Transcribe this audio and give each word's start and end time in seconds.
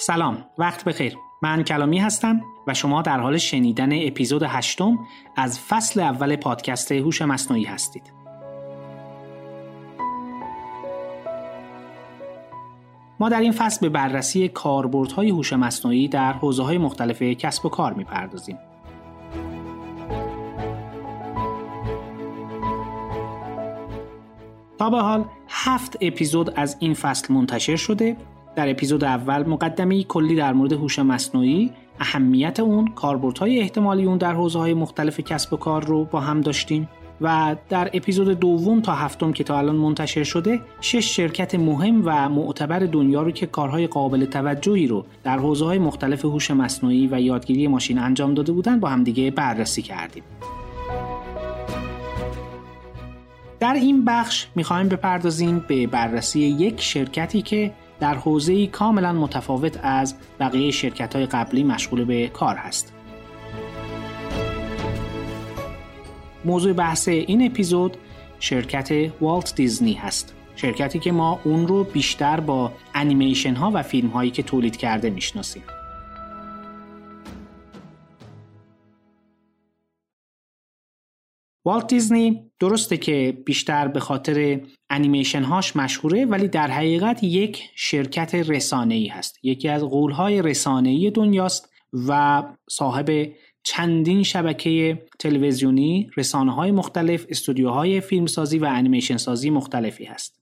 سلام 0.00 0.44
وقت 0.58 0.84
بخیر. 0.84 1.18
من 1.42 1.62
کلامی 1.62 1.98
هستم 1.98 2.40
و 2.66 2.74
شما 2.74 3.02
در 3.02 3.20
حال 3.20 3.36
شنیدن 3.36 4.06
اپیزود 4.06 4.42
هشتم 4.42 4.98
از 5.36 5.60
فصل 5.60 6.00
اول 6.00 6.36
پادکست 6.36 6.92
هوش 6.92 7.22
مصنوعی 7.22 7.64
هستید. 7.64 8.12
ما 13.20 13.28
در 13.28 13.40
این 13.40 13.52
فصل 13.52 13.80
به 13.80 13.88
بررسی 13.88 14.48
کاربردهای 14.48 15.30
هوش 15.30 15.52
مصنوعی 15.52 16.08
در 16.08 16.32
حوزه‌های 16.32 16.78
مختلف 16.78 17.22
کسب 17.22 17.66
و 17.66 17.68
کار 17.68 17.92
می‌پردازیم. 17.92 18.58
تا 24.78 24.90
به 24.90 24.98
حال 25.00 25.24
هفت 25.48 25.96
اپیزود 26.00 26.50
از 26.56 26.76
این 26.80 26.94
فصل 26.94 27.34
منتشر 27.34 27.76
شده 27.76 28.16
در 28.58 28.70
اپیزود 28.70 29.04
اول 29.04 29.46
مقدمه 29.46 30.02
کلی 30.02 30.34
در 30.34 30.52
مورد 30.52 30.72
هوش 30.72 30.98
مصنوعی 30.98 31.70
اهمیت 32.00 32.60
اون 32.60 32.88
کاربردهای 32.88 33.60
احتمالی 33.60 34.04
اون 34.04 34.18
در 34.18 34.32
حوزه 34.32 34.58
های 34.58 34.74
مختلف 34.74 35.20
کسب 35.20 35.52
و 35.52 35.56
کار 35.56 35.84
رو 35.84 36.04
با 36.04 36.20
هم 36.20 36.40
داشتیم. 36.40 36.88
و 37.20 37.56
در 37.68 37.90
اپیزود 37.92 38.40
دوم 38.40 38.80
تا 38.80 38.94
هفتم 38.94 39.32
که 39.32 39.44
تا 39.44 39.58
الان 39.58 39.76
منتشر 39.76 40.24
شده 40.24 40.60
شش 40.80 41.16
شرکت 41.16 41.54
مهم 41.54 42.02
و 42.04 42.28
معتبر 42.28 42.78
دنیا 42.78 43.22
رو 43.22 43.30
که 43.30 43.46
کارهای 43.46 43.86
قابل 43.86 44.24
توجهی 44.24 44.86
رو 44.86 45.04
در 45.24 45.38
حوزه 45.38 45.64
های 45.64 45.78
مختلف 45.78 46.24
هوش 46.24 46.50
مصنوعی 46.50 47.08
و 47.12 47.20
یادگیری 47.20 47.68
ماشین 47.68 47.98
انجام 47.98 48.34
داده 48.34 48.52
بودن 48.52 48.80
با 48.80 48.88
همدیگه 48.88 49.30
بررسی 49.30 49.82
کردیم. 49.82 50.22
در 53.60 53.74
این 53.74 54.04
بخش 54.04 54.46
می‌خوایم 54.54 54.88
بپردازیم 54.88 55.64
به 55.68 55.86
بررسی 55.86 56.40
یک 56.40 56.80
شرکتی 56.80 57.42
که 57.42 57.72
در 58.00 58.14
حوزه‌ای 58.14 58.66
کاملا 58.66 59.12
متفاوت 59.12 59.78
از 59.82 60.14
بقیه 60.40 60.70
شرکت 60.70 61.16
های 61.16 61.26
قبلی 61.26 61.62
مشغول 61.62 62.04
به 62.04 62.28
کار 62.28 62.56
هست. 62.56 62.92
موضوع 66.44 66.72
بحث 66.72 67.08
این 67.08 67.46
اپیزود 67.46 67.96
شرکت 68.40 69.12
والت 69.20 69.54
دیزنی 69.54 69.92
هست. 69.92 70.34
شرکتی 70.56 70.98
که 70.98 71.12
ما 71.12 71.40
اون 71.44 71.68
رو 71.68 71.84
بیشتر 71.84 72.40
با 72.40 72.72
انیمیشن 72.94 73.54
ها 73.54 73.70
و 73.74 73.82
فیلم 73.82 74.08
هایی 74.08 74.30
که 74.30 74.42
تولید 74.42 74.76
کرده 74.76 75.10
می‌شناسیم. 75.10 75.62
والت 81.68 81.86
دیزنی 81.86 82.50
درسته 82.60 82.96
که 82.96 83.42
بیشتر 83.46 83.88
به 83.88 84.00
خاطر 84.00 84.60
انیمیشن 84.90 85.42
هاش 85.42 85.76
مشهوره 85.76 86.24
ولی 86.24 86.48
در 86.48 86.70
حقیقت 86.70 87.24
یک 87.24 87.62
شرکت 87.74 88.34
رسانه 88.34 88.94
ای 88.94 89.06
هست. 89.06 89.38
یکی 89.42 89.68
از 89.68 89.82
قولهای 89.82 90.42
رسانه 90.42 90.88
ای 90.88 91.10
دنیاست 91.10 91.70
و 92.08 92.42
صاحب 92.70 93.32
چندین 93.62 94.22
شبکه 94.22 95.02
تلویزیونی 95.18 96.10
رسانه 96.16 96.54
های 96.54 96.70
مختلف 96.70 97.26
استودیوهای 97.28 98.00
فیلمسازی 98.00 98.58
و 98.58 98.64
انیمیشن 98.64 99.16
سازی 99.16 99.50
مختلفی 99.50 100.04
هست. 100.04 100.40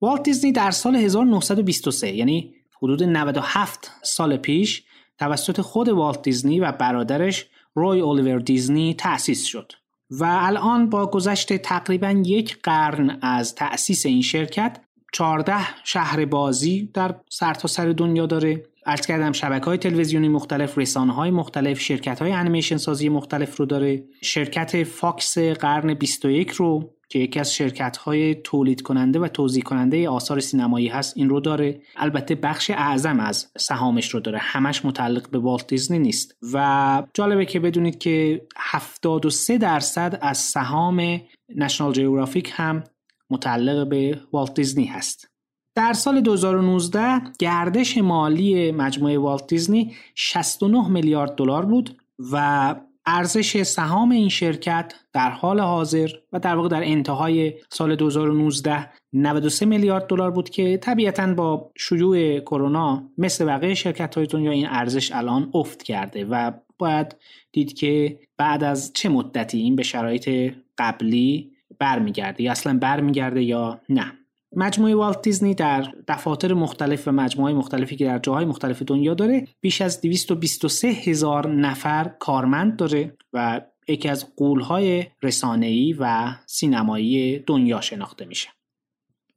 والت 0.00 0.22
دیزنی 0.22 0.52
در 0.52 0.70
سال 0.70 0.96
1923 0.96 2.12
یعنی 2.12 2.54
حدود 2.82 3.02
97 3.02 3.90
سال 4.02 4.36
پیش 4.36 4.82
توسط 5.18 5.60
خود 5.60 5.88
والت 5.88 6.22
دیزنی 6.22 6.60
و 6.60 6.72
برادرش 6.72 7.46
روی 7.74 8.00
الیور 8.00 8.38
دیزنی 8.38 8.94
تأسیس 8.94 9.44
شد. 9.44 9.72
و 10.10 10.24
الان 10.24 10.90
با 10.90 11.06
گذشت 11.06 11.56
تقریبا 11.56 12.10
یک 12.10 12.58
قرن 12.62 13.18
از 13.22 13.54
تأسیس 13.54 14.06
این 14.06 14.22
شرکت 14.22 14.80
14 15.12 15.54
شهر 15.84 16.24
بازی 16.24 16.90
در 16.94 17.14
سرتاسر 17.28 17.92
دنیا 17.92 18.26
داره. 18.26 18.62
عرض 18.86 19.06
کردم 19.06 19.32
شبکه 19.32 19.64
های 19.64 19.78
تلویزیونی 19.78 20.28
مختلف 20.28 20.78
رسانه 20.78 21.12
های 21.12 21.30
مختلف 21.30 21.80
شرکت 21.80 22.22
های 22.22 22.32
انیمیشن 22.32 22.76
سازی 22.76 23.08
مختلف 23.08 23.56
رو 23.56 23.66
داره. 23.66 24.04
شرکت 24.22 24.82
فاکس 24.82 25.38
قرن 25.38 25.94
21 25.94 26.50
رو 26.50 26.94
که 27.08 27.18
یکی 27.18 27.40
از 27.40 27.54
شرکت 27.54 27.96
های 27.96 28.34
تولید 28.34 28.82
کننده 28.82 29.18
و 29.18 29.28
توزیع 29.28 29.62
کننده 29.62 30.08
آثار 30.08 30.40
سینمایی 30.40 30.88
هست 30.88 31.16
این 31.16 31.28
رو 31.28 31.40
داره. 31.40 31.80
البته 31.96 32.34
بخش 32.34 32.70
اعظم 32.70 33.20
از 33.20 33.46
سهامش 33.58 34.10
رو 34.10 34.20
داره. 34.20 34.38
همش 34.38 34.84
متعلق 34.84 35.30
به 35.30 35.38
والت 35.38 35.66
دیزنی 35.66 35.98
نیست. 35.98 36.36
و 36.52 37.02
جالبه 37.14 37.46
که 37.46 37.60
بدونید 37.60 37.98
که 37.98 38.46
73 38.56 39.58
درصد 39.58 40.18
از 40.22 40.38
سهام 40.38 41.20
نشنال 41.56 41.92
جیوگرافیک 41.92 42.52
هم 42.54 42.84
متعلق 43.30 43.88
به 43.88 44.20
والت 44.32 44.54
دیزنی 44.54 44.84
هست. 44.84 45.33
در 45.74 45.92
سال 45.92 46.20
2019 46.20 47.22
گردش 47.38 47.98
مالی 47.98 48.72
مجموعه 48.72 49.18
والت 49.18 49.46
دیزنی 49.46 49.94
69 50.14 50.88
میلیارد 50.88 51.34
دلار 51.34 51.64
بود 51.64 51.96
و 52.32 52.74
ارزش 53.06 53.62
سهام 53.62 54.10
این 54.10 54.28
شرکت 54.28 54.94
در 55.12 55.30
حال 55.30 55.60
حاضر 55.60 56.10
و 56.32 56.38
در 56.38 56.56
واقع 56.56 56.68
در 56.68 56.82
انتهای 56.84 57.54
سال 57.70 57.96
2019 57.96 58.90
93 59.12 59.66
میلیارد 59.66 60.06
دلار 60.06 60.30
بود 60.30 60.50
که 60.50 60.76
طبیعتا 60.76 61.34
با 61.34 61.70
شیوع 61.76 62.38
کرونا 62.40 63.02
مثل 63.18 63.44
بقیه 63.44 63.74
شرکت 63.74 64.14
های 64.14 64.26
دنیا 64.26 64.50
این 64.50 64.66
ارزش 64.68 65.12
الان 65.12 65.50
افت 65.54 65.82
کرده 65.82 66.24
و 66.24 66.52
باید 66.78 67.16
دید 67.52 67.72
که 67.72 68.18
بعد 68.36 68.64
از 68.64 68.92
چه 68.92 69.08
مدتی 69.08 69.58
این 69.58 69.76
به 69.76 69.82
شرایط 69.82 70.54
قبلی 70.78 71.52
برمیگرده 71.78 72.42
یا 72.42 72.52
اصلا 72.52 72.78
برمیگرده 72.78 73.42
یا 73.42 73.80
نه. 73.88 74.23
مجموعه 74.56 74.94
والت 74.94 75.22
دیزنی 75.22 75.54
در 75.54 75.94
دفاتر 76.08 76.54
مختلف 76.54 77.08
و 77.08 77.12
مجموعه 77.12 77.52
مختلفی 77.54 77.96
که 77.96 78.04
در 78.04 78.18
جاهای 78.18 78.44
مختلف 78.44 78.82
دنیا 78.82 79.14
داره 79.14 79.48
بیش 79.60 79.80
از 79.80 80.00
223 80.00 80.88
هزار 80.88 81.54
نفر 81.54 82.10
کارمند 82.18 82.76
داره 82.76 83.16
و 83.32 83.60
یکی 83.88 84.08
از 84.08 84.36
قولهای 84.36 85.06
رسانه‌ای 85.22 85.92
و 85.92 86.34
سینمایی 86.46 87.38
دنیا 87.38 87.80
شناخته 87.80 88.24
میشه. 88.24 88.48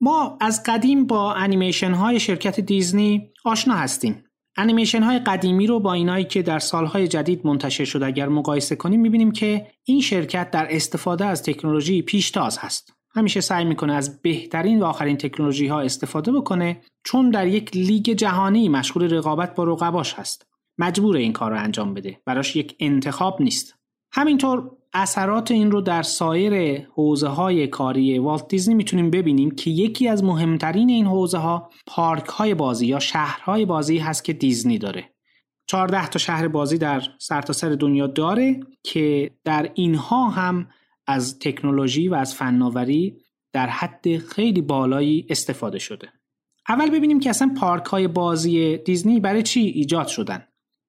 ما 0.01 0.38
از 0.41 0.63
قدیم 0.66 1.07
با 1.07 1.33
انیمیشن 1.33 1.91
های 1.91 2.19
شرکت 2.19 2.59
دیزنی 2.59 3.29
آشنا 3.45 3.75
هستیم. 3.75 4.23
انیمیشن 4.57 5.03
های 5.03 5.19
قدیمی 5.19 5.67
رو 5.67 5.79
با 5.79 5.94
اینایی 5.94 6.25
که 6.25 6.41
در 6.41 6.59
سالهای 6.59 7.07
جدید 7.07 7.47
منتشر 7.47 7.85
شده 7.85 8.06
اگر 8.06 8.27
مقایسه 8.29 8.75
کنیم 8.75 9.01
می‌بینیم 9.01 9.31
که 9.31 9.67
این 9.83 10.01
شرکت 10.01 10.51
در 10.51 10.67
استفاده 10.69 11.25
از 11.25 11.44
تکنولوژی 11.44 12.01
پیشتاز 12.01 12.57
هست. 12.57 12.97
همیشه 13.17 13.41
سعی 13.41 13.66
می‌کنه 13.66 13.94
از 13.94 14.22
بهترین 14.22 14.79
و 14.79 14.85
آخرین 14.85 15.17
تکنولوژی 15.17 15.67
ها 15.67 15.81
استفاده 15.81 16.31
بکنه 16.31 16.81
چون 17.03 17.29
در 17.29 17.47
یک 17.47 17.78
لیگ 17.78 18.03
جهانی 18.03 18.69
مشغول 18.69 19.13
رقابت 19.13 19.55
با 19.55 19.63
رقباش 19.63 20.13
هست. 20.13 20.47
مجبور 20.78 21.16
این 21.16 21.33
کار 21.33 21.51
رو 21.51 21.59
انجام 21.59 21.94
بده. 21.94 22.22
براش 22.25 22.56
یک 22.56 22.75
انتخاب 22.79 23.41
نیست. 23.41 23.75
همینطور 24.11 24.72
اثرات 24.94 25.51
این 25.51 25.72
رو 25.72 25.81
در 25.81 26.01
سایر 26.01 26.85
حوزه 26.94 27.27
های 27.27 27.67
کاری 27.67 28.19
والت 28.19 28.47
دیزنی 28.47 28.75
می‌تونیم 28.75 29.11
ببینیم 29.11 29.51
که 29.51 29.69
یکی 29.69 30.07
از 30.07 30.23
مهمترین 30.23 30.89
این 30.89 31.06
حوزه 31.06 31.38
ها 31.38 31.69
پارک 31.88 32.25
های 32.25 32.53
بازی 32.53 32.88
یا 32.88 33.00
شهرهای 33.00 33.66
بازی 33.66 33.97
هست 33.97 34.23
که 34.23 34.33
دیزنی 34.33 34.77
داره. 34.77 35.13
14 35.67 36.07
تا 36.07 36.19
شهر 36.19 36.47
بازی 36.47 36.77
در 36.77 37.03
سرتاسر 37.19 37.69
سر 37.69 37.75
دنیا 37.75 38.07
داره 38.07 38.59
که 38.83 39.31
در 39.44 39.72
اینها 39.73 40.29
هم 40.29 40.67
از 41.07 41.40
تکنولوژی 41.40 42.07
و 42.07 42.16
از 42.16 42.35
فناوری 42.35 43.18
در 43.53 43.68
حد 43.68 44.18
خیلی 44.18 44.62
بالایی 44.62 45.25
استفاده 45.29 45.79
شده. 45.79 46.09
اول 46.69 46.90
ببینیم 46.90 47.19
که 47.19 47.29
اصلا 47.29 47.51
پارک 47.59 47.85
های 47.85 48.07
بازی 48.07 48.78
دیزنی 48.78 49.19
برای 49.19 49.44
چی 49.44 49.59
ایجاد 49.59 50.07
شدن. 50.07 50.47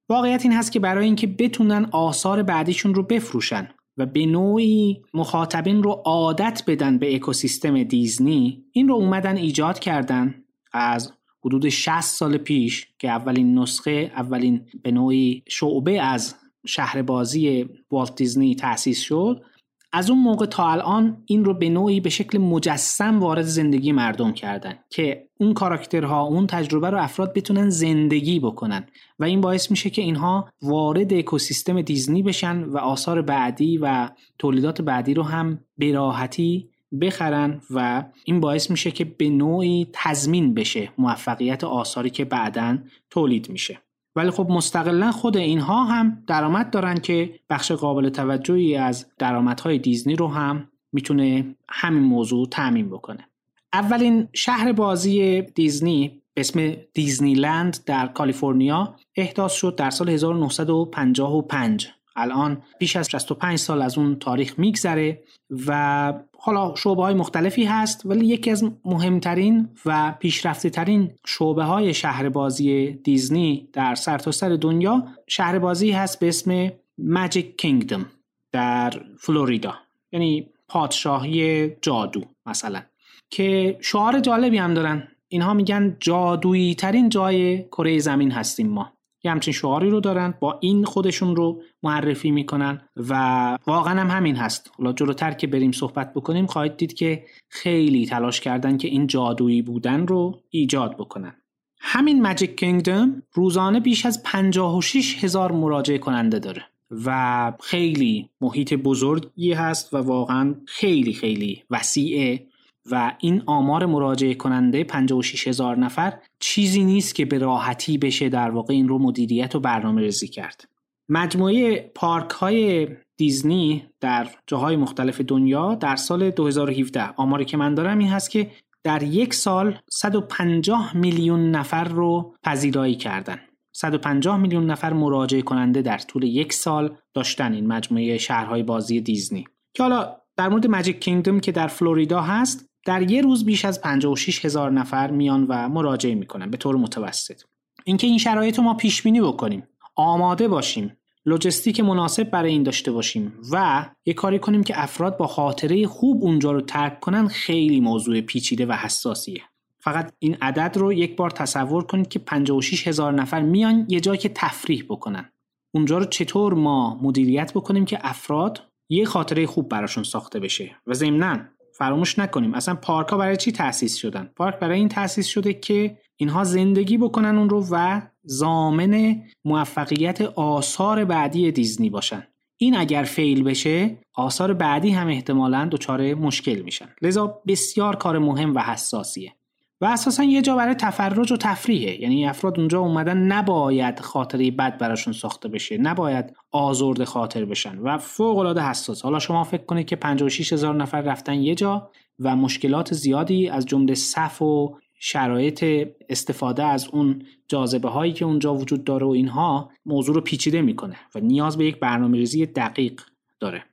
واقعیت 0.09 0.41
این 0.43 0.53
هست 0.53 0.71
که 0.71 0.79
برای 0.79 1.05
اینکه 1.05 1.27
بتونن 1.27 1.89
آثار 1.91 2.43
بعدیشون 2.43 2.95
رو 2.95 3.03
بفروشن 3.03 3.69
و 3.97 4.05
به 4.05 4.25
نوعی 4.25 5.01
مخاطبین 5.13 5.83
رو 5.83 5.91
عادت 5.91 6.63
بدن 6.67 6.97
به 6.97 7.15
اکوسیستم 7.15 7.83
دیزنی 7.83 8.65
این 8.71 8.87
رو 8.87 8.95
اومدن 8.95 9.37
ایجاد 9.37 9.79
کردن 9.79 10.43
از 10.73 11.13
حدود 11.45 11.69
60 11.69 12.01
سال 12.01 12.37
پیش 12.37 12.87
که 12.99 13.09
اولین 13.09 13.59
نسخه 13.59 14.11
اولین 14.15 14.65
به 14.83 14.91
نوعی 14.91 15.43
شعبه 15.47 16.01
از 16.01 16.35
شهر 16.65 17.01
بازی 17.01 17.69
والت 17.91 18.15
دیزنی 18.15 18.55
تأسیس 18.55 18.99
شد 18.99 19.45
از 19.91 20.09
اون 20.09 20.19
موقع 20.19 20.45
تا 20.45 20.69
الان 20.69 21.23
این 21.25 21.45
رو 21.45 21.53
به 21.53 21.69
نوعی 21.69 21.99
به 21.99 22.09
شکل 22.09 22.37
مجسم 22.37 23.19
وارد 23.19 23.45
زندگی 23.45 23.91
مردم 23.91 24.31
کردن 24.31 24.79
که 24.89 25.27
اون 25.37 25.53
کاراکترها 25.53 26.21
اون 26.21 26.47
تجربه 26.47 26.89
رو 26.89 27.03
افراد 27.03 27.33
بتونن 27.33 27.69
زندگی 27.69 28.39
بکنن 28.39 28.87
و 29.19 29.23
این 29.23 29.41
باعث 29.41 29.71
میشه 29.71 29.89
که 29.89 30.01
اینها 30.01 30.49
وارد 30.61 31.13
اکوسیستم 31.13 31.81
دیزنی 31.81 32.23
بشن 32.23 32.63
و 32.63 32.77
آثار 32.77 33.21
بعدی 33.21 33.77
و 33.77 34.09
تولیدات 34.39 34.81
بعدی 34.81 35.13
رو 35.13 35.23
هم 35.23 35.59
به 35.77 35.91
راحتی 35.91 36.69
بخرن 37.01 37.61
و 37.69 38.03
این 38.25 38.39
باعث 38.39 38.71
میشه 38.71 38.91
که 38.91 39.05
به 39.05 39.29
نوعی 39.29 39.87
تضمین 39.93 40.53
بشه 40.53 40.89
موفقیت 40.97 41.63
آثاری 41.63 42.09
که 42.09 42.25
بعدا 42.25 42.77
تولید 43.09 43.49
میشه. 43.49 43.79
ولی 44.15 44.31
خب 44.31 44.47
مستقلا 44.49 45.11
خود 45.11 45.37
اینها 45.37 45.83
هم 45.83 46.23
درآمد 46.27 46.69
دارن 46.69 46.95
که 46.95 47.39
بخش 47.49 47.71
قابل 47.71 48.09
توجهی 48.09 48.75
از 48.75 49.05
درآمدهای 49.17 49.77
دیزنی 49.77 50.15
رو 50.15 50.27
هم 50.27 50.69
می‌تونه 50.93 51.55
همین 51.69 52.03
موضوع 52.03 52.47
تعمین 52.47 52.89
بکنه. 52.89 53.29
اولین 53.73 54.27
شهر 54.33 54.71
بازی 54.71 55.41
دیزنی 55.41 56.21
اسم 56.37 56.75
دیزنیلند 56.93 57.77
در 57.85 58.07
کالیفرنیا 58.07 58.95
احداث 59.15 59.53
شد 59.53 59.75
در 59.75 59.89
سال 59.89 60.09
1955 60.09 61.87
الان 62.15 62.61
بیش 62.79 62.95
از 62.95 63.09
65 63.09 63.59
سال 63.59 63.81
از 63.81 63.97
اون 63.97 64.15
تاریخ 64.15 64.59
میگذره 64.59 65.23
و 65.67 66.13
حالا 66.39 66.75
شعبه 66.75 67.01
های 67.01 67.13
مختلفی 67.13 67.65
هست 67.65 68.05
ولی 68.05 68.25
یکی 68.25 68.51
از 68.51 68.63
مهمترین 68.85 69.69
و 69.85 70.13
پیشرفته 70.19 70.69
ترین 70.69 71.11
شعبه 71.25 71.63
های 71.63 71.93
شهربازی 71.93 72.91
دیزنی 72.91 73.69
در 73.73 73.95
سرتاسر 73.95 74.49
سر 74.49 74.55
دنیا 74.55 75.03
شهربازی 75.27 75.91
هست 75.91 76.19
به 76.19 76.27
اسم 76.27 76.71
ماجیک 76.97 77.57
کینگدم 77.57 78.05
در 78.51 78.93
فلوریدا 79.17 79.73
یعنی 80.11 80.49
پادشاهی 80.67 81.69
جادو 81.81 82.21
مثلا 82.45 82.81
که 83.29 83.77
شعار 83.81 84.19
جالبی 84.19 84.57
هم 84.57 84.73
دارن. 84.73 85.07
اینها 85.27 85.53
میگن 85.53 85.97
جادویی 85.99 86.75
ترین 86.75 87.09
جای 87.09 87.63
کره 87.63 87.99
زمین 87.99 88.31
هستیم 88.31 88.67
ما. 88.67 88.93
یه 89.23 89.31
همچین 89.31 89.53
شعاری 89.53 89.89
رو 89.89 89.99
دارن 89.99 90.33
با 90.39 90.59
این 90.61 90.85
خودشون 90.85 91.35
رو 91.35 91.61
معرفی 91.83 92.31
می‌کنن 92.31 92.81
و 92.95 93.57
واقعا 93.67 94.01
هم 94.01 94.17
همین 94.17 94.35
هست. 94.35 94.71
حالا 94.77 94.93
جلوتر 94.93 95.31
که 95.31 95.47
بریم 95.47 95.71
صحبت 95.71 96.13
بکنیم 96.13 96.45
خواهید 96.45 96.77
دید 96.77 96.93
که 96.93 97.23
خیلی 97.49 98.05
تلاش 98.05 98.41
کردن 98.41 98.77
که 98.77 98.87
این 98.87 99.07
جادویی 99.07 99.61
بودن 99.61 100.07
رو 100.07 100.41
ایجاد 100.49 100.97
بکنن. 100.97 101.35
همین 101.81 102.21
ماجیک 102.21 102.59
کینگدم 102.59 103.23
روزانه 103.33 103.79
بیش 103.79 104.05
از 104.05 104.23
56 104.23 105.23
هزار 105.23 105.51
مراجعه 105.51 105.97
کننده 105.97 106.39
داره 106.39 106.65
و 107.05 107.53
خیلی 107.59 108.29
محیط 108.41 108.73
بزرگی 108.73 109.53
هست 109.53 109.93
و 109.93 109.97
واقعا 109.97 110.55
خیلی 110.65 111.13
خیلی 111.13 111.63
وسیعه. 111.69 112.47
و 112.91 113.15
این 113.19 113.43
آمار 113.45 113.85
مراجعه 113.85 114.33
کننده 114.33 114.83
56 114.83 115.47
هزار 115.47 115.77
نفر 115.77 116.19
چیزی 116.39 116.83
نیست 116.83 117.15
که 117.15 117.25
به 117.25 117.37
راحتی 117.37 117.97
بشه 117.97 118.29
در 118.29 118.49
واقع 118.51 118.73
این 118.73 118.87
رو 118.87 118.99
مدیریت 118.99 119.55
و 119.55 119.59
برنامه 119.59 120.01
ریزی 120.01 120.27
کرد. 120.27 120.69
مجموعه 121.09 121.91
پارک 121.95 122.29
های 122.29 122.87
دیزنی 123.17 123.87
در 123.99 124.27
جاهای 124.47 124.75
مختلف 124.75 125.21
دنیا 125.21 125.75
در 125.75 125.95
سال 125.95 126.29
2017 126.31 127.13
آماری 127.17 127.45
که 127.45 127.57
من 127.57 127.75
دارم 127.75 127.99
این 127.99 128.07
هست 128.07 128.31
که 128.31 128.51
در 128.83 129.03
یک 129.03 129.33
سال 129.33 129.77
150 129.91 130.97
میلیون 130.97 131.51
نفر 131.51 131.83
رو 131.83 132.35
پذیرایی 132.43 132.95
کردن 132.95 133.39
150 133.75 134.37
میلیون 134.37 134.65
نفر 134.65 134.93
مراجعه 134.93 135.41
کننده 135.41 135.81
در 135.81 135.97
طول 135.97 136.23
یک 136.23 136.53
سال 136.53 136.97
داشتن 137.13 137.53
این 137.53 137.67
مجموعه 137.67 138.17
شهرهای 138.17 138.63
بازی 138.63 139.01
دیزنی 139.01 139.45
که 139.73 139.83
حالا 139.83 140.15
در 140.37 140.49
مورد 140.49 140.67
ماجیک 140.67 140.99
کینگدم 140.99 141.39
که 141.39 141.51
در 141.51 141.67
فلوریدا 141.67 142.21
هست 142.21 142.68
در 142.85 143.11
یه 143.11 143.21
روز 143.21 143.45
بیش 143.45 143.65
از 143.65 143.81
56 143.81 144.45
هزار 144.45 144.71
نفر 144.71 145.11
میان 145.11 145.45
و 145.49 145.69
مراجعه 145.69 146.15
می‌کنن 146.15 146.49
به 146.49 146.57
طور 146.57 146.75
متوسط. 146.75 147.41
اینکه 147.83 148.07
این 148.07 148.17
شرایط 148.17 148.57
رو 148.57 148.63
ما 148.63 148.73
پیش 148.73 149.01
بینی 149.01 149.21
بکنیم 149.21 149.67
آماده 149.95 150.47
باشیم 150.47 150.97
لوجستیک 151.25 151.79
مناسب 151.79 152.23
برای 152.23 152.51
این 152.51 152.63
داشته 152.63 152.91
باشیم 152.91 153.33
و 153.51 153.85
یه 154.05 154.13
کاری 154.13 154.39
کنیم 154.39 154.63
که 154.63 154.83
افراد 154.83 155.17
با 155.17 155.27
خاطره 155.27 155.87
خوب 155.87 156.23
اونجا 156.23 156.51
رو 156.51 156.61
ترک 156.61 156.99
کنن 156.99 157.27
خیلی 157.27 157.79
موضوع 157.79 158.21
پیچیده 158.21 158.65
و 158.65 158.71
حساسیه. 158.71 159.41
فقط 159.79 160.13
این 160.19 160.37
عدد 160.41 160.77
رو 160.77 160.93
یک 160.93 161.15
بار 161.15 161.29
تصور 161.29 161.83
کنید 161.83 162.07
که 162.07 162.19
56 162.19 162.87
هزار 162.87 163.13
نفر 163.13 163.41
میان 163.41 163.85
یه 163.89 163.99
جایی 163.99 164.19
که 164.19 164.29
تفریح 164.29 164.83
بکنن. 164.89 165.29
اونجا 165.71 165.97
رو 165.97 166.05
چطور 166.05 166.53
ما 166.53 166.99
مدیریت 167.01 167.53
بکنیم 167.53 167.85
که 167.85 167.99
افراد 168.01 168.61
یه 168.89 169.05
خاطره 169.05 169.45
خوب 169.45 169.69
براشون 169.69 170.03
ساخته 170.03 170.39
بشه 170.39 170.75
و 170.87 170.93
ضمناً 170.93 171.39
فراموش 171.79 172.19
نکنیم. 172.19 172.53
اصلا 172.53 172.75
پارک 172.75 173.07
ها 173.07 173.17
برای 173.17 173.37
چی 173.37 173.51
تأسیس 173.51 173.95
شدن؟ 173.95 174.29
پارک 174.35 174.59
برای 174.59 174.79
این 174.79 174.89
تأسیس 174.89 175.27
شده 175.27 175.53
که 175.53 175.97
اینها 176.15 176.43
زندگی 176.43 176.97
بکنن 176.97 177.37
اون 177.37 177.49
رو 177.49 177.65
و 177.71 178.01
زامن 178.23 179.21
موفقیت 179.45 180.21
آثار 180.21 181.05
بعدی 181.05 181.51
دیزنی 181.51 181.89
باشن. 181.89 182.27
این 182.57 182.77
اگر 182.77 183.03
فیل 183.03 183.43
بشه 183.43 183.97
آثار 184.15 184.53
بعدی 184.53 184.89
هم 184.89 185.07
احتمالا 185.07 185.69
دچار 185.71 186.13
مشکل 186.13 186.61
میشن. 186.61 186.89
لذا 187.01 187.41
بسیار 187.47 187.95
کار 187.95 188.19
مهم 188.19 188.55
و 188.55 188.59
حساسیه. 188.59 189.33
و 189.81 189.85
اساسا 189.85 190.23
یه 190.23 190.41
جا 190.41 190.55
برای 190.55 190.73
تفرج 190.73 191.31
و 191.31 191.37
تفریحه. 191.37 192.01
یعنی 192.01 192.27
افراد 192.27 192.59
اونجا 192.59 192.79
اومدن 192.79 193.17
نباید 193.17 193.99
خاطره 193.99 194.51
بد 194.51 194.77
براشون 194.77 195.13
ساخته 195.13 195.49
بشه 195.49 195.77
نباید 195.77 196.35
آزرد 196.51 197.03
خاطر 197.03 197.45
بشن 197.45 197.77
و 197.77 197.97
فوق 197.97 198.37
العاده 198.37 198.61
حساس. 198.61 199.01
حالا 199.01 199.19
شما 199.19 199.43
فکر 199.43 199.65
کنید 199.65 199.85
که 199.85 199.95
56 199.95 200.53
هزار 200.53 200.75
نفر 200.75 201.01
رفتن 201.01 201.33
یه 201.33 201.55
جا 201.55 201.89
و 202.19 202.35
مشکلات 202.35 202.93
زیادی 202.93 203.49
از 203.49 203.65
جمله 203.65 203.95
صف 203.95 204.41
و 204.41 204.77
شرایط 204.99 205.87
استفاده 206.09 206.63
از 206.63 206.87
اون 206.87 207.23
جاذبه 207.47 207.89
هایی 207.89 208.13
که 208.13 208.25
اونجا 208.25 208.55
وجود 208.55 208.83
داره 208.83 209.05
و 209.05 209.09
اینها 209.09 209.71
موضوع 209.85 210.15
رو 210.15 210.21
پیچیده 210.21 210.61
می‌کنه 210.61 210.95
و 211.15 211.19
نیاز 211.19 211.57
به 211.57 211.65
یک 211.65 211.79
برنامه 211.79 212.17
ریزی 212.17 212.45
دقیق 212.45 213.01
داره. 213.39 213.63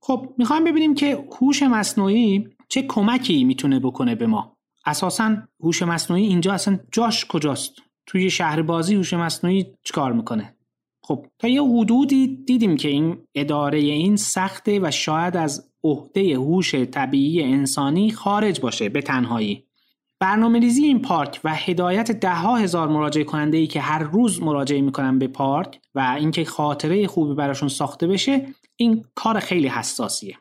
خب 0.00 0.28
می‌خوایم 0.38 0.64
ببینیم 0.64 0.94
که 0.94 1.24
هوش 1.40 1.62
مصنوعی 1.62 2.48
چه 2.68 2.82
کمکی 2.82 3.44
می‌تونه 3.44 3.80
بکنه 3.80 4.14
به 4.14 4.26
ما. 4.26 4.57
اساسا 4.88 5.36
هوش 5.60 5.82
مصنوعی 5.82 6.26
اینجا 6.26 6.52
اصلا 6.52 6.78
جاش 6.92 7.24
کجاست؟ 7.24 7.72
توی 8.06 8.30
شهر 8.30 8.62
بازی 8.62 8.94
هوش 8.94 9.14
مصنوعی 9.14 9.66
چیکار 9.82 10.12
می‌کنه؟ 10.12 10.54
خب 11.02 11.26
تا 11.38 11.48
یه 11.48 11.62
حدودی 11.62 12.26
دیدیم 12.46 12.76
که 12.76 12.88
این 12.88 13.18
اداره 13.34 13.78
این 13.78 14.16
سخته 14.16 14.80
و 14.80 14.90
شاید 14.90 15.36
از 15.36 15.70
عهده 15.84 16.36
هوش 16.36 16.74
طبیعی 16.74 17.42
انسانی 17.42 18.10
خارج 18.10 18.60
باشه 18.60 18.88
به 18.88 19.02
تنهایی. 19.02 19.64
برنامه 20.20 20.58
ریزی 20.58 20.82
این 20.82 21.02
پارک 21.02 21.40
و 21.44 21.54
هدایت 21.54 22.10
ده 22.10 22.34
ها 22.34 22.56
هزار 22.56 22.88
مراجعه 22.88 23.24
کننده 23.24 23.56
ای 23.56 23.66
که 23.66 23.80
هر 23.80 23.98
روز 23.98 24.42
مراجعه 24.42 24.80
می‌کنن 24.80 25.18
به 25.18 25.28
پارک 25.28 25.80
و 25.94 26.16
اینکه 26.18 26.44
خاطره 26.44 27.06
خوبی 27.06 27.34
براشون 27.34 27.68
ساخته 27.68 28.06
بشه 28.06 28.46
این 28.76 29.04
کار 29.14 29.38
خیلی 29.38 29.68
حساسیه. 29.68 30.36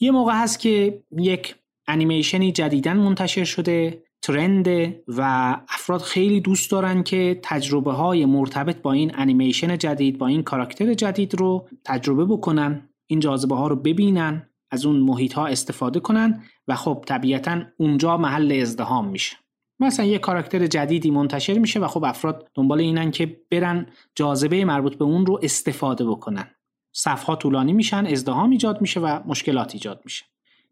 یه 0.00 0.10
موقع 0.10 0.32
هست 0.32 0.60
که 0.60 1.02
یک 1.18 1.54
انیمیشنی 1.90 2.52
جدیدن 2.52 2.96
منتشر 2.96 3.44
شده 3.44 4.02
ترند 4.22 4.68
و 5.08 5.20
افراد 5.68 6.00
خیلی 6.00 6.40
دوست 6.40 6.70
دارن 6.70 7.02
که 7.02 7.40
تجربه 7.42 7.92
های 7.92 8.26
مرتبط 8.26 8.82
با 8.82 8.92
این 8.92 9.12
انیمیشن 9.14 9.78
جدید 9.78 10.18
با 10.18 10.26
این 10.26 10.42
کاراکتر 10.42 10.94
جدید 10.94 11.34
رو 11.34 11.68
تجربه 11.84 12.24
بکنن 12.24 12.88
این 13.06 13.20
جاذبه 13.20 13.54
ها 13.54 13.68
رو 13.68 13.76
ببینن 13.76 14.50
از 14.70 14.86
اون 14.86 14.96
محیط 14.96 15.32
ها 15.32 15.46
استفاده 15.46 16.00
کنن 16.00 16.42
و 16.68 16.74
خب 16.74 17.04
طبیعتا 17.06 17.62
اونجا 17.76 18.16
محل 18.16 18.58
ازدهام 18.62 19.08
میشه. 19.08 19.36
مثلا 19.80 20.06
یه 20.06 20.18
کاراکتر 20.18 20.66
جدیدی 20.66 21.10
منتشر 21.10 21.58
میشه 21.58 21.80
و 21.80 21.86
خب 21.86 22.04
افراد 22.04 22.48
دنبال 22.54 22.80
اینن 22.80 23.10
که 23.10 23.40
برن 23.50 23.86
جاذبه 24.14 24.64
مربوط 24.64 24.94
به 24.96 25.04
اون 25.04 25.26
رو 25.26 25.40
استفاده 25.42 26.04
بکنن. 26.04 26.50
صفها 26.92 27.36
طولانی 27.36 27.72
میشن 27.72 28.06
ازدهام 28.06 28.50
ایجاد 28.50 28.80
میشه 28.80 29.00
و 29.00 29.20
مشکلات 29.26 29.74
ایجاد 29.74 30.00
میشه. 30.04 30.24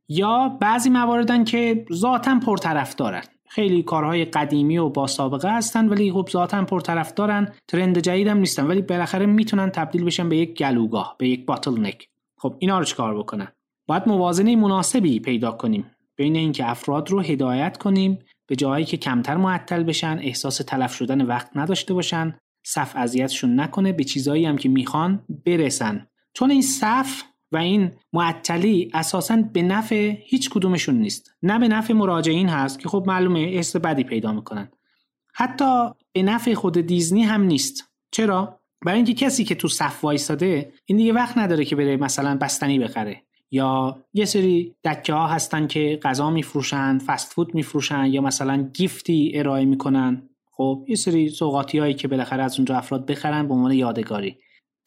یا 0.09 0.59
بعضی 0.61 0.91
مواردن 0.91 1.45
که 1.45 1.87
ذاتا 1.93 2.39
پرطرفدارن. 2.47 3.23
خیلی 3.49 3.83
کارهای 3.83 4.25
قدیمی 4.25 4.79
و 4.79 4.89
با 4.89 5.07
سابقه 5.07 5.57
هستن 5.57 5.89
ولی 5.89 6.13
خب 6.13 6.29
ذاتا 6.33 6.65
پرطرفدارن 6.65 7.53
ترند 7.69 7.99
جدید 7.99 8.27
هم 8.27 8.39
نیستن 8.39 8.67
ولی 8.67 8.83
بالاخره 8.83 9.27
می‌تونن 9.27 9.71
تبدیل 9.71 10.05
بشن 10.05 10.29
به 10.29 10.37
یک 10.37 10.59
گلوگاه 10.59 11.17
به 11.19 11.29
یک 11.29 11.47
باتل 11.47 11.81
نک 11.81 12.09
خب 12.39 12.57
اینا 12.59 12.79
رو 12.79 12.85
چیکار 12.85 13.19
بکنن؟ 13.19 13.49
باید 13.87 14.03
موازنه 14.07 14.57
مناسبی 14.57 15.21
پیدا 15.21 15.53
کنیم. 15.53 15.91
بین 16.17 16.37
اینکه 16.37 16.71
افراد 16.71 17.11
رو 17.11 17.21
هدایت 17.21 17.77
کنیم 17.77 18.19
به 18.47 18.57
جایی 18.57 18.85
که 18.85 18.97
کمتر 18.97 19.37
معطل 19.37 19.83
بشن 19.83 20.19
احساس 20.23 20.57
تلف 20.57 20.95
شدن 20.95 21.23
وقت 21.23 21.51
نداشته 21.55 21.95
باشن 21.95 22.37
صف 22.67 22.93
اذیتشون 22.97 23.61
نکنه 23.61 23.93
به 23.93 24.05
چیزایی 24.05 24.47
هم 24.47 24.57
که 24.57 24.69
می‌خوان 24.69 25.25
برسن. 25.47 26.07
چون 26.33 26.51
این 26.51 26.63
صف 26.63 27.23
و 27.53 27.57
این 27.57 27.93
معطلی 28.13 28.91
اساسا 28.95 29.37
به 29.53 29.63
نفع 29.63 30.15
هیچ 30.25 30.51
کدومشون 30.51 30.95
نیست. 30.95 31.35
نه 31.43 31.59
به 31.59 31.69
نفع 31.69 31.95
مراجعین 31.95 32.49
هست 32.49 32.81
که 32.81 32.89
خب 32.89 33.05
معلومه 33.07 33.47
حس 33.47 33.77
بدی 33.77 34.05
پیدا 34.05 34.33
می‌کنن. 34.33 34.69
حتی 35.35 35.91
به 36.13 36.23
نفع 36.23 36.55
خود 36.55 36.81
دیزنی 36.81 37.23
هم 37.23 37.43
نیست. 37.43 37.93
چرا؟ 38.11 38.61
برای 38.87 38.97
اینکه 38.97 39.15
کسی 39.15 39.45
که 39.45 39.55
تو 39.55 39.69
صف 39.69 40.05
وایساده 40.05 40.73
این 40.85 40.99
دیگه 40.99 41.13
وقت 41.13 41.39
نداره 41.39 41.65
که 41.65 41.77
بره 41.77 41.97
مثلا 41.97 42.37
بستنی 42.37 42.79
بخره. 42.79 43.23
یا 43.51 43.99
یه 44.15 44.25
سری 44.25 44.75
دکه 44.85 45.13
ها 45.13 45.27
هستن 45.27 45.67
که 45.67 45.99
غذا 46.03 46.31
میفروشن 46.31 46.99
فست 46.99 47.33
فود 47.33 47.55
میفروشن 47.55 48.07
یا 48.07 48.21
مثلا 48.21 48.71
گیفتی 48.75 49.33
ارائه 49.35 49.65
می‌کنن. 49.65 50.29
خب 50.51 50.85
یه 50.89 50.97
سری 50.97 51.29
سوغاتی 51.29 51.79
هایی 51.79 51.95
که 51.95 52.09
بالاخره 52.09 52.43
از 52.43 52.57
اونجا 52.57 52.77
افراد 52.77 53.07
بخرن 53.07 53.49
به 53.49 53.55
عنوان 53.55 53.73
یادگاری. 53.73 54.39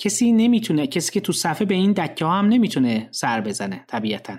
کسی 0.01 0.31
نمی‌تونه 0.31 0.87
کسی 0.87 1.11
که 1.11 1.21
تو 1.21 1.33
صفحه 1.33 1.65
به 1.65 1.75
این 1.75 1.91
دکه 1.91 2.25
ها 2.25 2.31
هم 2.39 2.45
نمی‌تونه 2.45 3.09
سر 3.11 3.41
بزنه 3.41 3.85
طبیعتا. 3.87 4.37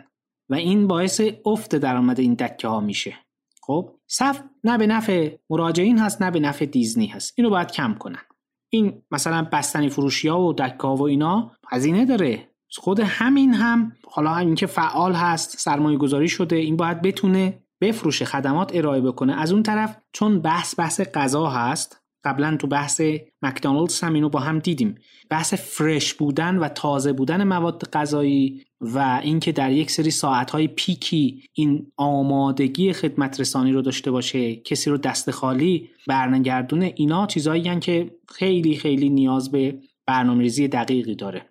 و 0.51 0.55
این 0.55 0.87
باعث 0.87 1.21
افت 1.47 1.77
درآمد 1.77 2.21
این 2.21 2.35
دکه 2.35 2.69
ها 2.69 2.81
میشه. 2.81 3.15
خب؟ 3.61 3.91
صف 4.07 4.41
نه 4.65 4.79
به 4.79 4.87
نفع 4.87 5.37
مراجعین 5.51 5.99
هست 5.99 6.23
نه 6.23 6.31
به 6.31 6.41
نفع 6.41 6.65
دیزنی 6.65 7.07
هست. 7.07 7.35
اینو 7.37 7.51
باید 7.51 7.71
کم 7.71 7.95
کنن. 7.95 8.23
این 8.71 9.03
مثلا 9.11 9.49
بستنی 9.53 9.89
فروشی 9.89 10.29
ها 10.29 10.41
و 10.41 10.53
دکه 10.53 10.83
ها 10.83 10.97
و 10.97 11.03
اینا 11.03 11.53
هزینه 11.69 12.05
داره. 12.05 12.49
خود 12.79 13.01
همین 13.01 13.55
هم 13.55 13.93
حالا 14.11 14.31
همین 14.31 14.55
که 14.55 14.67
فعال 14.67 15.13
هست 15.13 15.59
سرمایه 15.59 15.99
گذاری 15.99 16.29
شده 16.29 16.57
این 16.57 16.77
باید 16.77 17.03
بتونه 17.03 17.63
بفروشه 17.81 18.25
خدمات 18.25 18.77
ارائه 18.77 19.01
بکنه. 19.01 19.41
از 19.41 19.53
اون 19.53 19.63
طرف 19.63 19.97
چون 20.13 20.41
بحث 20.41 20.79
بحث 20.79 21.01
غذا 21.01 21.47
هست 21.47 22.02
قبلا 22.25 22.57
تو 22.57 22.67
بحث 22.67 23.01
مکدونالدز 23.43 24.01
هم 24.01 24.15
اینو 24.15 24.29
با 24.29 24.41
هم 24.41 24.59
دیدیم. 24.59 24.95
بحث 25.31 25.55
فرش 25.55 26.15
بودن 26.15 26.59
و 26.59 26.69
تازه 26.69 27.13
بودن 27.13 27.45
مواد 27.45 27.89
غذایی 27.93 28.65
و 28.81 29.21
اینکه 29.23 29.53
در 29.53 29.73
یک 29.73 29.91
سری 29.91 30.11
ساعتهای 30.11 30.69
پیکی 30.69 31.43
این 31.53 31.93
آمادگی 31.97 32.93
خدمت 32.93 33.41
رسانی 33.41 33.73
رو 33.73 33.83
داشته 33.83 34.11
باشه 34.11 34.57
کسی 34.57 34.91
رو 34.91 34.97
دست 34.97 35.31
خالی 35.31 35.91
برنگردونه 36.07 36.93
اینا 36.97 37.27
چیزایی 37.27 37.81
که 37.81 38.11
خیلی 38.29 38.77
خیلی 38.77 39.09
نیاز 39.09 39.51
به 39.51 39.79
برنامه‌ریزی 40.07 40.69
دقیقی 40.69 41.15
داره. 41.15 41.49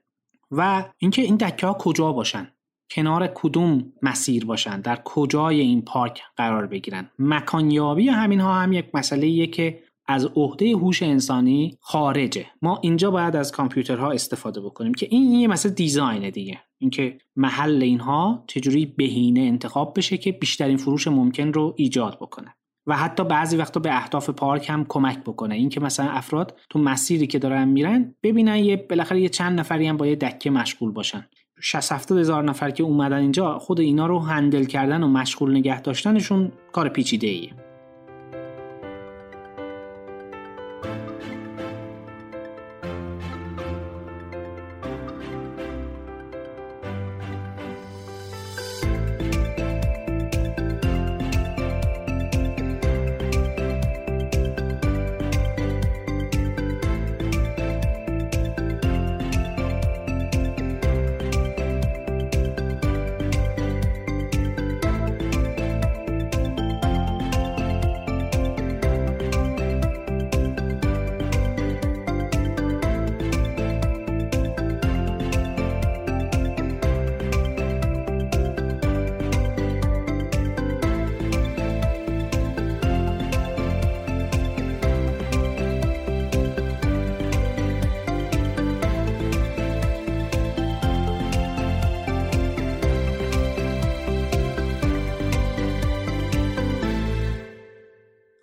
و 0.51 0.85
اینکه 0.97 1.21
این 1.21 1.35
دکه 1.35 1.67
ها 1.67 1.73
کجا 1.73 2.13
باشن؟ 2.13 2.47
کنار 2.91 3.27
کدوم 3.27 3.93
مسیر 4.01 4.45
باشن؟ 4.45 4.81
در 4.81 5.01
کجای 5.05 5.59
این 5.59 5.81
پارک 5.81 6.21
قرار 6.37 6.67
بگیرن؟ 6.67 7.09
مکانیابی 7.19 8.09
همین 8.09 8.39
ها 8.39 8.53
هم 8.53 8.73
یک 8.73 8.85
مسئله 8.93 9.47
که 9.47 9.83
از 10.11 10.25
عهده 10.25 10.71
هوش 10.71 11.03
انسانی 11.03 11.77
خارجه. 11.79 12.45
ما 12.61 12.79
اینجا 12.83 13.11
باید 13.11 13.35
از 13.35 13.51
کامپیوترها 13.51 14.11
استفاده 14.11 14.61
بکنیم 14.61 14.93
که 14.93 15.07
این 15.09 15.31
یه 15.31 15.47
مثل 15.47 15.69
دیزاینه 15.69 16.31
دیگه. 16.31 16.59
اینکه 16.77 17.17
محل 17.35 17.81
اینها 17.81 18.43
چجوری 18.47 18.85
بهینه 18.85 19.41
انتخاب 19.41 19.93
بشه 19.97 20.17
که 20.17 20.31
بیشترین 20.31 20.77
فروش 20.77 21.07
ممکن 21.07 21.53
رو 21.53 21.73
ایجاد 21.77 22.17
بکنه. 22.21 22.55
و 22.87 22.97
حتی 22.97 23.23
بعضی 23.23 23.57
وقتا 23.57 23.79
به 23.79 23.95
اهداف 23.95 24.29
پارک 24.29 24.69
هم 24.69 24.85
کمک 24.89 25.19
بکنه. 25.19 25.55
اینکه 25.55 25.79
مثلا 25.79 26.09
افراد 26.09 26.59
تو 26.69 26.79
مسیری 26.79 27.27
که 27.27 27.39
دارن 27.39 27.67
میرن 27.67 28.15
ببینن 28.23 28.55
یه 28.55 28.77
بالاخره 28.77 29.21
یه 29.21 29.29
چند 29.29 29.59
نفری 29.59 29.87
هم 29.87 29.97
با 29.97 30.07
یه 30.07 30.15
دکه 30.15 30.49
مشغول 30.49 30.91
باشن. 30.91 31.27
60 31.61 31.91
70 31.91 32.17
هزار 32.17 32.43
نفر 32.43 32.71
که 32.71 32.83
اومدن 32.83 33.17
اینجا 33.17 33.59
خود 33.59 33.79
اینا 33.79 34.05
رو 34.07 34.19
هندل 34.19 34.63
کردن 34.63 35.03
و 35.03 35.07
مشغول 35.07 35.57
نگه 35.57 35.81
داشتنشون 35.81 36.51
کار 36.71 36.89
پیچیده 36.89 37.27
ایه. 37.27 37.70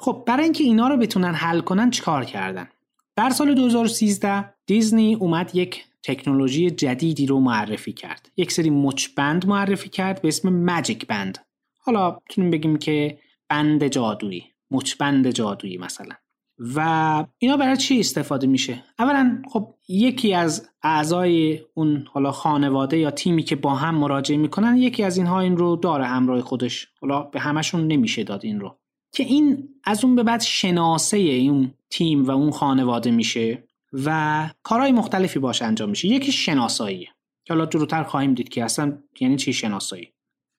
خب 0.08 0.22
برای 0.26 0.44
اینکه 0.44 0.64
اینا 0.64 0.88
رو 0.88 0.96
بتونن 0.96 1.34
حل 1.34 1.60
کنن 1.60 1.90
چیکار 1.90 2.24
کردن؟ 2.24 2.68
در 3.16 3.30
سال 3.30 3.54
2013 3.54 4.54
دیزنی 4.66 5.14
اومد 5.14 5.50
یک 5.54 5.84
تکنولوژی 6.02 6.70
جدیدی 6.70 7.26
رو 7.26 7.40
معرفی 7.40 7.92
کرد. 7.92 8.30
یک 8.36 8.52
سری 8.52 8.70
مچبند 8.70 9.46
معرفی 9.46 9.88
کرد 9.88 10.22
به 10.22 10.28
اسم 10.28 10.48
ماجیک 10.48 11.06
بند. 11.06 11.38
حالا 11.80 12.10
می‌تونیم 12.28 12.50
بگیم 12.50 12.76
که 12.76 13.18
بند 13.48 13.86
جادویی 13.86 14.44
مچبند 14.70 15.30
جادویی 15.30 15.78
مثلا. 15.78 16.14
و 16.58 17.24
اینا 17.38 17.56
برای 17.56 17.76
چی 17.76 18.00
استفاده 18.00 18.46
میشه؟ 18.46 18.84
اولا 18.98 19.42
خب 19.52 19.74
یکی 19.88 20.34
از 20.34 20.68
اعضای 20.82 21.60
اون 21.74 22.06
حالا 22.12 22.32
خانواده 22.32 22.98
یا 22.98 23.10
تیمی 23.10 23.42
که 23.42 23.56
با 23.56 23.74
هم 23.74 23.94
مراجعه 23.94 24.36
می‌کنن 24.36 24.76
یکی 24.76 25.04
از 25.04 25.16
اینها 25.16 25.40
این 25.40 25.56
رو 25.56 25.76
داره 25.76 26.06
همراه 26.06 26.40
خودش. 26.40 26.88
حالا 27.00 27.22
به 27.22 27.40
همشون 27.40 27.86
نمیشه 27.86 28.24
داد 28.24 28.44
این 28.44 28.60
رو. 28.60 28.78
که 29.12 29.22
این 29.22 29.68
از 29.84 30.04
اون 30.04 30.16
به 30.16 30.22
بعد 30.22 30.40
شناسه 30.40 31.18
اون 31.18 31.74
تیم 31.90 32.24
و 32.24 32.30
اون 32.30 32.50
خانواده 32.50 33.10
میشه 33.10 33.64
و 33.92 34.50
کارهای 34.62 34.92
مختلفی 34.92 35.38
باش 35.38 35.62
انجام 35.62 35.90
میشه. 35.90 36.08
یکی 36.08 36.32
شناسایی. 36.32 37.08
که 37.44 37.54
حالا 37.54 37.66
جلوتر 37.66 38.02
خواهیم 38.02 38.34
دید 38.34 38.48
که 38.48 38.64
اصلا 38.64 38.98
یعنی 39.20 39.36
چی 39.36 39.52
شناسایی. 39.52 40.12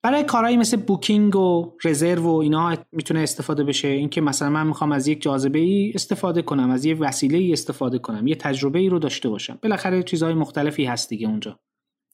برای 0.04 0.24
کارهایی 0.24 0.58
مثل 0.58 0.78
بوکینگ 0.78 1.36
و 1.36 1.74
رزرو 1.84 2.24
و 2.24 2.36
اینا 2.36 2.78
می‌تونه 2.92 3.20
استفاده 3.20 3.64
بشه. 3.64 3.88
اینکه 3.88 4.22
مثلا 4.22 4.50
من 4.50 4.68
می‌خوام 4.68 4.92
از 4.92 5.08
یک 5.08 5.22
جاذبه 5.22 5.60
ای 5.60 5.92
استفاده 5.96 6.42
کنم 6.42 6.70
از 6.70 6.86
یک 6.86 6.98
وسیله 7.00 7.38
ای 7.38 7.54
استفاده 7.54 8.00
کنم 8.00 8.28
یه 8.28 8.36
تجربه 8.36 8.80
ای 8.80 8.90
رو 8.90 9.00
داشته 9.00 9.30
باشم. 9.30 9.60
بالاخره 9.64 10.04
چیزهای 10.04 10.34
مختلفی 10.34 10.86
هست 10.86 11.10
دیگه 11.10 11.28
اونجا. 11.28 11.60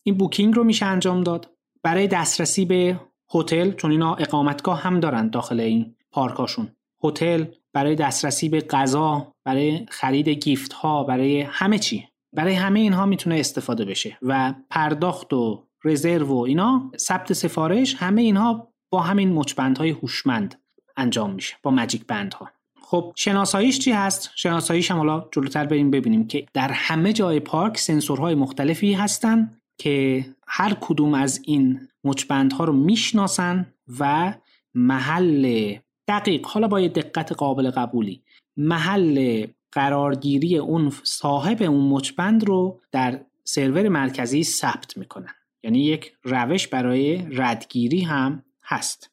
این 0.04 0.18
بوکینگ 0.18 0.56
رو 0.56 0.64
میشه 0.64 0.86
انجام 0.86 1.24
داد. 1.24 1.50
برای 1.84 2.08
دسترسی 2.08 2.66
به 2.66 3.00
هتل 3.34 3.72
چون 3.72 3.92
اینا 3.92 4.16
اقامتگاه 4.16 4.82
هم 4.82 5.00
دارن 5.00 5.30
داخل 5.30 5.60
این 5.60 5.95
پارکاشون. 6.16 6.72
هتل 7.04 7.46
برای 7.74 7.96
دسترسی 7.96 8.50
به 8.50 8.62
غذا 8.62 9.34
برای 9.46 9.86
خرید 9.90 10.30
گیفت 10.30 10.74
ها 10.74 11.04
برای 11.04 11.42
همه 11.42 11.80
چی. 11.80 12.08
برای 12.36 12.54
همه 12.54 12.80
اینها 12.80 13.06
می‌تونه 13.06 13.36
استفاده 13.36 13.86
بشه 13.86 14.18
و 14.22 14.54
پرداخت 14.70 15.34
و 15.34 15.68
رزرو 15.84 16.28
و 16.28 16.38
اینا 16.38 16.92
ثبت 16.98 17.34
سفارش 17.34 17.96
همه 17.96 18.22
اینها 18.22 18.74
با 18.92 19.02
همین 19.02 19.34
مچبندهای 19.34 19.90
هوشمند 19.90 20.62
انجام 20.98 21.32
میشه 21.32 21.56
با 21.64 21.72
مجیک 21.72 22.06
بندها. 22.08 22.50
خب 22.82 23.14
شناساییش 23.16 23.80
چی 23.80 23.92
هست؟ 23.92 24.32
شناساییش 24.36 24.92
هم 24.92 24.98
حالا 24.98 25.28
جلوتر 25.32 25.66
بریم 25.66 25.92
ببینیم 25.92 26.28
که 26.28 26.46
در 26.54 26.72
همه 26.72 27.14
جای 27.14 27.40
پارک 27.40 27.78
سنسورهای 27.78 28.36
مختلفی 28.36 28.94
هستن 28.94 29.58
که 29.80 30.26
هر 30.48 30.78
کدوم 30.82 31.14
از 31.14 31.42
این 31.46 31.88
مچبندها 32.04 32.64
رو 32.64 32.74
می‌شناسن 32.74 33.74
و 34.00 34.34
محل 34.76 35.76
دقیق. 36.08 36.46
حالا 36.46 36.68
با 36.68 36.80
یه 36.80 36.90
دقت 36.90 37.32
قابل 37.32 37.70
قبولی. 37.70 38.24
محل 38.58 39.48
قرارگیری 39.72 40.58
اون 40.58 40.94
صاحب 41.04 41.62
اون 41.62 41.90
مچبند 41.90 42.44
رو 42.44 42.82
در 42.92 43.26
سرور 43.44 43.90
مرکزی 43.90 44.44
ثبت 44.44 44.98
می‌کنن. 44.98 45.34
یعنی 45.64 45.80
یک 45.80 46.14
روش 46.24 46.68
برای 46.68 47.18
ردگیری 47.32 48.02
هم 48.02 48.44
هست. 48.64 49.12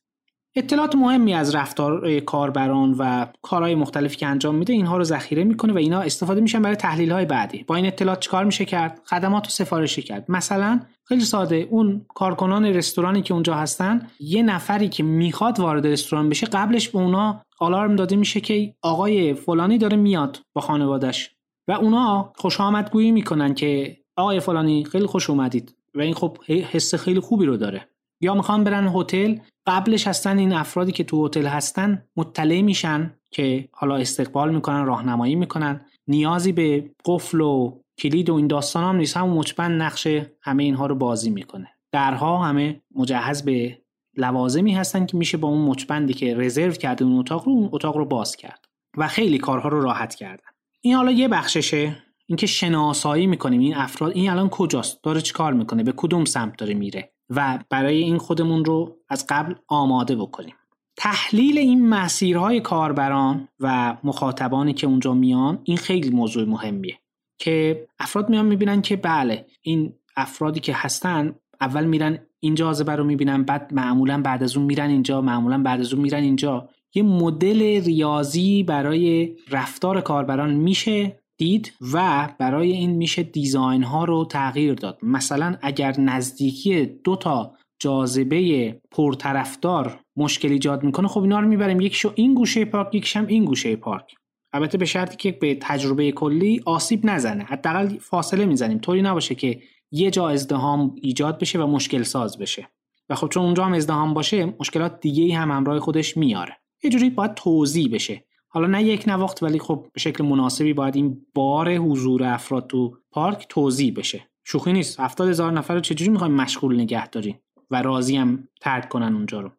اطلاعات 0.57 0.95
مهمی 0.95 1.35
از 1.35 1.55
رفتار 1.55 2.21
کاربران 2.21 2.95
و 2.99 3.27
کارهای 3.43 3.75
مختلفی 3.75 4.17
که 4.17 4.27
انجام 4.27 4.55
میده 4.55 4.73
اینها 4.73 4.97
رو 4.97 5.05
ذخیره 5.05 5.45
می‌کنه 5.45 5.73
و 5.73 5.77
اینا 5.77 6.01
استفاده 6.01 6.41
میشن 6.41 6.63
برای 6.63 6.77
تحلیل 6.77 7.13
های 7.13 7.25
بعدی. 7.25 7.65
با 7.67 7.75
این 7.75 7.87
اطلاعات 7.87 8.21
چیکار 8.21 8.45
میشه 8.45 8.65
کرد؟ 8.65 9.01
خدمات 9.05 9.45
رو 9.45 9.51
سفارشی 9.51 10.03
کرد. 10.03 10.25
مثلا 10.29 10.81
خیلی 11.05 11.21
ساده 11.21 11.69
اون 11.71 12.07
کارکنان 12.15 12.65
رستورانی 12.65 13.23
که 13.23 13.35
اونجا 13.35 13.55
هستن 13.55 14.07
یه 14.21 14.43
نفری 14.43 14.89
که 14.89 15.03
می‌خواد 15.03 15.61
وارد 15.61 15.87
رستوران 15.87 16.29
بشه 16.29 16.47
قبلش 16.47 16.89
به 16.89 16.99
اونا 16.99 17.43
آلارم 17.61 17.97
داده 17.97 18.17
میشه 18.17 18.41
که 18.41 18.75
آقای 18.83 19.35
فلانی 19.35 19.79
داره 19.79 19.97
میاد 19.97 20.41
با 20.55 20.61
خانوادش 20.61 21.31
و 21.69 21.73
اونا 21.73 22.33
خوش 22.37 22.61
آمدگویی 22.61 23.13
می‌کنن 23.13 23.55
که 23.55 23.97
آقای 24.17 24.41
فلانی 24.41 24.85
خیلی 24.85 25.07
خوش 25.07 25.31
اومدید 25.31 25.75
و 25.95 26.01
این 26.01 26.15
خب 26.15 26.37
حس 26.47 26.95
خیلی 26.95 27.21
خوبی 27.21 27.47
رو 27.47 27.57
داره. 27.57 27.92
یا 28.23 28.35
می‌خوان 28.35 28.65
برن 28.65 28.89
هتل 28.95 29.37
قبلش 29.67 30.07
هستن 30.07 30.39
این 30.39 30.53
افرادی 30.53 30.93
که 30.93 31.05
تو 31.05 31.27
هتل 31.27 31.47
هستن 31.47 32.05
مطلع 32.17 32.61
میشن 32.61 33.15
که 33.31 33.69
حالا 33.73 33.97
استقبال 33.97 34.55
می‌کنن 34.55 34.85
راهنمایی 34.85 35.35
می‌کنن. 35.35 35.87
نیازی 36.09 36.53
به 36.53 36.91
قفل 37.05 37.41
و 37.41 37.79
کلید 37.99 38.31
و 38.31 38.35
این 38.35 38.47
داستان 38.47 38.85
هم 38.85 38.97
نیست. 38.97 39.17
همون 39.17 39.39
مچبند 39.39 39.83
نقش 39.83 40.09
همه 40.43 40.63
اینها 40.63 40.87
رو 40.87 40.95
بازی 40.95 41.31
می‌کنه. 41.31 41.69
درها 41.93 42.45
همه 42.45 42.81
مجهز 42.95 43.45
به 43.45 43.79
لوازمی 44.17 44.75
هستن 44.75 45.07
که 45.07 45.17
میشه 45.17 45.37
با 45.37 45.49
اون 45.49 45.65
مچبندی 45.65 46.15
که 46.15 46.35
رزرو 46.35 46.73
کرده 46.73 47.05
اون 47.05 47.19
اتاق 47.19 47.47
رو 47.47 47.53
اون 47.53 47.69
اتاق 47.73 47.97
رو 47.97 48.05
باز 48.05 48.37
کرد 48.37 48.65
و 48.97 49.09
خیلی 49.09 49.39
کارها 49.39 49.69
رو 49.69 49.81
راحت 49.81 50.15
کردن. 50.15 50.51
این 50.81 50.95
حالا 50.95 51.11
یه 51.11 51.29
بخششه. 51.29 51.97
اینکه 52.27 52.47
شناسایی 52.47 53.27
می‌کنیم. 53.27 53.61
این 53.61 53.75
افراد 53.75 54.13
این 54.13 54.31
الان 54.31 54.49
کجاست؟ 54.49 55.03
داره 55.03 55.21
چیکار 55.21 55.53
می‌کنه؟ 55.53 55.83
به 55.83 55.93
کدوم 55.97 56.25
سمت 56.25 56.57
داره 56.57 56.75
میره؟ 56.75 57.13
و 57.37 57.59
برای 57.71 57.97
این 57.97 58.19
خودمون 58.19 58.65
رو 58.65 58.97
از 59.09 59.27
قبل 59.29 59.55
آماده 59.69 60.17
بکنیم. 60.17 60.55
تحلیل 60.97 61.59
این 61.59 61.89
مسیرهای 61.89 62.61
کاربران 62.61 63.49
و 63.61 63.97
مخاطبانی 64.05 64.75
که 64.75 64.87
اونجا 64.87 65.15
میان 65.15 65.59
این 65.65 65.77
خیلی 65.77 66.11
موضوع 66.11 66.49
مهمیه 66.49 66.99
که 67.39 67.87
افراد 67.99 68.31
میان 68.31 68.47
می‌بینن 68.47 68.83
که 68.83 68.97
بله 68.97 69.47
این 69.63 69.93
افرادی 70.17 70.61
که 70.61 70.73
هستن 70.77 71.35
اول 71.61 71.85
میرن 71.85 72.19
این 72.41 72.55
جاذبه 72.55 72.97
رو 72.97 73.05
می‌بینن 73.05 73.43
بعد 73.43 73.75
معمولا 73.75 74.23
بعد 74.23 74.43
از 74.43 74.57
اون 74.57 74.67
میرن 74.67 74.91
اینجا 74.91 75.21
معمولا 75.21 75.63
بعد 75.63 75.81
از 75.81 75.93
اون 75.93 76.03
میرن 76.03 76.23
اینجا. 76.23 76.69
یه 76.95 77.03
مدل 77.03 77.85
ریاضی 77.85 78.63
برای 78.63 79.37
رفتار 79.51 80.01
کاربران 80.01 80.55
میشه 80.55 81.22
دید 81.43 81.73
و 81.93 82.29
برای 82.39 82.73
این 82.73 82.91
میشه 82.91 83.23
دیزاین 83.23 83.83
ها 83.83 84.05
رو 84.05 84.25
تغییر 84.25 84.75
داد. 84.75 84.99
مثلا 85.03 85.57
اگر 85.63 86.01
نزدیکی 86.01 86.87
دو 86.87 87.17
تا 87.17 87.55
جاذبه 87.79 88.81
پرطرفدار 88.91 90.01
مشکل 90.17 90.49
ایجاد 90.49 90.83
می‌کنه 90.85 91.09
خب 91.09 91.23
اینا 91.23 91.41
رو 91.41 91.49
می‌بریم 91.49 91.81
یکیشو 91.81 92.13
این 92.15 92.35
گوشه 92.35 92.65
پارک 92.65 92.95
یکیش 92.95 93.17
هم 93.17 93.27
این 93.27 93.45
گوشه 93.45 93.77
پارک. 93.77 94.15
البته 94.53 94.79
به 94.79 94.85
شرطی 94.85 95.17
که 95.17 95.33
به 95.33 95.59
تجربه 95.61 96.13
کلی 96.13 96.61
آسیب 96.67 97.07
نزنه. 97.07 97.45
حداقل 97.45 97.89
فاصله 97.99 98.47
می‌زنیم. 98.47 98.79
طوری 98.79 99.03
نباشه 99.03 99.35
که 99.35 99.61
یه 99.91 100.11
جا 100.11 100.29
ازدهام 100.29 100.95
ایجاد 101.03 101.39
بشه 101.39 101.59
و 101.59 101.67
مشکل 101.67 102.03
ساز 102.03 102.39
بشه. 102.39 102.69
و 103.09 103.15
خب 103.15 103.29
چون 103.29 103.43
اونجا 103.43 103.65
هم 103.65 103.73
ازدهام 103.73 104.15
باشه 104.15 104.55
مشکلات 104.61 105.01
دیگه 105.01 105.37
هم 105.37 105.51
همراه 105.51 105.81
خودش 105.81 106.17
میاره. 106.17 106.57
یه 106.85 106.91
جوری 106.91 107.11
باید 107.11 107.35
توضیح 107.35 107.89
بشه. 107.93 108.25
حالا 108.55 108.67
نه 108.67 108.83
یک 108.83 109.05
نواخت 109.07 109.43
ولی 109.43 109.59
خب 109.59 109.87
به 109.93 110.01
شکل 110.01 110.25
مناسبی 110.25 110.73
باید 110.73 110.97
این 110.97 111.27
بار 111.35 111.75
حضور 111.75 112.25
افراد 112.25 112.67
تو 112.67 112.97
پارک 113.11 113.47
توضیح 113.49 113.95
بشه. 113.97 114.29
شوخی 114.45 114.73
نیست. 114.73 115.01
هفتاد 115.01 115.29
هزار 115.29 115.53
نفر 115.53 115.75
رو 115.75 115.81
چجوری 115.81 116.11
می‌خوایم 116.11 116.35
مشغول 116.35 116.81
نگه 116.81 117.07
دارین 117.09 117.35
و 117.71 117.83
راضی 117.83 118.17
هم 118.17 118.49
ترک 118.61 118.89
کنن 118.89 119.15
اونجا 119.15 119.41
رو؟ 119.41 119.51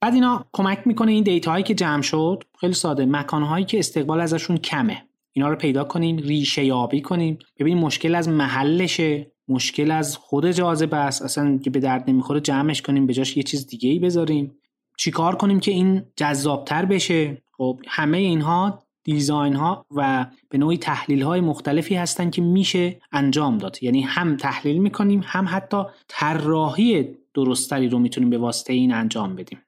بعد 0.00 0.14
اینا 0.14 0.44
کمک 0.52 0.86
می‌کنه 0.86 1.12
این 1.12 1.24
دیتا 1.24 1.50
هایی 1.50 1.64
که 1.64 1.74
جمع 1.74 2.02
شد. 2.02 2.44
خیلی 2.60 2.72
ساده. 2.72 3.06
مکان 3.06 3.42
هایی 3.42 3.64
که 3.64 3.78
استقبال 3.78 4.20
ازشون 4.20 4.56
کمه. 4.56 5.02
اینا 5.32 5.48
رو 5.48 5.56
پیدا 5.56 5.84
کنیم 5.84 6.16
ریشه 6.16 6.64
یابی 6.64 7.00
کنیم. 7.00 7.38
ببینیم 7.58 7.84
مشکل 7.84 8.14
از 8.14 8.28
محلشه. 8.28 9.32
مشکل 9.48 9.90
از 9.90 10.16
خود 10.16 10.50
جاذبه 10.50 10.96
است. 10.96 11.22
اصلا 11.22 11.58
که 11.58 11.70
به 11.70 11.80
درد 11.80 12.10
نمی‌خوره 12.10 12.40
جمعش 12.40 12.82
کنیم 12.82 13.06
به 13.06 13.12
جاش 13.12 13.36
یه 13.36 13.42
چیز 13.42 13.66
دیگه 13.66 13.90
ای 13.90 13.98
بذاریم. 13.98 14.58
چیکار 14.96 15.36
کنیم 15.36 15.60
که 15.60 15.70
این 15.70 16.02
جذابتر 16.16 16.84
بشه؟ 16.84 17.41
خب 17.56 17.80
همه 17.86 18.18
اینها 18.18 18.82
دیزاین 19.04 19.54
ها 19.54 19.86
و 19.90 20.26
به 20.48 20.58
نوعی 20.58 20.78
تحلیل 20.78 21.22
های 21.22 21.40
مختلفی 21.40 21.94
هستن 21.94 22.30
که 22.30 22.42
میشه 22.42 23.00
انجام 23.12 23.58
داد. 23.58 23.82
یعنی 23.82 24.00
هم 24.00 24.36
تحلیل 24.36 24.78
می‌کنیم 24.78 25.20
هم 25.24 25.46
حتی 25.48 25.82
طراحی 26.08 27.08
درستری 27.34 27.88
رو 27.88 27.98
می‌تونیم 27.98 28.30
به 28.30 28.38
واسطه 28.38 28.72
این 28.72 28.94
انجام 28.94 29.36
بدیم. 29.36 29.58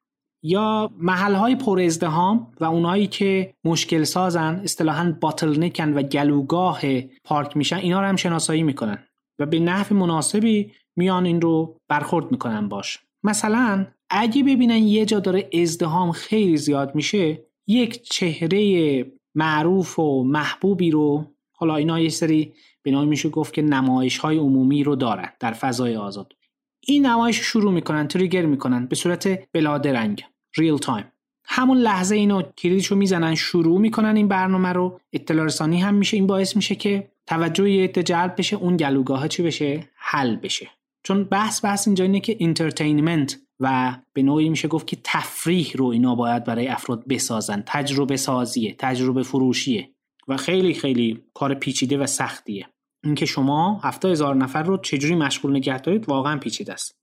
یا 0.43 0.91
محل 0.99 1.35
های 1.35 1.57
پر 1.57 1.81
ازدهام 1.81 2.53
و 2.61 2.65
اونایی 2.65 3.07
که 3.07 3.55
مشکل 3.65 4.05
سازن 4.05 4.61
اصطلاحا 4.65 5.17
باتل 5.21 5.71
و 5.95 6.03
گلوگاه 6.03 6.81
پارک 7.25 7.57
میشن 7.57 7.77
اینا 7.77 8.01
رو 8.01 8.07
هم 8.07 8.17
شناسایی 8.17 8.63
می‌کنن 8.63 8.99
و 9.39 9.47
به 9.47 9.61
نحو 9.61 9.95
مناسبی 9.97 10.73
میان 10.97 11.27
این 11.27 11.41
رو 11.41 11.77
برخورد 11.89 12.31
می‌کنن 12.31 12.69
باش. 12.69 12.99
مثلا 13.23 13.87
اگه 14.11 14.43
ببینن 14.43 14.77
یه 14.77 15.07
جا 15.07 15.21
داره 15.21 15.51
ازدهام 15.63 16.13
خیلی 16.13 16.57
زیاد 16.57 16.95
میشه 16.95 17.45
یک 17.67 18.03
چهره 18.03 19.13
معروف 19.35 19.99
و 19.99 20.25
محبوبی 20.25 20.91
رو 20.91 21.25
حالا 21.53 21.77
اینا 21.77 22.01
یه 22.01 22.09
سری 22.09 22.53
به 22.83 22.91
نوعی 22.91 23.07
میشه 23.07 23.29
گفت 23.29 23.55
که 23.55 23.63
نمایش 23.63 24.19
های 24.19 24.37
عمومی 24.37 24.85
رو 24.85 24.97
دارن 24.97 25.29
در 25.41 25.53
فضای 25.53 25.97
آزاد. 25.97 26.33
این 26.81 27.07
نمایش 27.07 27.37
شروع 27.37 27.73
می‌کنن 27.73 28.09
trigger 28.09 28.47
می‌کنن 28.47 28.87
به 28.87 28.97
صورت 28.97 29.53
بلادرنگ 29.53 30.25
real 30.57 30.79
time 30.79 31.13
همون 31.45 31.79
لحظه 31.79 32.17
اینو 32.17 32.43
کلیدشو 32.43 32.97
می‌زنن 32.97 33.35
شروع 33.35 33.81
می‌کنن 33.81 34.17
این 34.17 34.29
برنامه 34.29 34.69
رو. 34.69 35.01
اطلاع 35.13 35.47
رسانی 35.47 35.81
هم 35.81 35.95
میشه 35.95 36.17
این 36.17 36.27
باعث 36.27 36.57
میشه 36.57 36.75
که 36.75 37.11
توجه 37.27 37.71
یه 37.71 37.89
جلب 37.89 38.35
بشه 38.39 38.57
اون 38.57 38.77
گلوگاه 38.77 39.29
چی 39.29 39.43
بشه؟ 39.43 39.89
حل 39.97 40.37
بشه. 40.37 40.71
چون 41.03 41.25
بحث 41.25 41.65
بحث 41.65 41.89
اینجا 41.89 42.05
اینه 42.05 42.21
که 42.21 42.37
entertainment 42.41 43.39
و 43.61 43.97
به 44.13 44.23
نوعی 44.23 44.49
میشه 44.49 44.69
گفت 44.69 44.87
که 44.87 44.99
تفریح 45.05 45.73
رو 45.75 45.87
اینا 45.87 46.15
باید 46.15 46.45
برای 46.45 46.69
افراد 46.69 47.09
بسازن. 47.09 47.63
تجربه 47.67 48.17
سازیه 48.17 48.75
تجربه 48.79 49.23
فروشیه 49.23 49.91
و 50.29 50.37
خیلی 50.37 50.75
خیلی 50.75 51.25
کار 51.35 51.55
پیچیده 51.55 51.99
و 51.99 52.07
سختیه. 52.07 52.69
اینکه 53.05 53.27
شما 53.27 53.81
هفته 53.85 54.09
هزار 54.09 54.35
نفر 54.35 54.63
رو 54.63 54.77
چجوری 54.77 55.15
مشغول 55.15 55.57
نگه 55.57 55.79
دارید 55.79 56.09
واقعا 56.09 56.39
پیچیده 56.39 56.73
است. 56.73 56.97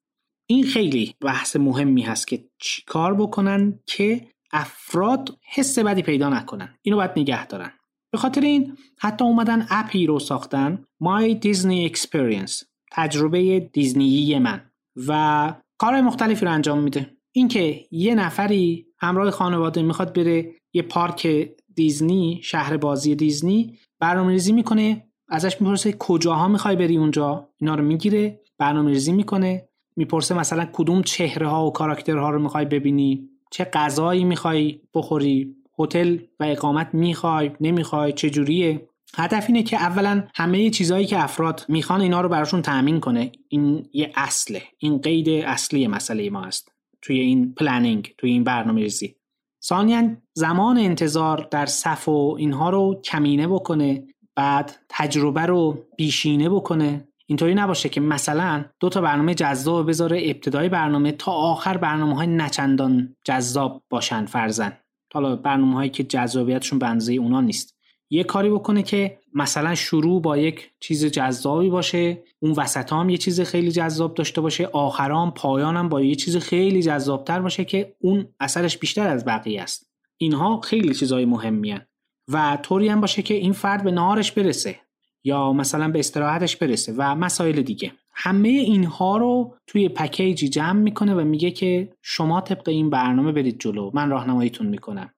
این 0.48 0.64
خیلی 0.64 1.16
بحث 1.22 1.56
مهمی 1.56 2.02
هست 2.02 2.28
که 2.28 2.46
چیکار 2.60 3.14
بکنن 3.14 3.80
که 3.86 4.28
افراد 4.52 5.38
حس 5.44 5.80
بدی 5.80 6.02
پیدا 6.02 6.30
نکنن. 6.30 6.76
اینو 6.82 6.98
باید 6.98 7.12
نگه 7.18 7.48
دارن. 7.48 7.72
به 8.12 8.18
خاطر 8.18 8.42
این 8.42 8.78
حتی 9.00 9.26
اومدن 9.26 9.68
اپی 9.70 10.06
رو 10.06 10.20
ساختن 10.20 10.84
My 11.04 11.36
Disney 11.46 11.92
Experience 11.92 12.66
تجربه 12.92 13.60
دیزنیی 13.60 14.40
من. 14.40 14.72
و 15.08 15.54
کارهای 15.82 16.02
مختلفی 16.02 16.46
رو 16.46 16.52
انجام 16.52 16.80
میده. 16.80 17.12
اینکه 17.32 17.86
یه 17.92 18.16
نفری 18.16 18.86
همراه 18.98 19.32
خانواده 19.32 19.82
می‌خواد 19.82 20.14
بره 20.14 20.52
یه 20.74 20.82
پارک 20.82 21.50
دیزنی 21.76 22.40
شهر 22.44 22.78
بازی 22.78 23.16
دیزنی 23.16 23.78
برنامه 24.00 24.32
ریزی 24.32 24.52
می‌کنه 24.52 25.08
ازش 25.30 25.62
می‌پرسه 25.62 25.96
کجاها 26.00 26.48
می‌خوای 26.48 26.76
بری 26.76 26.98
اونجا؟ 26.98 27.50
اینا 27.58 27.76
رو 27.76 27.84
می‌گیره 27.84 28.42
برنامه 28.58 28.92
ریزی 28.92 29.12
می‌کنه 29.12 29.70
می‌پرسه 29.96 30.36
مثلا 30.36 30.70
کدوم 30.74 31.02
چهره 31.02 31.48
ها 31.48 31.68
و 31.68 31.72
کاراکترها 31.72 32.30
رو 32.30 32.42
می‌خوای 32.42 32.66
ببینی؟ 32.66 33.30
چه 33.52 33.64
غذایی 33.74 34.24
می‌خوای 34.24 34.80
بخوری؟ 34.94 35.56
هتل 35.80 36.18
و 36.40 36.44
اقامت 36.44 36.90
می‌خوای؟ 36.94 37.52
نمی‌خوای؟ 37.62 38.14
چه 38.14 38.30
جوریه 38.30 38.90
هدف 39.16 39.46
اینه 39.48 39.64
که 39.64 39.78
اولا 39.78 40.28
همه 40.36 40.70
چیزهایی 40.70 41.06
که 41.06 41.24
افراد 41.24 41.66
می‌خوان 41.70 42.02
اینا 42.02 42.22
رو 42.22 42.30
براشون 42.30 42.62
تأمین 42.62 43.00
کنه. 43.00 43.32
این 43.50 43.90
یه 43.94 44.12
اصله. 44.16 44.62
این 44.78 44.98
قید 44.98 45.30
اصلی 45.30 45.88
مسئله 45.88 46.30
ما 46.30 46.44
است 46.44 46.72
توی 47.02 47.20
این 47.20 47.54
planning 47.54 48.14
توی 48.18 48.32
این 48.32 48.44
برنامه 48.44 48.82
ریزی 48.82 49.16
ثانیا 49.64 50.18
زمان 50.34 50.78
انتظار 50.78 51.48
در 51.52 51.66
صف 51.66 52.08
و 52.08 52.36
اینها 52.40 52.70
رو 52.70 53.02
کمینه 53.06 53.48
بکنه 53.48 54.04
بعد 54.36 54.80
تجربه 54.90 55.42
رو 55.42 55.86
بیشینه 55.98 56.50
بکنه. 56.50 57.08
اینطوری 57.26 57.56
نباشه 57.56 57.90
که 57.90 58.02
مثلا 58.02 58.66
دو 58.80 58.90
تا 58.90 59.02
برنامه 59.02 59.34
جذاب 59.34 59.88
بذاره 59.88 60.22
ابتدای 60.26 60.70
برنامه 60.70 61.12
تا 61.12 61.32
آخر 61.32 61.78
برنامه 61.78 62.16
های 62.16 62.28
نچندان 62.28 63.16
جذاب 63.26 63.84
باشن 63.90 64.26
فرضا. 64.26 64.78
حالا 65.14 65.36
برنامه 65.36 65.74
هایی 65.74 65.90
که 65.90 66.04
جذابیتشون 66.04 66.80
به 66.80 66.88
اندازه 66.88 67.14
اونا 67.14 67.42
نیست. 67.42 67.78
یه 68.14 68.24
کاری 68.24 68.50
بکنه 68.50 68.84
که 68.84 69.18
مثلا 69.34 69.76
شروع 69.76 70.22
با 70.22 70.38
یک 70.38 70.70
چیز 70.80 71.06
جذابی 71.06 71.70
باشه 71.70 72.24
اون 72.40 72.52
وسط 72.52 72.94
هم 72.94 73.10
یه 73.10 73.18
چیز 73.18 73.42
خیلی 73.42 73.72
جذاب 73.72 74.14
داشته 74.14 74.42
باشه 74.42 74.66
آخرام 74.66 75.32
پایانم 75.32 75.90
با 75.90 76.02
یه 76.02 76.16
چیز 76.16 76.38
خیلی 76.38 76.82
جذابتر 76.82 77.42
باشه 77.42 77.66
که 77.66 77.96
اون 78.00 78.28
اثرش 78.40 78.78
بیشتر 78.78 79.08
از 79.08 79.26
بقیه 79.26 79.62
است. 79.62 79.92
اینها 80.18 80.60
خیلی 80.60 80.94
چیزهای 80.94 81.26
مهمی 81.26 81.80
و 82.28 82.58
طوری 82.64 82.88
هم 82.88 83.02
باشه 83.02 83.22
که 83.22 83.34
این 83.34 83.54
فرد 83.54 83.84
به 83.84 83.92
نهارش 83.92 84.32
برسه 84.32 84.76
یا 85.24 85.54
مثلا 85.54 85.88
به 85.88 86.00
استراحتش 86.00 86.56
برسه 86.56 86.94
و 86.98 87.16
مسائل 87.16 87.62
دیگه. 87.62 87.92
همه 88.14 88.50
اینها 88.50 89.18
رو 89.18 89.56
توی 89.68 89.90
پکیجی 89.90 90.50
جمع 90.50 90.80
می‌کنه 90.80 91.16
و 91.16 91.22
میگه 91.22 91.52
که 91.52 91.94
شما 92.02 92.42
طبق 92.42 92.70
این 92.70 92.90
برنامه 92.90 93.32
برید 93.32 93.60
جلو. 93.60 93.92
من 93.94 94.10
راهنماییتون 94.10 94.68
می‌کنم. 94.68 95.10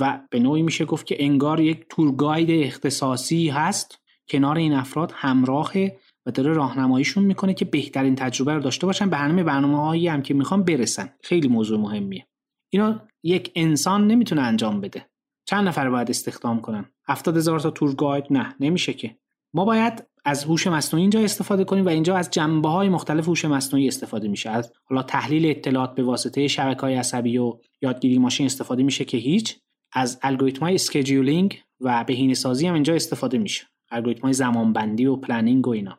و 0.00 0.20
به 0.30 0.40
نوعی 0.40 0.62
میشه 0.62 0.84
گفت 0.84 1.06
که 1.06 1.16
انگار 1.24 1.60
یک 1.60 1.86
تورگاید 1.90 2.66
اختصاصی 2.66 3.48
هست 3.48 3.98
کنار 4.28 4.56
این 4.56 4.72
افراد 4.72 5.12
همراهه 5.14 5.96
و 6.26 6.30
داره 6.30 6.52
راهنماییشون 6.52 7.24
می‌کنه 7.24 7.54
که 7.54 7.64
بهترین 7.64 8.14
تجربه 8.14 8.54
رو 8.54 8.60
داشته 8.60 8.86
باشن. 8.86 9.10
به 9.10 9.16
همه 9.16 9.42
برنامه 9.42 9.80
هایی 9.80 10.08
هم 10.08 10.22
که 10.22 10.34
می‌خوان 10.34 10.62
برسن. 10.62 11.08
خیلی 11.22 11.48
موضوع 11.48 11.80
مهمیه. 11.80 12.26
اینا 12.70 13.02
یک 13.22 13.52
انسان 13.54 14.06
نمی‌تونه 14.06 14.42
انجام 14.42 14.80
بده. 14.80 15.06
چند 15.48 15.68
نفر 15.68 15.90
باید 15.90 16.10
استخدام 16.10 16.60
کنن؟ 16.60 16.84
هفتاد 17.08 17.36
هزار 17.36 17.60
تا 17.60 17.70
tour 17.70 17.94
guide 17.94 18.24
نه 18.30 18.54
نمیشه 18.60 18.92
که. 18.92 19.16
ما 19.54 19.64
باید 19.64 20.04
از 20.24 20.44
هوش 20.44 20.66
مصنوعی 20.66 21.02
اینجا 21.02 21.20
استفاده 21.20 21.64
کنیم 21.64 21.86
و 21.86 21.88
اینجا 21.88 22.16
از 22.16 22.30
جنبه 22.30 22.68
های 22.68 22.88
مختلف 22.88 23.28
هوش 23.28 23.44
مصنوعی 23.44 23.88
استفاده 23.88 24.28
میشه. 24.28 24.50
از 24.50 24.72
حالا 24.84 25.02
تحلیل 25.02 25.46
اطلاعات 25.46 25.94
به 25.94 26.02
واسطه 26.02 26.48
شبکه 26.48 26.80
های 26.80 26.94
عصبی 26.94 27.38
و 27.38 27.58
یادگیری 27.82 28.18
ماشین 28.18 28.46
استفاده 28.46 28.82
میشه 28.82 29.04
که 29.04 29.16
هیچ. 29.16 29.58
از 29.96 30.18
الگوریتم 30.22 30.60
های 30.60 30.74
scheduling 30.74 31.62
و 31.80 32.04
بهینه 32.04 32.34
سازی 32.34 32.66
هم 32.66 32.74
اینجا 32.74 32.94
استفاده 32.94 33.38
میشه. 33.38 33.66
الگوریتم 33.90 34.22
های 34.22 34.32
زمانبندی 34.32 35.06
و 35.06 35.16
planning 35.16 35.68
و 35.68 35.70
اینا. 35.70 35.98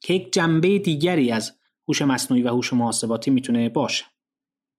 که 0.00 0.14
یک 0.14 0.32
جنبه 0.32 0.78
دیگری 0.78 1.32
از 1.32 1.52
هوش 1.88 2.02
مصنوعی 2.02 2.42
و 2.42 2.48
هوش 2.48 2.72
محاسباتی 2.72 3.30
می‌تونه 3.30 3.68
باشه. 3.68 4.04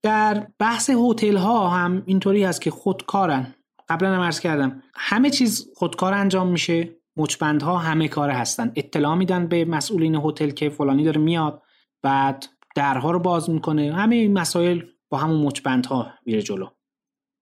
در 0.02 0.46
بحث 0.58 0.90
هتل 0.90 1.36
ها 1.36 1.68
هم 1.68 2.02
اینطوری 2.06 2.44
هست 2.44 2.60
که 2.60 2.70
خودکارن. 2.70 3.54
قبلا 3.88 4.14
هم 4.14 4.20
عرض 4.20 4.40
کردم 4.40 4.82
همه 4.94 5.30
چیز 5.30 5.70
خودکار 5.74 6.14
انجام 6.14 6.48
میشه. 6.48 6.88
مچبندها 7.16 7.78
همه 7.78 8.08
کاره 8.08 8.32
هستن. 8.32 8.72
اطلاع 8.76 9.14
میدن 9.14 9.46
به 9.46 9.64
مسئولین 9.64 10.14
هتل 10.14 10.50
که 10.50 10.68
فلانی 10.68 11.04
داره 11.04 11.20
میاد 11.20 11.62
بعد 12.02 12.46
درها 12.76 13.10
رو 13.10 13.18
باز 13.18 13.50
می‌کنه. 13.50 13.94
همه 13.94 14.16
این 14.16 14.32
مسائل 14.32 14.82
با 15.08 15.18
همون 15.18 15.40
مچبندها 15.40 16.06
میره 16.26 16.42
جلو. 16.42 16.66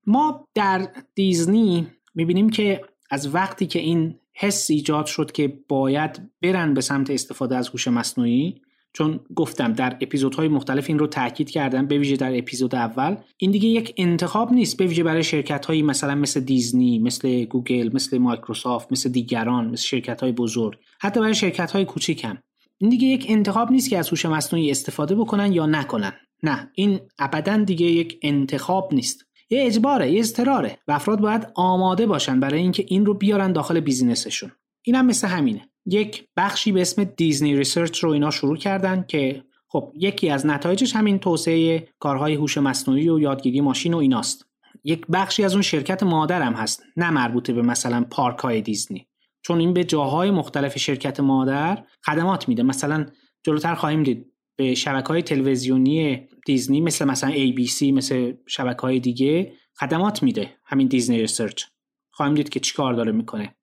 ما 0.09 0.49
در 0.55 0.89
دیزنی 1.15 1.87
می‌بینیم 2.15 2.51
که 2.51 2.81
از 3.11 3.35
وقتی 3.35 3.67
که 3.67 3.79
این 3.79 4.15
حس 4.35 4.71
ایجاد 4.71 5.07
شد 5.07 5.33
که 5.33 5.61
باید 5.69 6.31
برن 6.43 6.75
به 6.75 6.81
سمت 6.81 7.11
استفاده 7.11 7.57
از 7.57 7.69
هوش 7.69 7.89
مصنوعی 7.89 8.61
چون 8.93 9.21
گفتم 9.37 9.73
در 9.73 9.99
اپیزودهای 10.01 10.49
مختلف 10.49 10.85
این 10.89 10.99
رو 10.99 11.07
تاکید 11.07 11.51
کردم 11.51 11.87
به 11.87 11.99
ویژه 11.99 12.17
در 12.17 12.39
اپیزود 12.39 12.75
اول 12.75 13.17
این 13.37 13.51
دیگه 13.51 13.69
یک 13.69 13.95
انتخاب 13.97 14.53
نیست 14.53 14.77
به 14.77 14.87
ویژه 14.87 15.03
برای 15.03 15.23
شرکت 15.23 15.67
هایی 15.67 15.83
مثلا 15.83 16.15
مثل 16.15 16.41
دیزنی 16.41 16.99
مثل 16.99 17.45
گوگل 17.45 17.91
مثل 17.93 18.19
مایکروسافت 18.19 18.93
مثل 18.93 19.09
دیگران 19.09 19.71
مثل 19.71 19.87
شرکت 19.87 20.21
های 20.21 20.33
بزرگ 20.33 20.79
حتی 21.01 21.21
برای 21.21 21.35
شرکت 21.35 21.71
های 21.71 21.85
کوچیک 21.85 22.25
هم 22.25 22.39
این 22.79 22.91
دیگه 22.91 23.07
یک 23.07 23.27
انتخاب 23.29 23.71
نیست 23.71 23.91
که 23.91 23.99
از 23.99 24.09
هوش 24.09 24.27
مصنوعی 24.27 24.71
استفاده 24.71 25.15
بکنن 25.15 25.53
یا 25.53 25.67
نکنن. 25.67 26.13
نه 26.43 26.71
این 26.75 27.01
ابدا 27.19 27.57
دیگه 27.57 27.87
یک 27.87 28.19
انتخاب 28.23 28.95
نیست. 28.95 29.28
یه 29.51 29.67
اجباره 29.67 30.13
یه 30.13 30.21
اضطراره. 30.21 30.79
و 30.89 30.93
افراد 30.93 31.21
باید 31.21 31.47
آماده 31.55 32.07
باشن 32.07 32.41
برای 32.41 32.61
اینکه 32.61 32.85
این 32.89 33.07
رو 33.07 33.15
بیارن 33.15 33.53
داخل 33.53 33.81
business 33.81 34.25
شون. 34.25 34.53
اینم 34.83 35.07
مثل 35.07 35.29
همینه. 35.29 35.69
یک 35.87 36.25
بخشی 36.37 36.73
به 36.73 36.81
اسم 36.81 37.05
Disney 37.05 37.57
Research 37.57 37.99
رو 37.99 38.11
اینا 38.11 38.31
شروع 38.31 38.57
کردن 38.57 39.05
که 39.09 39.43
خب 39.69 39.93
یکی 39.97 40.31
از 40.31 40.47
نتایجش 40.47 40.97
همین 40.97 41.19
توسعه 41.19 41.89
کارهای 41.99 42.35
هوش 42.35 42.59
مصنوعی 42.59 43.09
و 43.09 43.19
یادگیری 43.19 43.61
ماشین 43.61 43.95
و 43.95 43.97
ایناست. 43.97 44.47
یک 44.85 45.07
بخشی 45.13 45.45
از 45.45 45.53
اون 45.53 45.63
شرکت 45.63 46.03
مادرم 46.03 46.53
هست 46.53 46.83
نه 46.97 47.11
مربوطه 47.11 47.53
به 47.53 47.63
مثلا 47.63 48.05
پارک 48.11 48.39
های 48.39 48.61
دیزنی. 48.61 49.07
چون 49.43 49.61
این 49.61 49.73
به 49.73 49.85
جاهای 49.85 50.31
مختلف 50.31 50.79
شرکت 50.79 51.21
مادر 51.21 51.85
خدمات 52.07 52.49
میده. 52.49 52.63
مثلا 52.63 53.07
جلوتر 53.43 53.75
خواهیم 53.75 54.03
دید 54.03 54.27
به 54.57 54.75
شبکه 54.75 55.09
های 55.09 55.23
تلویزیونی 55.23 56.29
دیزنی 56.47 56.81
مثل 56.81 57.05
مثلا 57.05 57.31
ABC 57.31 57.83
مثل 57.83 58.33
شبکه 58.47 58.81
های 58.81 59.01
دیگه 59.01 59.53
خدمات 59.81 60.23
میده 60.23 60.57
همین 60.65 60.89
Disney 60.89 61.21
Research. 61.21 61.65
خواهیم 62.11 62.35
دید 62.35 62.49
که 62.49 62.61
چیکار 62.61 62.95
داره 62.95 63.13
می‌کنه. 63.13 63.55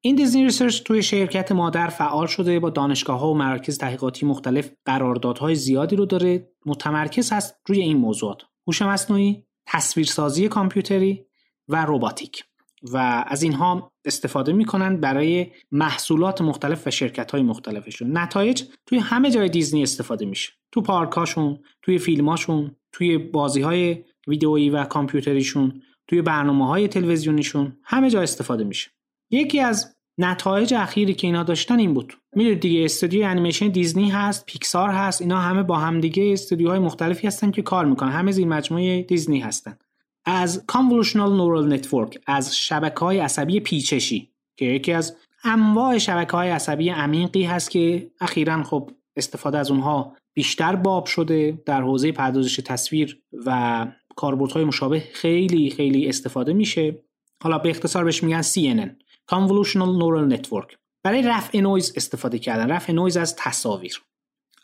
این 0.00 0.16
Disney 0.16 0.44
Research 0.44 0.82
توی 0.82 1.02
شرکت 1.02 1.52
مادر 1.52 1.88
فعال 1.88 2.26
شده 2.26 2.60
با 2.60 2.70
دانشگاه 2.70 3.20
ها 3.20 3.30
و 3.30 3.34
مراکز 3.34 3.78
تحقیقاتی 3.78 4.26
مختلف 4.26 4.70
قراردادهای 4.84 5.54
زیادی 5.54 5.96
رو 5.96 6.06
داره. 6.06 6.50
متمرکز 6.66 7.32
هست 7.32 7.54
روی 7.66 7.80
این 7.80 7.96
موضوعات. 7.96 8.42
هوش 8.66 8.82
مصنوعی 8.82 9.44
تصویرسازی 9.66 10.48
کامپیوتری 10.48 11.26
و 11.68 11.84
روباتیک 11.84 12.44
و 12.82 13.24
از 13.26 13.42
اینها 13.42 13.92
استفاده 14.04 14.52
می‌کنن 14.52 14.96
برای 14.96 15.46
محصولات 15.72 16.40
مختلف 16.40 16.86
و 16.86 16.90
شرکت 16.90 17.30
های 17.30 17.42
مختلفشون. 17.42 18.18
نتایج 18.18 18.62
توی 18.86 18.98
همه 18.98 19.30
جای 19.30 19.48
دیزنی 19.48 19.82
استفاده 19.82 20.26
میشه. 20.26 20.52
تو 20.72 20.82
پارکاشون 20.82 21.58
توی 21.82 21.98
فیلماشون 21.98 22.76
توی 22.92 23.18
بازی 23.18 23.60
های 23.60 24.04
ویدئویی 24.26 24.70
و 24.70 24.84
کامپیوتریشون 24.84 25.82
توی 26.06 26.22
برنامه 26.22 26.66
های 26.66 26.88
تلویزیونیشون 26.88 27.76
همه 27.84 28.10
جا 28.10 28.22
استفاده 28.22 28.64
میشه. 28.64 28.90
یکی 29.30 29.60
از 29.60 29.94
نتایج 30.18 30.74
اخیری 30.74 31.14
که 31.14 31.26
اینا 31.26 31.42
داشتن 31.42 31.78
این 31.78 31.94
بود. 31.94 32.14
می‌دونید 32.36 32.60
دیگه 32.60 32.84
استودیو 32.84 33.26
انیمیشن 33.26 33.68
دیزنی 33.68 34.10
هست 34.10 34.46
پیکسار 34.46 34.90
هست 34.90 35.22
اینا 35.22 35.38
همه 35.38 35.62
با 35.62 35.78
هم 35.78 36.00
دیگه 36.00 36.32
استودیوهای 36.32 36.78
مختلفی 36.78 37.26
هستن 37.26 37.50
که 37.50 37.62
کار 37.62 37.84
می‌کنن. 37.84 38.10
همه 38.10 38.32
زیر 38.32 38.46
مجموعه 38.46 39.02
دیزنی 39.02 39.40
هستن. 39.40 39.78
از 40.28 40.64
Convolutional 40.72 41.38
Neural 41.38 41.76
Network 41.76 42.18
از 42.26 42.56
شبکه 42.56 43.00
های 43.00 43.18
عصبی 43.18 43.60
پیچشی 43.60 44.30
که 44.56 44.64
یکی 44.64 44.92
از 44.92 45.16
انواع 45.44 45.98
شبکه 45.98 46.32
های 46.32 46.50
عصبی 46.50 46.90
عمیقی 46.90 47.44
هست 47.44 47.70
که 47.70 48.10
اخیرا 48.20 48.62
خب 48.62 48.90
استفاده 49.16 49.58
از 49.58 49.70
اونها 49.70 50.16
بیشتر 50.34 50.76
باب 50.76 51.06
شده 51.06 51.62
در 51.66 51.82
حوزه 51.82 52.12
پردازش 52.12 52.56
تصویر 52.56 53.22
و 53.46 53.86
کاربردهای 54.16 54.64
مشابه 54.64 55.00
خیلی 55.12 55.70
خیلی 55.70 56.08
استفاده 56.08 56.52
میشه. 56.52 56.98
حالا 57.42 57.58
به 57.58 57.70
اختصار 57.70 58.04
بهش 58.04 58.22
میگن 58.22 58.42
CNN 58.42 58.90
Convolutional 59.32 60.00
Neural 60.00 60.36
Network. 60.36 60.76
برای 61.02 61.22
رفع 61.22 61.60
نویز 61.60 61.92
استفاده 61.96 62.38
کردن 62.38 62.70
رفع 62.70 62.92
نویز 62.92 63.16
از 63.16 63.36
تصاویر. 63.36 64.02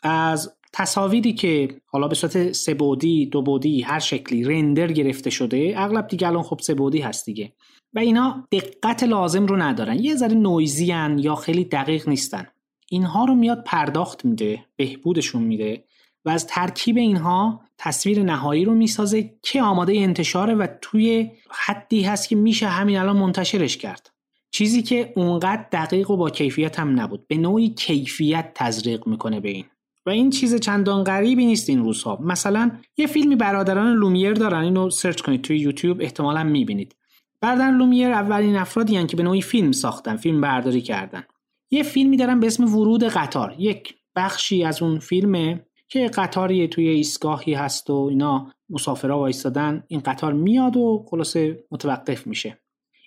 از 0.03 0.54
تصاویری 0.77 1.33
که 1.33 1.67
حالا 1.85 2.07
به 2.07 2.15
صورت 2.15 2.51
سه 2.51 2.73
بعدی 2.73 3.25
دو 3.25 3.41
بعدی 3.41 3.81
هر 3.81 3.99
شکلی 3.99 4.43
render 4.43 4.91
گرفته 4.91 5.29
شده 5.29 5.73
اغلب 5.77 6.07
دیگه 6.07 6.27
الان 6.27 6.43
خب 6.43 6.59
سه 6.61 6.73
بعدی 6.73 6.99
هست 6.99 7.25
دیگه. 7.25 7.53
و 7.93 7.99
اینا 7.99 8.47
دقت 8.51 9.03
لازم 9.03 9.45
رو 9.45 9.55
ندارن. 9.55 9.99
یه 10.03 10.15
ذره 10.15 10.33
نویزی 10.33 10.91
هن 10.91 11.19
یا 11.19 11.35
خیلی 11.35 11.63
دقیق 11.63 12.09
نیستن. 12.09 12.47
اینها 12.89 13.25
رو 13.25 13.35
میاد 13.35 13.63
پرداخت 13.63 14.25
میده 14.25 14.65
بهبودشون 14.75 15.43
میده 15.43 15.83
و 16.25 16.29
از 16.29 16.47
ترکیب 16.47 16.97
اینها 16.97 17.61
تصویر 17.77 18.23
نهایی 18.23 18.65
رو 18.65 18.73
می‌سازه 18.73 19.33
که 19.41 19.61
آماده 19.61 19.93
انتشاره 19.95 20.55
و 20.55 20.67
توی 20.81 21.31
حدی 21.51 22.01
هست 22.01 22.29
که 22.29 22.35
میشه 22.35 22.67
همین 22.67 22.97
الان 22.97 23.17
منتشرش 23.17 23.77
کرد. 23.77 24.09
چیزی 24.51 24.81
که 24.81 25.13
اونقدر 25.15 25.65
دقیق 25.71 26.11
و 26.11 26.17
با 26.17 26.29
کیفیت 26.29 26.79
هم 26.79 26.99
نبود. 26.99 27.27
به 27.27 27.37
نوعی 27.37 27.69
کیفیت 27.69 28.51
تزریق 28.55 29.07
می‌کنه 29.07 29.39
به 29.39 29.49
این. 29.49 29.65
و 30.05 30.09
این 30.09 30.29
چیز 30.29 30.55
چندان 30.55 31.03
غریبی 31.03 31.45
نیست 31.45 31.69
این 31.69 31.79
روزها. 31.79 32.19
مثلا 32.21 32.71
یه 32.97 33.07
فیلمی 33.07 33.35
برادران 33.35 33.93
لومیر 33.93 34.33
دارن 34.33 34.63
اینو 34.63 34.89
search 34.89 35.21
کنید 35.21 35.41
توی 35.41 35.59
یوتیوب 35.59 36.01
احتمالا 36.01 36.43
می‌بینید. 36.43 36.95
برادران 37.41 37.77
لومیر 37.77 38.11
اولین 38.11 38.55
افرادی 38.55 38.97
هن 38.97 39.07
که 39.07 39.17
به 39.17 39.23
نوعی 39.23 39.41
فیلم 39.41 39.71
ساختن 39.71 40.15
فیلم 40.15 40.41
برداری 40.41 40.81
کردن. 40.81 41.23
یه 41.71 41.83
فیلمی 41.83 42.17
دارن 42.17 42.39
به 42.39 42.47
اسم 42.47 42.75
ورود 42.75 43.03
قطار. 43.03 43.55
یک 43.59 43.95
بخشی 44.15 44.63
از 44.63 44.81
اون 44.81 44.99
فیلمه 44.99 45.65
که 45.87 46.07
قطاری 46.07 46.67
توی 46.67 46.87
ایستگاهی 46.87 47.53
هست 47.53 47.89
و 47.89 48.07
اینا 48.09 48.51
مسافرها 48.69 49.19
وایستادن 49.19 49.83
این 49.87 49.99
قطار 49.99 50.33
میاد 50.33 50.77
و 50.77 51.05
خلاصه 51.09 51.63
متوقف 51.71 52.27
میشه. 52.27 52.57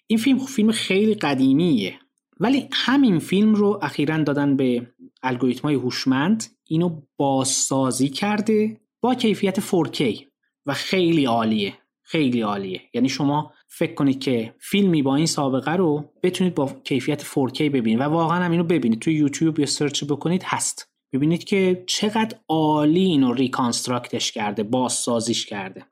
این 0.06 0.18
فیلم 0.18 0.38
فیلم 0.38 0.72
خیلی 0.72 1.14
قدیمیه. 1.14 1.94
ولی 2.40 2.68
همین 2.72 3.18
فیلم 3.18 3.54
رو 3.54 3.78
اخیرا 3.82 4.22
دادن 4.22 4.56
به 4.56 4.87
الگوریتم 5.22 5.62
های 5.62 5.74
هوشمند 5.74 6.44
اینو 6.64 7.02
بازسازی 7.16 8.09
کرده 8.09 8.81
با 9.00 9.14
کیفیت 9.14 9.61
4K 9.61 10.24
و 10.66 10.74
خیلی 10.74 11.24
عالیه 11.24 11.74
خیلی 12.02 12.40
عالیه. 12.40 12.81
یعنی 12.94 13.09
شما 13.09 13.52
فکر 13.68 13.94
کنید 13.94 14.20
که 14.20 14.54
فیلمی 14.61 15.02
با 15.02 15.16
این 15.16 15.26
سابقه 15.26 15.72
رو 15.72 16.04
بتونید 16.22 16.54
با 16.54 16.72
کیفیت 16.85 17.22
4K 17.22 17.61
ببینید 17.61 18.00
و 18.00 18.02
واقعا 18.02 18.44
هم 18.44 18.50
اینو 18.50 18.64
ببینید. 18.64 18.98
توی 18.98 19.14
یوتیوب 19.14 19.59
یا 19.59 19.66
سرچ 19.66 20.04
بکنید 20.04 20.42
هست. 20.42 20.88
ببینید 21.12 21.44
که 21.44 21.85
چقدر 21.87 22.38
عالی 22.48 23.04
اینو 23.04 23.33
ریکانستراکتش 23.33 24.33
کرده 24.33 24.62
بازسازیش 24.62 25.46
کرده. 25.46 25.87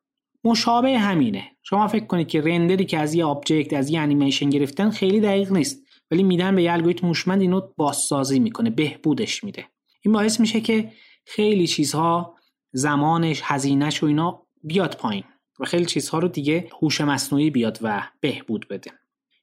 مشابه 0.45 0.99
همینه. 0.99 1.45
شما 1.63 1.89
فکر 1.89 2.07
کنید 2.07 2.29
که 2.29 2.41
render 2.41 2.79
ی 2.79 2.85
که 2.85 2.99
از 2.99 3.15
یه 3.15 3.25
object 3.25 3.73
از 3.73 3.91
یه 3.91 4.01
انیمیشن 4.01 4.51
گرفتن 4.51 4.91
خیلی 4.91 5.21
دقیق 5.21 5.53
نیست. 5.53 5.86
ولی 6.11 6.23
میدن 6.23 6.55
به 6.55 6.63
یه 6.63 6.73
الگوریتم 6.73 7.07
هوشمند 7.07 7.41
اینو 7.41 7.61
بازسازی 7.77 8.41
می‌کنه 8.41 8.71
بهبودش 8.71 9.45
میده. 9.45 9.67
این 10.03 10.15
باعث 10.15 10.41
میشه 10.41 10.61
که 10.61 10.93
خیلی 11.27 11.67
چیزها 11.67 12.37
زمانش 12.73 13.41
هزینهش 13.45 14.03
و 14.03 14.07
اینا 14.07 14.47
بیاد 14.63 14.97
پایین 14.97 15.25
و 15.61 15.65
خیلی 15.65 15.85
چیزها 15.85 16.19
رو 16.19 16.29
دیگه 16.29 16.69
هوش 16.83 17.01
مصنوعی 17.01 17.51
بیاد 17.51 17.79
و 17.83 18.09
بهبود 18.21 18.69
بده. 18.69 18.91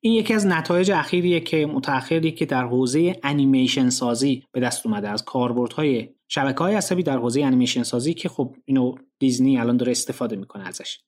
این 0.02 0.14
یکی 0.14 0.34
از 0.34 0.46
نتایج 0.48 0.92
اخیریه 0.92 1.40
که 1.40 1.66
متأخری 1.66 2.32
که 2.32 2.46
در 2.46 2.64
حوزه 2.64 3.20
انیمیشن 3.24 3.90
سازی 3.90 4.44
به 4.52 4.60
دست 4.60 4.86
اومده. 4.86 5.10
از 5.10 5.26
کاربردهای 5.26 6.10
شبکه 6.28 6.60
های 6.60 6.76
عصبی 6.76 7.04
در 7.04 7.18
حوزه 7.18 7.44
انیمیشن 7.44 7.84
سازی 7.84 8.14
که 8.14 8.30
خب 8.30 8.56
اینو 8.66 8.96
دیزنی 9.20 9.58
الان 9.58 9.78
داره 9.78 9.92
استفاده 9.92 10.36
می‌کنه 10.36 10.68
ازش. 10.68 11.00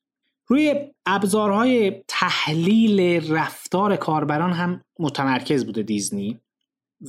روی 0.47 0.75
ابزارهای 1.05 2.03
تحلیل 2.08 3.31
رفتار 3.34 3.95
کاربران 3.95 4.53
هم 4.53 4.81
متمرکز 4.99 5.65
بوده 5.65 5.84
دیزنی 5.84 6.39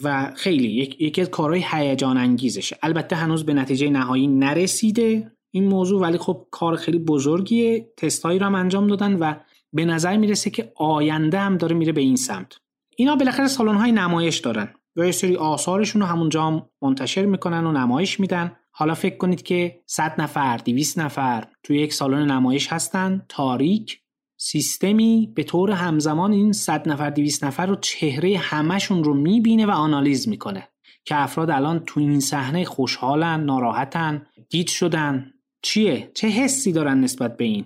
و 0.02 0.32
خیلی 0.36 0.68
یکی 1.00 1.20
از 1.20 1.30
کارهای 1.30 1.64
هیجان 1.70 2.16
انگیزشه 2.16 2.78
البته 2.82 3.16
هنوز 3.16 3.46
به 3.46 3.54
نتیجه 3.54 3.90
نهایی 3.90 4.26
نرسیده 4.26 5.32
این 5.50 5.68
موضوع 5.68 6.00
ولی 6.00 6.18
خب 6.18 6.46
کار 6.50 6.76
خیلی 6.76 6.98
بزرگیه. 6.98 7.92
تستهایی 7.96 8.38
رو 8.38 8.46
هم 8.46 8.54
انجام 8.54 8.86
دادن 8.86 9.14
و 9.14 9.34
به 9.72 9.84
نظر 9.84 10.16
می‌رسه 10.16 10.50
که 10.50 10.72
آینده 10.76 11.38
هم 11.38 11.56
داره 11.56 11.76
میره 11.76 11.92
به 11.92 12.00
این 12.00 12.16
سمت. 12.16 12.52
اینا 12.96 13.16
بالاخره 13.16 13.46
سالن 13.46 13.74
های 13.74 13.92
نمایش 13.92 14.38
دارن 14.38 14.74
و 14.96 15.04
یه 15.06 15.12
سری 15.12 15.36
آثارشون 15.36 16.02
رو 16.02 16.08
همونجا 16.08 16.70
منتشر 16.82 17.24
می‌کنن 17.24 17.66
و 17.66 17.72
نمایش 17.72 18.20
میدن. 18.20 18.56
حالا 18.78 18.94
فکر 18.94 19.16
کنید 19.16 19.42
که 19.42 19.82
100 19.86 20.20
نفر 20.20 20.56
200 20.56 20.98
نفر 20.98 21.44
توی 21.62 21.78
یک 21.78 21.92
سالن 21.92 22.30
نمایش 22.30 22.72
هستن. 22.72 23.26
تاریک 23.28 24.00
سیستمی 24.38 25.32
به 25.34 25.42
طور 25.42 25.70
همزمان 25.70 26.32
این 26.32 26.52
100 26.52 26.88
نفر 26.88 27.10
200 27.10 27.44
نفر 27.44 27.66
رو 27.66 27.76
چهره 27.76 28.38
همشون 28.38 29.04
رو 29.04 29.14
می‌بینه 29.14 29.66
و 29.66 29.70
آنالیز 29.70 30.28
می‌کنه 30.28 30.68
که 31.04 31.22
افراد 31.22 31.50
الان 31.50 31.82
تو 31.86 32.00
این 32.00 32.20
صحنه 32.20 32.64
خوشحالن 32.64 33.44
ناراحتن 33.44 34.26
گیج 34.50 34.68
شدن. 34.68 35.32
چیه؟ 35.62 36.10
چه 36.14 36.28
حسی 36.28 36.72
دارن 36.72 37.00
نسبت 37.00 37.36
به 37.36 37.44
این؟ 37.44 37.64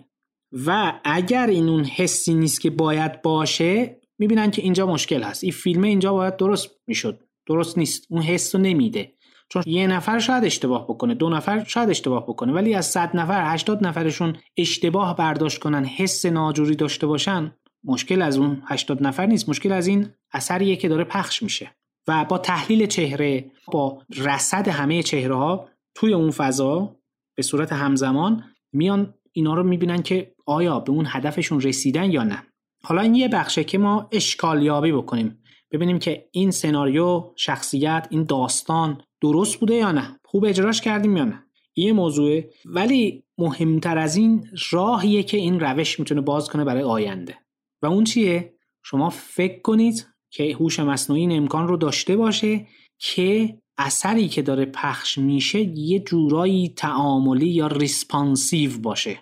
و 0.67 1.01
اگر 1.05 1.47
این 1.47 1.69
اون 1.69 1.85
حسی 1.85 2.35
نیست 2.35 2.61
که 2.61 2.71
باید 2.71 3.23
باشه 3.23 4.01
می‌بینن 4.19 4.51
که 4.51 4.63
اینجا 4.63 4.87
مشکل 4.87 5.23
هست. 5.23 5.45
این 5.45 5.53
فیلم 5.53 5.83
اینجا 5.83 6.13
باید 6.13 6.37
درست 6.37 6.71
می‌شد. 6.87 7.21
درست 7.47 7.79
نیست. 7.79 8.07
اون 8.11 8.23
حس 8.23 8.55
رو 8.55 8.61
نمیده. 8.61 9.13
چون 9.53 9.63
یه 9.67 9.87
نفر 9.87 10.19
شاید 10.19 10.45
اشتباه 10.45 10.85
بکنه 10.85 11.15
دو 11.15 11.31
نفر 11.31 11.65
شاید 11.65 11.91
اشتباه 11.91 12.27
بکنه 12.27 12.53
ولی 12.53 12.75
از 12.75 12.87
100 12.87 13.17
نفر 13.17 13.53
80 13.53 13.87
نفرشون 13.87 14.37
اشتباه 14.57 15.17
برداشت 15.17 15.59
کنن 15.59 15.85
حس 15.85 16.27
ناجوری 16.27 16.77
داشته 16.77 17.07
باشن 17.07 17.53
مشکل 17.85 18.23
از 18.23 18.39
اون 18.39 18.63
80 18.67 19.03
نفر 19.03 19.27
نیست 19.27 19.49
مشکل 19.49 19.73
از 19.73 19.87
این 19.87 20.09
اثریه 20.33 20.77
که 20.77 20.89
داره 20.89 21.05
پخش 21.05 21.43
میشه. 21.43 21.71
و 22.09 22.25
با 22.25 22.39
تحلیل 22.39 22.87
چهره 22.87 23.51
با 23.73 24.03
رصد 24.17 24.69
همه 24.69 25.03
چهره 25.03 25.37
ها 25.37 25.69
توی 25.95 26.15
اون 26.15 26.31
فضا 26.31 26.97
به 27.37 27.43
صورت 27.43 27.73
همزمان 27.73 28.45
میان 28.73 29.15
اینا 29.33 29.55
رو 29.55 29.63
می‌بینن 29.63 30.03
که 30.03 30.35
آیا 30.47 30.81
به 30.81 30.93
اون 30.93 31.07
هدفشون 31.09 31.61
رسیدن 31.61 32.11
یا 32.11 32.23
نه. 32.23 32.43
حالا 32.83 33.03
این 33.03 33.15
یه 33.15 33.29
بخشه 33.29 33.65
که 33.65 33.79
ما 33.79 34.09
اشکالیابی 34.13 34.93
بکنیم. 34.93 35.43
ببینیم 35.71 35.99
که 35.99 36.29
این 36.33 36.51
سناریو 36.51 37.33
شخصیت 37.37 38.07
این 38.11 38.25
داستان 38.25 39.03
درست 39.21 39.61
بوده 39.61 39.75
یا 39.75 39.93
نه؟ 39.93 40.21
خوب 40.25 40.45
اجراش 40.45 40.81
کردیم 40.81 41.17
یا 41.17 41.25
نه؟ 41.25 41.45
این 41.75 41.93
موضوعه 41.93 42.51
ولی 42.65 43.25
مهمتر 43.39 43.99
از 43.99 44.17
این 44.17 44.49
راهیه 44.71 45.23
که 45.23 45.37
این 45.37 45.61
روش 45.61 46.01
می‌تونه 46.01 46.21
باز 46.21 46.49
کنه 46.49 46.65
برای 46.65 46.83
آینده. 46.83 47.39
و 47.83 47.87
اون 47.87 48.05
چیه؟ 48.05 48.55
شما 48.83 49.11
فکر 49.11 49.61
کنید 49.61 50.07
که 50.31 50.57
هوش 50.61 50.81
مصنوعی 50.81 51.21
این 51.21 51.33
امکان 51.33 51.69
رو 51.69 51.77
داشته 51.77 52.17
باشه 52.17 52.67
که 52.99 53.59
اثری 53.79 54.29
که 54.29 54.43
داره 54.43 54.65
پخش 54.65 55.19
میشه 55.19 55.61
یه 55.61 56.01
جورایی 56.01 56.69
تعاملی 56.77 57.49
یا 57.49 57.67
responsive 57.67 58.79
باشه. 58.79 59.19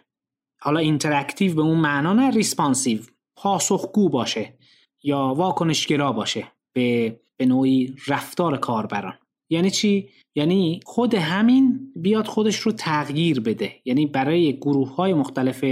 حالا 0.61 0.81
interactive 0.81 1.55
به 1.55 1.63
اون 1.63 1.79
معنا 1.79 2.13
نه 2.13 2.31
responsive. 2.31 3.01
پاسخگو 3.37 4.09
باشه 4.09 4.59
یا 5.03 5.35
واکنشگرا 5.37 6.13
باشه 6.13 6.53
به 6.73 7.21
به 7.37 7.47
نوعی 7.47 7.95
رفتار 8.07 8.57
کاربران. 8.57 9.19
یعنی 9.51 9.71
چی؟ 9.71 10.09
یعنی 10.35 10.81
خود 10.85 11.15
همین 11.15 11.93
بیاد 11.97 12.27
خودش 12.27 12.57
رو 12.57 12.73
تغییر 12.73 13.41
بده. 13.41 13.73
یعنی 13.85 14.07
برای 14.07 14.57
گروه 14.57 14.95
های 14.95 15.15
مختلف 15.15 15.65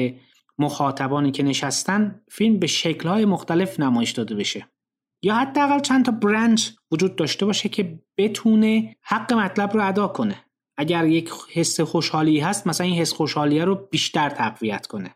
مخاطبانی 0.59 1.31
که 1.31 1.43
نشستن 1.43 2.21
فیلم 2.29 2.59
به 2.59 2.67
شکل 2.67 3.09
های 3.09 3.25
مختلف 3.25 3.81
نمایش 3.81 4.11
داده 4.11 4.35
بشه. 4.35 4.67
یا 5.23 5.35
حداقل 5.35 5.81
چند 5.81 6.05
تا 6.05 6.13
branch 6.13 6.71
وجود 6.93 7.17
داشته 7.17 7.47
باشه 7.47 7.69
که 7.69 7.99
بتونه 8.19 8.97
حق 9.03 9.33
مطلب 9.33 9.75
رو 9.75 9.89
ادا 9.89 10.09
کنه. 10.09 10.45
اگر 10.77 11.07
یک 11.07 11.31
حس 11.53 11.81
خوشحالی 11.81 12.41
هست 12.41 12.67
مثلا 12.67 12.87
این 12.87 12.97
حس 12.97 13.13
خوشحالیه 13.13 13.65
رو 13.65 13.75
بیشتر 13.75 14.31
تقویت 14.31 14.87
کنه. 14.87 15.15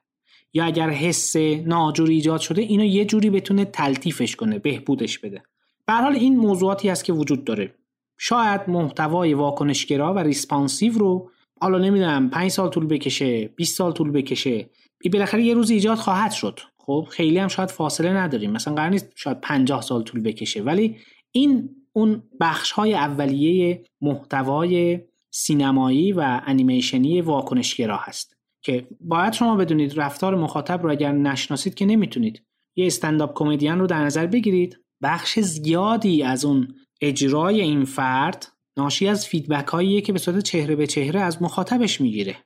یا 0.53 0.65
اگر 0.65 0.91
حس 0.91 1.37
ناجوری 1.67 2.15
ایجاد 2.15 2.41
شده 2.41 2.63
اینو 2.63 2.85
یه 2.85 3.05
جوری 3.05 3.31
بتونه 3.31 3.65
تلطیفش 3.65 4.37
کنه 4.37 4.59
بهبودش 4.59 5.19
بده. 5.19 5.43
به 5.87 5.90
هر 5.90 5.93
حال 5.93 6.15
این 6.15 6.37
موضوعاتی 6.37 6.89
هست 6.89 7.05
که 7.05 7.13
وجود 7.13 7.45
داره. 7.45 7.75
شاید 8.23 8.61
محتوای 8.69 9.35
واکنشگرا 9.35 10.15
و 10.15 10.19
responsive 10.19 10.99
رو 10.99 11.31
حالا 11.61 11.79
نمی‌دونم 11.79 12.31
5 12.31 12.51
سال 12.51 12.71
طول 12.71 12.87
بکشه 12.87 13.49
20 13.57 13.77
سال 13.77 13.93
طول 13.93 14.11
بکشه 14.11 14.71
بالاخره 15.13 15.43
یه 15.43 15.55
روز 15.55 15.71
ایجاد 15.71 15.99
خواهد 15.99 16.33
شد. 16.33 16.61
خب 16.79 17.07
خیلی 17.11 17.39
هم 17.39 17.49
شاید 17.49 17.71
فاصله 17.71 18.11
نداریم. 18.13 18.51
مثلا 18.51 18.75
قرار 18.75 18.91
نیست 18.91 19.13
شاید 19.17 19.41
50 19.41 19.83
سال 19.83 20.03
طول 20.03 20.23
بکشه. 20.23 20.63
ولی 20.63 20.97
این 21.33 21.69
اون 21.93 22.23
بخش 22.41 22.73
های 22.73 22.95
اولیه 22.95 23.85
محتوای 24.01 25.01
سینمایی 25.31 26.13
و 26.13 26.41
انیمیشنی 26.47 27.21
واکنشگرا 27.21 27.97
هست 27.97 28.37
که 28.63 28.89
باید 29.01 29.33
شما 29.33 29.57
بدونید 29.57 30.01
رفتار 30.01 30.37
مخاطب 30.37 30.83
رو 30.83 30.91
اگر 30.91 31.13
نشناسید 31.13 31.75
که 31.75 31.87
نمی‌تونید. 31.87 32.43
یه 32.77 32.87
استنداپ 32.87 33.33
کمدین 33.35 33.79
رو 33.79 33.87
در 33.87 34.05
نظر 34.05 34.27
بگیرید. 34.27 34.79
بخش 35.03 35.41
زیادی 35.41 36.23
از 36.23 36.45
اون 36.45 36.75
اجرای 37.01 37.61
این 37.61 37.85
فرد 37.85 38.47
ناشی 38.77 39.09
از 39.09 39.27
فیدبک 39.27 39.67
هاییه 39.67 40.01
که 40.01 40.13
به 40.13 40.19
صورت 40.19 40.45
چهره 40.45 40.77
به 40.77 40.87
چهره 40.87 41.21
از 41.21 41.43
مخاطبش 41.43 42.01
می‌گیره. 42.01 42.37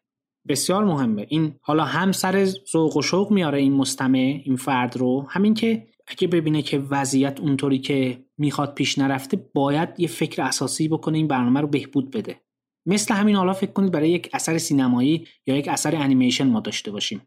بسیار 0.49 0.85
مهمه. 0.85 1.27
این 1.29 1.55
حالا 1.61 1.85
هم 1.85 2.13
سر 2.13 2.45
ذوق 2.45 2.97
و 2.97 3.03
شوق 3.03 3.33
میاره 3.33 3.59
این 3.59 3.73
مستمع 3.73 4.41
این 4.45 4.57
فرد 4.57 4.97
رو. 4.97 5.27
همین 5.29 5.55
که 5.55 5.87
اگه 6.07 6.29
ببینه 6.29 6.63
که 6.63 6.79
وضعیت 6.79 7.41
اونطوری 7.41 7.79
که 7.79 8.25
می‌خواد 8.39 8.75
پیش 8.75 8.99
نرفته 8.99 9.37
باید 9.55 9.89
یه 9.99 10.09
فکر 10.09 10.43
اساسی 10.43 10.89
بکنه 10.89 11.19
این 11.19 11.29
برنامه 11.29 11.61
رو 11.61 11.67
بهبود 11.67 12.11
بده. 12.11 12.41
مثل 12.87 13.15
همین 13.15 13.37
حالا 13.37 13.53
فکر 13.53 13.73
کنید 13.73 13.93
برای 13.93 14.11
یک 14.11 14.31
اثر 14.33 14.59
سینمایی 14.59 15.27
یا 15.47 15.57
یک 15.57 15.69
اثر 15.69 15.97
انیمیشن 15.97 16.49
ما 16.49 16.61
داشته 16.61 16.91
باشیم. 16.91 17.23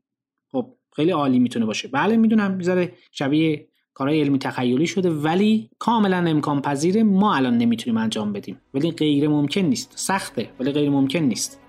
خب 0.52 0.74
خیلی 0.96 1.12
عالی 1.12 1.40
می‌تونه 1.40 1.66
باشه. 1.66 1.88
بله 1.88 2.18
می‌دونم 2.18 2.52
می‌ذاره 2.52 2.94
شبیه 3.12 3.68
کارهای 3.98 4.22
علمی 4.22 4.40
تخیلی 4.40 4.88
شده 4.88 5.10
ولی 5.10 5.70
کاملا 5.80 6.18
امکان 6.18 6.62
پذیره 6.62 7.04
ما 7.04 7.36
الان 7.36 7.58
نمی‌تونیم 7.58 7.98
انجام 7.98 8.34
بدیم. 8.34 8.58
ولی 8.74 8.92
غیر 8.92 9.28
ممکن 9.28 9.62
نیست. 9.62 9.92
سخته. 9.96 10.50
ولی 10.60 10.72
غیر 10.72 10.90
ممکن 10.90 11.20
نیست. 11.20 11.60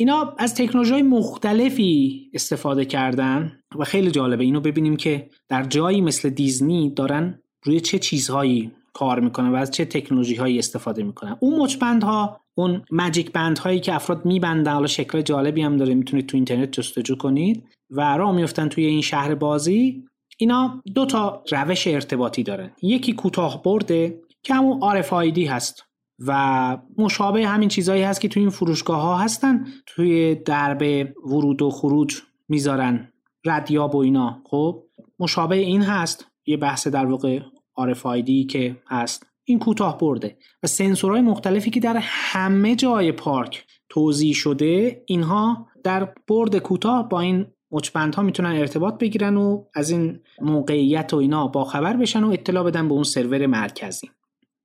اینا 0.00 0.34
از 0.38 0.54
تکنولوژی 0.54 1.02
مختلفی 1.02 2.30
استفاده 2.34 2.84
کردن 2.84 3.58
و 3.78 3.84
خیلی 3.84 4.10
جالبه. 4.10 4.44
اینو 4.44 4.60
ببینیم 4.60 4.96
که 4.96 5.30
در 5.48 5.62
جایی 5.62 6.00
مثل 6.00 6.30
دیزنی 6.30 6.90
دارن 6.90 7.42
روی 7.62 7.80
چه 7.80 7.98
چیزهایی 7.98 8.70
کار 8.92 9.20
می‌کنن 9.20 9.48
و 9.48 9.54
از 9.54 9.70
چه 9.70 9.84
تکنولوژی 9.84 10.34
هایی 10.34 10.58
استفاده 10.58 11.02
می‌کنن. 11.02 11.36
اون 11.40 11.60
مچ 11.60 11.76
ها 11.82 12.40
اون 12.54 12.82
ماجیک 12.90 13.32
بند 13.32 13.58
هایی 13.58 13.80
که 13.80 13.94
افراد 13.94 14.26
میبندن 14.26 14.72
حالا 14.72 14.86
شکل 14.86 15.22
جالبی 15.22 15.62
هم 15.62 15.76
داره 15.76 15.94
می‌تونید 15.94 16.26
تو 16.26 16.36
اینترنت 16.36 16.72
جستجو 16.72 17.16
کنید 17.16 17.64
و 17.90 18.16
راه 18.16 18.32
میفتن 18.32 18.68
توی 18.68 18.84
این 18.84 19.02
شهر 19.02 19.34
بازی. 19.34 20.04
اینا 20.38 20.82
دو 20.94 21.06
تا 21.06 21.42
روش 21.50 21.86
ارتباطی 21.86 22.42
دارن. 22.42 22.70
یکی 22.82 23.12
کوتاه 23.12 23.62
برده 23.62 24.20
که 24.42 24.54
همون 24.54 25.02
RFID 25.02 25.38
هست. 25.38 25.87
و 26.26 26.78
مشابه 26.98 27.46
همین 27.46 27.68
چیزهایی 27.68 28.02
هست 28.02 28.20
که 28.20 28.28
توی 28.28 28.42
این 28.42 28.50
فروشگاه 28.50 29.02
ها 29.02 29.18
هستن 29.18 29.66
توی 29.86 30.34
درب 30.34 31.08
ورود 31.26 31.62
و 31.62 31.70
خروج 31.70 32.22
می‌ذارن 32.48 33.12
ردیاب 33.44 33.94
و 33.94 33.98
اینا. 33.98 34.42
خب 34.44 34.84
مشابه 35.18 35.56
این 35.56 35.82
هست 35.82 36.26
یه 36.46 36.56
بحث 36.56 36.86
در 36.86 37.06
واقع 37.06 37.40
RFID 37.80 38.46
که 38.50 38.76
هست. 38.88 39.26
این 39.44 39.58
کوتاه 39.58 39.98
برده 39.98 40.36
و 40.62 40.66
سنسورهای 40.66 41.20
مختلفی 41.20 41.70
که 41.70 41.80
در 41.80 41.96
همه 42.00 42.74
جای 42.76 43.12
پارک 43.12 43.64
توضیح 43.88 44.34
شده 44.34 45.02
اینها 45.06 45.66
در 45.84 46.14
برد 46.28 46.58
کوتاه 46.58 47.08
با 47.08 47.20
این 47.20 47.46
مچبند 47.70 48.14
ها 48.14 48.22
می‌تونن 48.22 48.56
ارتباط 48.56 48.98
بگیرن 48.98 49.36
و 49.36 49.64
از 49.74 49.90
این 49.90 50.20
موقعیت 50.40 51.14
و 51.14 51.16
اینا 51.16 51.46
با 51.46 51.64
خبر 51.64 51.96
بشن 51.96 52.24
و 52.24 52.30
اطلاع 52.30 52.64
بدن 52.64 52.88
به 52.88 52.94
اون 52.94 53.02
سرور 53.02 53.46
مرکزی. 53.46 54.10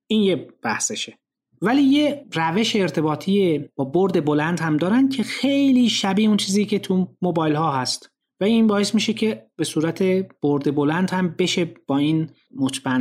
این 0.06 0.22
یه 0.22 0.48
بحثشه. 0.62 1.18
ولی 1.62 1.82
یه 1.82 2.26
روش 2.32 2.76
ارتباطی 2.76 3.64
با 3.76 3.84
برد 3.84 4.24
بلند 4.24 4.60
هم 4.60 4.76
دارن 4.76 5.08
که 5.08 5.22
خیلی 5.22 5.88
شبیه 5.88 6.28
اون 6.28 6.36
چیزی 6.36 6.66
که 6.66 6.78
تو 6.78 7.08
موبایل 7.22 7.54
ها 7.54 7.72
هست. 7.72 8.10
و 8.40 8.44
این 8.44 8.66
باعث 8.66 8.94
میشه 8.94 9.12
که 9.12 9.46
به 9.56 9.64
صورت 9.64 10.02
برد 10.42 10.74
بلند 10.74 11.10
هم 11.10 11.34
بشه 11.38 11.74
با 11.86 11.98
این 11.98 12.30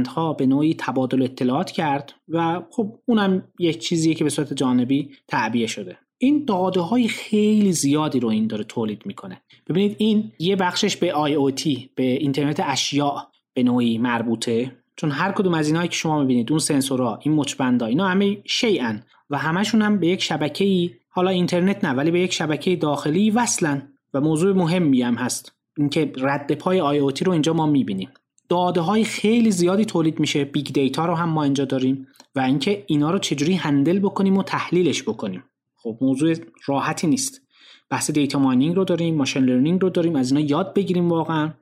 ها 0.08 0.34
به 0.34 0.46
نوعی 0.46 0.76
تبادل 0.80 1.22
اطلاعات 1.22 1.72
کرد 1.72 2.14
و 2.28 2.62
خب 2.72 3.00
اونم 3.06 3.48
یک 3.60 3.80
چیزیه 3.80 4.14
که 4.14 4.24
به 4.24 4.30
صورت 4.30 4.54
جانبی 4.54 5.10
تعبیه 5.28 5.68
شده. 5.68 5.98
این 6.18 6.46
داده 6.46 6.82
های 6.82 7.08
خیلی 7.08 7.72
زیادی 7.72 8.20
رو 8.20 8.30
این 8.30 8.48
داره 8.48 8.64
تولید 8.64 9.06
می‌کنه. 9.06 9.42
ببینید 9.68 9.96
این 10.00 10.32
یه 10.40 10.56
بخشش 10.56 10.98
به 10.98 11.12
IoT 11.12 11.80
به 11.96 12.04
اینترنت 12.04 12.62
اشیاء 12.66 13.22
به 13.54 13.64
نوعی 13.64 13.98
مربوطه. 13.98 14.83
چون 14.96 15.12
هر 15.12 15.32
کدوم 15.32 15.54
از 15.54 15.68
اینایی 15.68 15.88
که 15.88 15.96
شما 15.96 16.20
می‌بینید 16.20 16.52
اون 16.52 16.60
سنسورها 16.60 17.20
این 17.22 17.34
مچبندا 17.34 17.86
اینا 17.86 18.08
همه 18.08 18.38
شیئن 18.46 19.04
و 19.30 19.38
همشون 19.38 19.82
هم 19.82 20.00
به 20.00 20.08
یک 20.08 20.24
شبکه 20.24 20.66
ای 20.66 20.92
حالا 21.10 21.30
اینترنت 21.30 21.86
نه 21.86 21.92
ولی 21.92 22.12
به 22.12 22.20
یک 22.20 22.34
شبکه 22.34 22.76
داخلی 22.76 23.32
وصلن 23.32 23.94
و 24.14 24.22
موضوع 24.22 24.56
مهمی 24.56 25.02
هم 25.02 25.16
هست. 25.16 25.52
اینکه 25.78 26.12
رد 26.18 26.52
پای 26.52 26.82
آی 26.82 26.98
او 26.98 27.12
رو 27.26 27.32
اینجا 27.32 27.54
ما 27.54 27.66
می‌بینیم. 27.66 28.10
داده 28.50 28.82
های 28.82 29.04
خیلی 29.04 29.52
زیادی 29.52 29.86
تولید 29.86 30.20
میشه 30.20 30.46
big 30.46 30.68
data 30.74 31.06
رو 31.06 31.16
هم 31.16 31.30
ما 31.30 31.44
اینجا 31.44 31.66
داریم 31.66 32.08
و 32.36 32.40
اینکه 32.40 32.84
اینا 32.88 33.12
رو 33.12 33.20
چجوری 33.20 33.54
handle 33.54 34.00
بکنیم 34.00 34.38
و 34.38 34.44
تحلیلش 34.44 35.04
بکنیم. 35.04 35.44
خب 35.76 35.98
موضوع 36.02 36.36
راحتی 36.66 37.08
نیست. 37.08 37.42
بحث 37.90 38.12
data 38.12 38.40
mining 38.40 38.76
رو 38.76 38.84
داریم 38.84 39.16
machine 39.16 39.44
learning 39.44 39.82
رو 39.82 39.90
داریم 39.90 40.16
از 40.16 40.32
اینا 40.32 40.50
یاد 40.50 40.74
بگیریم 40.74 41.10
واقعا. 41.10 41.54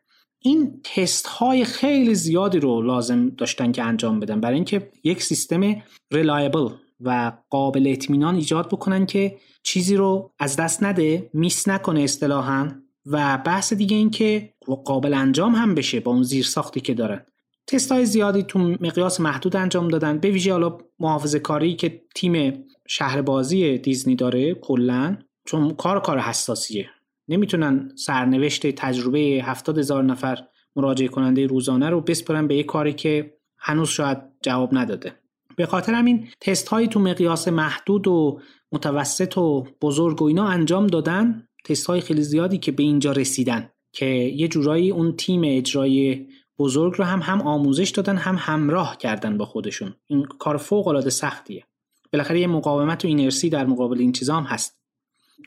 این 0.43 0.81
تست 0.83 1.27
های 1.27 1.65
خیلی 1.65 2.15
زیادی 2.15 2.59
رو 2.59 2.81
لازم 2.81 3.29
داشتن 3.29 3.71
که 3.71 3.83
انجام 3.83 4.19
بدن. 4.19 4.41
برای 4.41 4.55
اینکه 4.55 4.91
یک 5.03 5.23
سیستم 5.23 5.83
ریلایبل 6.11 6.69
و 7.01 7.31
قابل 7.49 7.87
اطمینان 7.87 8.35
ایجاد 8.35 8.67
بکنن 8.67 9.05
که 9.05 9.37
چیزی 9.63 9.95
رو 9.95 10.31
از 10.39 10.55
دست 10.55 10.83
نده 10.83 11.29
میس 11.33 11.67
نکنه 11.67 12.01
اصطلاحا 12.01 12.71
و 13.05 13.37
بحث 13.37 13.73
دیگه 13.73 13.97
این 13.97 14.09
که 14.09 14.53
قابل 14.85 15.13
انجام 15.13 15.55
هم 15.55 15.75
بشه 15.75 15.99
با 15.99 16.11
اون 16.11 16.23
زیر 16.23 16.45
ساختی 16.45 16.81
که 16.81 16.93
دارن. 16.93 17.25
تست 17.67 17.91
های 17.91 18.05
زیادی 18.05 18.43
تو 18.43 18.59
مقیاس 18.59 19.19
محدود 19.19 19.55
انجام 19.55 19.87
دادن. 19.87 20.17
به 20.17 20.29
ویژه 20.29 20.51
حالا 20.51 20.77
محافظه 20.99 21.39
کاری 21.39 21.75
که 21.75 22.01
تیم 22.15 22.65
شهر 22.87 23.21
بازی 23.21 23.77
دیزنی 23.77 24.15
داره 24.15 24.53
کلا 24.53 25.17
چون 25.45 25.71
کار 25.71 26.01
کار 26.01 26.19
حساسیه. 26.19 26.89
نمی‌تونن 27.31 27.91
سرنوشت 27.95 28.67
تجربه 28.67 29.19
هفتاد 29.19 29.77
هزار 29.77 30.03
نفر 30.03 30.37
مراجعه 30.75 31.07
کننده 31.07 31.47
روزانه 31.47 31.89
رو 31.89 32.01
بسپرن 32.01 32.47
به 32.47 32.55
یه 32.55 32.63
کاری 32.63 32.93
که 32.93 33.33
هنوز 33.57 33.89
شاید 33.89 34.17
جواب 34.43 34.69
نداده. 34.77 35.15
به 35.55 35.65
خاطر 35.65 35.93
همین 35.93 36.27
تست 36.41 36.67
هایی 36.67 36.87
تو 36.87 36.99
مقیاس 36.99 37.47
محدود 37.47 38.07
و 38.07 38.39
متوسط 38.71 39.37
و 39.37 39.67
بزرگ 39.81 40.21
و 40.21 40.25
اینا 40.25 40.47
انجام 40.47 40.87
دادن 40.87 41.47
تست 41.65 41.85
های 41.85 42.01
خیلی 42.01 42.21
زیادی 42.21 42.57
که 42.57 42.71
به 42.71 42.83
اینجا 42.83 43.11
رسیدن 43.11 43.69
که 43.91 44.05
یه 44.35 44.47
جورایی 44.47 44.91
اون 44.91 45.15
تیم 45.15 45.41
اجرایی 45.45 46.27
بزرگ 46.59 46.93
رو 46.97 47.03
هم 47.03 47.19
هم 47.19 47.41
آموزش 47.41 47.89
دادن 47.89 48.17
هم 48.17 48.35
همراه 48.39 48.97
کردن 48.97 49.37
با 49.37 49.45
خودشون. 49.45 49.93
این 50.07 50.25
کار 50.25 50.57
فوق 50.57 50.87
العاده 50.87 51.09
سختیه. 51.09 51.65
بالاخره 52.13 52.39
یه 52.39 52.47
مقاومت 52.47 53.05
و 53.05 53.07
اینرسی 53.07 53.49
در 53.49 53.65
مقابل 53.65 53.99
این 53.99 54.11
چیزا 54.11 54.35
هم 54.35 54.43
هست. 54.43 54.77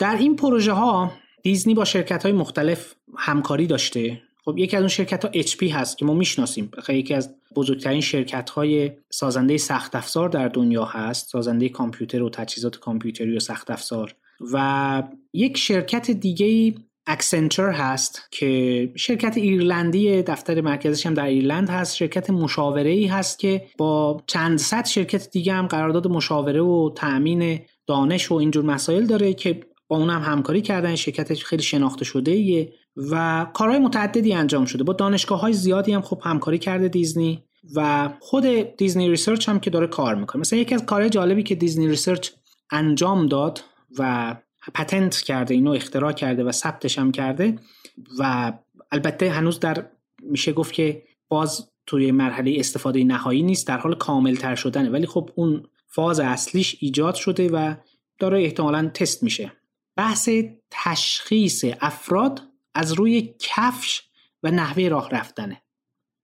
در 0.00 0.16
این 0.16 0.36
پروژه 0.36 0.72
ها 0.72 1.12
دیزنی 1.44 1.74
با 1.74 1.84
شرکت 1.84 2.22
های 2.22 2.32
مختلف 2.32 2.94
همکاری 3.16 3.66
داشته. 3.66 4.22
خب 4.44 4.58
یکی 4.58 4.76
از 4.76 4.82
اون 4.82 4.88
شرکت 4.88 5.24
ها 5.24 5.30
HP 5.32 5.62
هست 5.72 5.98
که 5.98 6.04
ما 6.04 6.14
می‌شناسیم. 6.14 6.70
یکی 6.88 7.14
از 7.14 7.34
بزرگترین 7.56 8.00
شرکت 8.00 8.50
های 8.50 8.90
سازنده 9.10 9.56
سخت 9.56 9.94
افزار 9.94 10.28
در 10.28 10.48
دنیا 10.48 10.84
هست 10.84 11.28
سازنده 11.28 11.68
کامپیوتر 11.68 12.22
و 12.22 12.30
تجهیزات 12.30 12.78
کامپیوتری 12.78 13.36
و 13.36 13.40
سخت 13.40 13.70
افزار 13.70 14.14
و 14.52 15.02
یک 15.32 15.56
شرکت 15.56 16.10
دیگه 16.10 16.74
Accenture 17.06 17.70
هست 17.70 18.28
که 18.30 18.92
شرکت 18.96 19.36
ایرلندی 19.36 20.22
دفتر 20.22 20.60
مرکزش 20.60 21.06
هم 21.06 21.14
در 21.14 21.26
ایرلند 21.26 21.70
هست. 21.70 21.96
شرکت 21.96 22.30
مشاوره 22.30 22.90
ای 22.90 23.06
هست 23.06 23.38
که 23.38 23.66
با 23.78 24.22
چند 24.26 24.58
صد 24.58 24.86
شرکت 24.86 25.30
دیگه 25.30 25.52
هم 25.52 25.66
قرارداد 25.66 26.06
مشاوره 26.06 26.60
و 26.60 26.90
تأمین 26.96 27.60
دانش 27.86 28.30
و 28.30 28.34
اینجور 28.34 28.64
مسائل 28.64 29.06
داره 29.06 29.34
که 29.34 29.60
با 29.88 29.96
اونم 29.96 30.22
همکاری 30.22 30.62
کردن 30.62 30.94
شرکت 30.94 31.34
خیلی 31.34 31.62
شناخته 31.62 32.04
شده 32.04 32.30
ایه 32.30 32.72
و 32.96 33.46
کارهای 33.54 33.78
متعددی 33.78 34.32
انجام 34.32 34.64
شده. 34.64 34.84
با 34.84 34.92
دانشگاه 34.92 35.40
های 35.40 35.52
زیادی 35.52 35.92
هم 35.92 36.02
خب 36.02 36.20
همکاری 36.24 36.58
کرده 36.58 36.88
دیزنی 36.88 37.44
و 37.74 38.08
خود 38.20 38.46
Disney 38.76 39.10
Research 39.10 39.48
هم 39.48 39.60
که 39.60 39.70
داره 39.70 39.86
کار 39.86 40.14
می‌کنه. 40.14 40.40
مثلا 40.40 40.58
یکی 40.58 40.74
از 40.74 40.86
کارهای 40.86 41.10
جالبی 41.10 41.42
که 41.42 41.54
Disney 41.54 41.88
Research 41.88 42.30
انجام 42.70 43.26
داد 43.26 43.64
و 43.98 44.34
patent 44.74 45.16
کرده 45.16 45.54
اینو 45.54 45.70
اختراع 45.70 46.12
کرده 46.12 46.44
و 46.44 46.52
ثبتش 46.52 46.98
هم 46.98 47.12
کرده 47.12 47.58
و 48.18 48.52
البته 48.92 49.30
هنوز 49.30 49.60
در 49.60 49.86
میشه 50.22 50.52
گفت 50.52 50.72
که 50.72 51.02
باز 51.28 51.70
توی 51.86 52.12
مرحله 52.12 52.56
استفاده 52.58 53.04
نهایی 53.04 53.42
نیست 53.42 53.66
در 53.66 53.78
حال 53.78 53.94
کامل 53.94 54.36
تر 54.36 54.54
شدنه. 54.54 54.90
ولی 54.90 55.06
خب 55.06 55.30
اون 55.34 55.62
فاز 55.88 56.20
اصلیش 56.20 56.76
ایجاد 56.80 57.14
شده 57.14 57.48
و 57.48 57.74
داره 58.18 58.42
احتمالا 58.42 58.90
تست 58.94 59.22
میشه. 59.22 59.52
بحث 59.96 60.28
تشخیص 60.70 61.64
افراد 61.80 62.42
از 62.74 62.92
روی 62.92 63.34
کفش 63.38 64.02
و 64.42 64.50
نحوه 64.50 64.88
راه 64.88 65.10
رفتنه. 65.10 65.62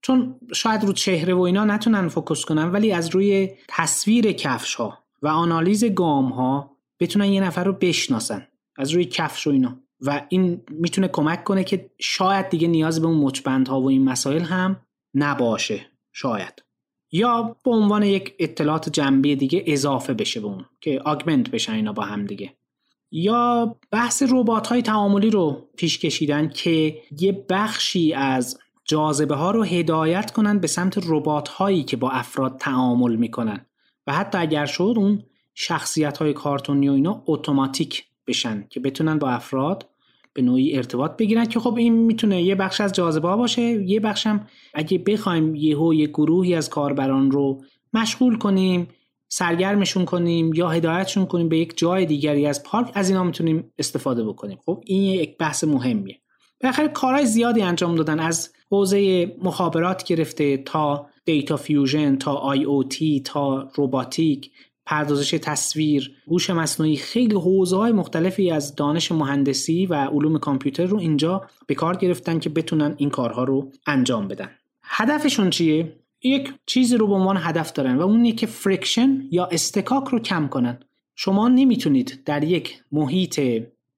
چون 0.03 0.41
شاید 0.55 0.85
رو 0.85 0.93
چهره 0.93 1.35
و 1.35 1.41
اینا 1.41 1.65
نتونن 1.65 2.09
فوکس 2.09 2.45
کنن 2.45 2.71
ولی 2.71 2.93
از 2.93 3.09
روی 3.09 3.51
تصویر 3.69 4.33
کفش 4.33 4.75
ها 4.75 4.99
و 5.23 5.29
آنالیز 5.29 5.85
گام 5.85 6.33
ها 6.33 6.77
بتونن 7.01 7.25
یه 7.25 7.41
نفر 7.41 7.65
رو 7.65 7.73
بشناسن 7.73 8.47
از 8.77 8.91
روی 8.91 9.05
کفش 9.05 9.47
و 9.47 9.51
اینا. 9.51 9.81
و 10.01 10.27
این 10.29 10.63
می‌تونه 10.71 11.09
کمک 11.09 11.45
کنه 11.45 11.65
که 11.65 11.91
شاید 11.99 12.49
دیگه 12.49 12.69
نیاز 12.69 13.01
به 13.01 13.07
اون 13.07 13.19
مچبندها 13.19 13.81
و 13.81 13.89
این 13.89 14.05
مسائل 14.05 14.43
هم 14.43 14.81
نباشه 15.15 15.87
شاید. 16.13 16.65
یا 17.13 17.57
به 17.65 17.71
عنوان 17.71 18.03
یک 18.03 18.35
اطلاعات 18.39 18.89
جنبی 18.89 19.37
دیگه 19.37 19.65
اضافه 19.67 20.15
بشه 20.15 20.41
به 20.41 20.47
اون 20.47 20.65
که 20.81 21.01
آگمنت 21.05 21.51
بشن 21.51 21.73
اینا 21.73 21.93
با 21.93 22.03
هم 22.03 22.27
دیگه. 22.27 22.57
یا 23.11 23.77
بحث 23.91 24.23
ربات 24.31 24.67
های 24.67 24.83
تعاملی 24.83 25.31
رو 25.31 25.69
پیش 25.77 25.99
کشیدن 25.99 26.49
که 26.49 27.03
یه 27.21 27.47
بخشی 27.51 28.13
از 28.13 28.59
جاذبه 28.85 29.35
ها 29.35 29.51
رو 29.51 29.63
هدایت 29.63 30.31
کنن 30.31 30.59
به 30.59 30.67
سمت 30.67 30.99
ربات 31.07 31.49
هایی 31.49 31.83
که 31.83 31.97
با 31.97 32.11
افراد 32.11 32.57
تعامل 32.57 33.17
می‌کنن. 33.17 33.67
و 34.07 34.13
حتی 34.13 34.39
اگر 34.39 34.67
شد 34.67 34.95
اون 34.97 35.23
شخصیت 35.55 36.19
های 36.19 36.33
کارتونی 36.33 36.89
و 36.89 36.93
اینا 36.93 37.23
اتوماتیک 37.27 38.05
بشن 38.27 38.67
که 38.71 38.81
بتونن 38.81 39.19
با 39.19 39.29
افراد 39.29 39.89
به 40.33 40.43
نوعی 40.43 40.77
ارتباط 40.77 41.17
بگیرن 41.17 41.47
که 41.47 41.61
خب 41.61 41.75
این 41.75 41.93
می‌تونه 41.93 42.43
یه 42.43 42.55
بخش 42.55 42.81
از 42.81 42.93
جاذبه 42.93 43.37
باشه 43.37 43.63
یه 43.63 44.01
بخشم 44.01 44.47
اگه 44.75 44.99
بخوایم 44.99 45.55
یهو 45.55 45.95
یه 45.95 46.07
گروهی 46.07 46.55
از 46.55 46.71
کاربران 46.71 47.31
رو 47.31 47.63
مشغول 47.93 48.39
کنیم 48.39 48.89
سرگرمشون 49.33 50.05
کنیم 50.05 50.55
یا 50.55 50.69
هدایتشون 50.69 51.27
کنیم 51.27 51.49
به 51.49 51.59
یک 51.59 51.79
جای 51.79 52.07
دیگری 52.07 52.47
از 52.47 52.63
پارک 52.63 52.91
از 52.95 53.09
اینا 53.09 53.25
می‌تونیم 53.25 53.73
استفاده 53.79 54.25
بکنیم. 54.25 54.59
خب 54.67 54.83
این 54.87 55.03
یک 55.03 55.39
بحث 55.39 55.65
مهمیه. 55.65 56.21
بالاخره 56.61 56.89
کارهای 56.89 57.27
زیادی 57.27 57.63
انجام 57.63 57.95
دادن 57.95 58.21
از 58.21 58.53
حوزه 58.71 59.27
مخابرات 59.43 60.05
گرفته 60.05 60.57
تا 60.57 61.07
data 61.25 61.57
fusion 61.57 62.17
تا 62.17 62.35
IoT 62.35 63.21
تا 63.21 63.69
روباتیک 63.75 64.51
پردازش 64.87 65.31
تصویر 65.31 66.17
هوش 66.29 66.51
مصنوعی 66.51 66.97
خیلی 66.97 67.35
حوزه 67.35 67.77
های 67.77 67.93
مختلفی 67.93 68.51
از 68.51 68.75
دانش 68.75 69.13
مهندسی 69.13 69.87
و 69.87 69.95
علوم 69.95 70.39
کامپیوتر 70.39 70.87
رو 70.87 70.99
اینجا 70.99 71.43
به 71.67 71.75
کار 71.75 71.97
گرفتن 71.97 72.39
که 72.39 72.51
بتونن 72.51 72.95
این 72.99 73.11
کارها 73.11 73.45
رو 73.45 73.73
انجام 73.87 74.29
بدن. 74.29 74.51
هدفشون 74.83 75.51
چیه؟ 75.51 76.01
یک 76.23 76.55
چیزی 76.67 76.97
رو 76.97 77.07
به 77.07 77.15
عنوان 77.15 77.37
هدف 77.41 77.73
دارن 77.73 77.97
و 77.97 78.03
اون 78.03 78.33
که 78.33 78.47
friction 78.47 79.23
یا 79.31 79.47
اصطکاک 79.47 80.09
رو 80.09 80.19
کم 80.19 80.49
کنن. 80.49 80.81
شما 81.17 81.49
نمی‌تونید 81.49 82.23
در 82.25 82.45
یک 82.45 82.83
محیط 82.93 83.41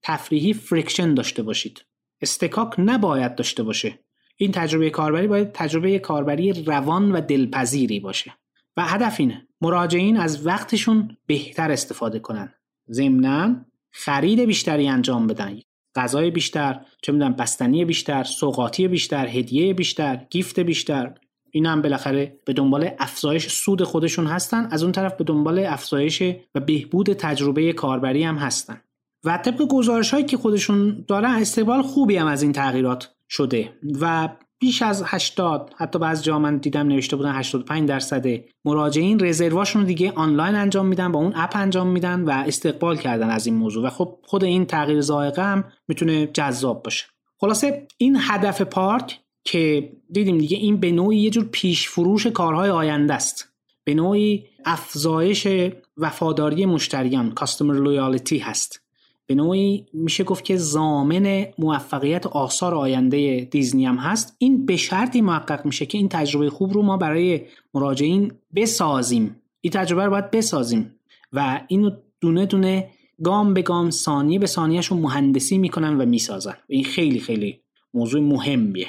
تفریحی 0.02 0.52
friction 0.52 1.14
داشته 1.14 1.42
باشید. 1.42 1.84
اصطکاک 2.20 2.74
نباید 2.78 3.34
داشته 3.34 3.62
باشه. 3.62 3.98
این 4.36 4.52
تجربه 4.52 4.90
کاربری 4.90 5.26
باید 5.26 5.52
تجربه 5.52 5.98
کاربری 5.98 6.52
روان 6.52 7.12
و 7.12 7.20
دلپذیری 7.20 8.00
باشه. 8.00 8.34
و 8.76 8.84
هدف 8.84 9.20
اینه. 9.20 9.48
مراجعین 9.60 10.16
از 10.16 10.46
وقتشون 10.46 11.16
بهتر 11.26 11.70
استفاده 11.70 12.18
کنن. 12.18 12.52
ضمنا 12.90 13.64
خرید 13.90 14.40
بیشتری 14.40 14.88
انجام 14.88 15.26
بدن. 15.26 15.60
غذای 15.94 16.30
بیشتر 16.30 16.80
چه 17.02 17.12
می‌دونم 17.12 17.32
بستنی 17.32 17.84
بیشتر 17.84 18.24
سوقاتی 18.24 18.88
بیشتر 18.88 19.26
هدیه 19.26 19.74
بیشتر 19.74 20.26
گیفت 20.30 20.60
بیشتر. 20.60 21.14
این 21.54 21.66
هم 21.66 21.82
بالاخره 21.82 22.38
به 22.44 22.52
دنبال 22.52 22.90
افزایش 22.98 23.48
سود 23.48 23.82
خودشون 23.82 24.26
هستن. 24.26 24.68
از 24.70 24.82
اون 24.82 24.92
طرف 24.92 25.14
به 25.14 25.24
دنبال 25.24 25.58
افزایش 25.58 26.22
و 26.54 26.60
بهبود 26.60 27.12
تجربه 27.12 27.72
کاربری 27.72 28.22
هم 28.22 28.36
هستن. 28.36 28.80
و 29.24 29.38
طبق 29.38 29.62
گزارش 29.62 30.10
هایی 30.10 30.24
که 30.24 30.36
خودشون 30.36 31.04
دارن 31.08 31.30
استقبال 31.30 31.82
خوبی 31.82 32.16
هم 32.16 32.26
از 32.26 32.42
این 32.42 32.52
تغییرات 32.52 33.14
شده. 33.28 33.72
و 34.00 34.28
بیش 34.58 34.82
از 34.82 35.02
80 35.06 35.74
حتی 35.76 35.98
بعض 35.98 36.22
جا 36.22 36.38
من 36.38 36.56
دیدم 36.56 36.86
نوشته 36.86 37.16
بودن 37.16 37.32
85 37.32 37.88
درصد 37.88 38.26
مراجعین 38.64 39.20
رزرواشون 39.20 39.82
رو 39.82 39.88
دیگه 39.88 40.12
آنلاین 40.12 40.54
انجام 40.54 40.86
میدن 40.86 41.12
با 41.12 41.18
اون 41.18 41.32
اپ 41.36 41.56
انجام 41.56 41.86
میدن 41.86 42.20
و 42.20 42.30
استقبال 42.30 42.96
کردن 42.96 43.30
از 43.30 43.46
این 43.46 43.54
موضوع. 43.54 43.86
و 43.86 43.90
خب 43.90 44.18
خود 44.24 44.44
این 44.44 44.66
تغییر 44.66 45.00
ذائقه 45.00 45.42
هم 45.42 45.64
می‌تونه 45.88 46.26
جذاب 46.26 46.82
باشه. 46.82 47.04
خلاصه 47.40 47.86
این 47.98 48.18
هدف 48.20 48.62
پارک 48.62 49.20
که 49.44 49.92
دیدیم 50.10 50.38
دیگه 50.38 50.56
این 50.56 50.76
به 50.76 50.92
نوعی 50.92 51.18
یه 51.18 51.30
جور 51.30 51.44
پیش 51.44 51.88
فروش 51.88 52.26
کارهای 52.26 52.70
آینده 52.70 53.14
است. 53.14 53.48
به 53.84 53.94
نوعی 53.94 54.44
افزایش 54.64 55.48
وفاداری 55.96 56.66
مشتریان 56.66 57.30
کاستمر 57.30 57.74
لویالیتی 57.74 58.38
هست. 58.38 58.82
به 59.26 59.34
نوعی 59.34 59.86
میشه 59.92 60.24
گفت 60.24 60.44
که 60.44 60.56
زامن 60.56 61.46
موفقیت 61.58 62.26
آثار 62.26 62.74
آینده 62.74 63.48
دیزنی 63.50 63.86
هم 63.86 63.96
هست. 63.96 64.36
این 64.38 64.66
به 64.66 64.76
شرطی 64.76 65.20
محقق 65.20 65.66
میشه 65.66 65.86
که 65.86 65.98
این 65.98 66.08
تجربه 66.08 66.50
خوب 66.50 66.72
رو 66.72 66.82
ما 66.82 66.96
برای 66.96 67.40
مراجعین 67.74 68.32
بسازیم. 68.54 69.36
این 69.60 69.72
تجربه 69.72 70.04
رو 70.04 70.10
باید 70.10 70.30
بسازیم 70.30 70.94
و 71.32 71.60
اینو 71.68 71.90
دونه 72.20 72.46
دونه 72.46 72.90
گام 73.22 73.54
به 73.54 73.62
گام 73.62 73.90
ثانیه 73.90 74.38
به 74.38 74.46
ثانیهشون 74.46 74.98
مهندسی 74.98 75.58
می‌کنن 75.58 76.00
و 76.00 76.06
می‌سازن. 76.06 76.54
این 76.68 76.84
خیلی 76.84 77.20
خیلی 77.20 77.60
موضوع 77.94 78.20
مهمیه. 78.20 78.86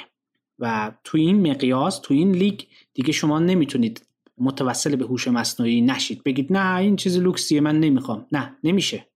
و 0.58 0.92
تو 1.04 1.18
این 1.18 1.50
مقیاس 1.50 1.98
تو 1.98 2.14
این 2.14 2.32
لیگ 2.32 2.60
دیگه 2.94 3.12
شما 3.12 3.38
نمی‌تونید 3.38 4.06
متوسل 4.38 4.96
به 4.96 5.04
هوش 5.04 5.28
مصنوعی 5.28 5.80
نشید. 5.80 6.22
بگید 6.22 6.52
نه 6.52 6.76
این 6.76 6.96
چیز 6.96 7.18
لوکسیه 7.18 7.60
من 7.60 7.80
نمی‌خوام. 7.80 8.26
نه 8.32 8.56
نمیشه. 8.64 9.06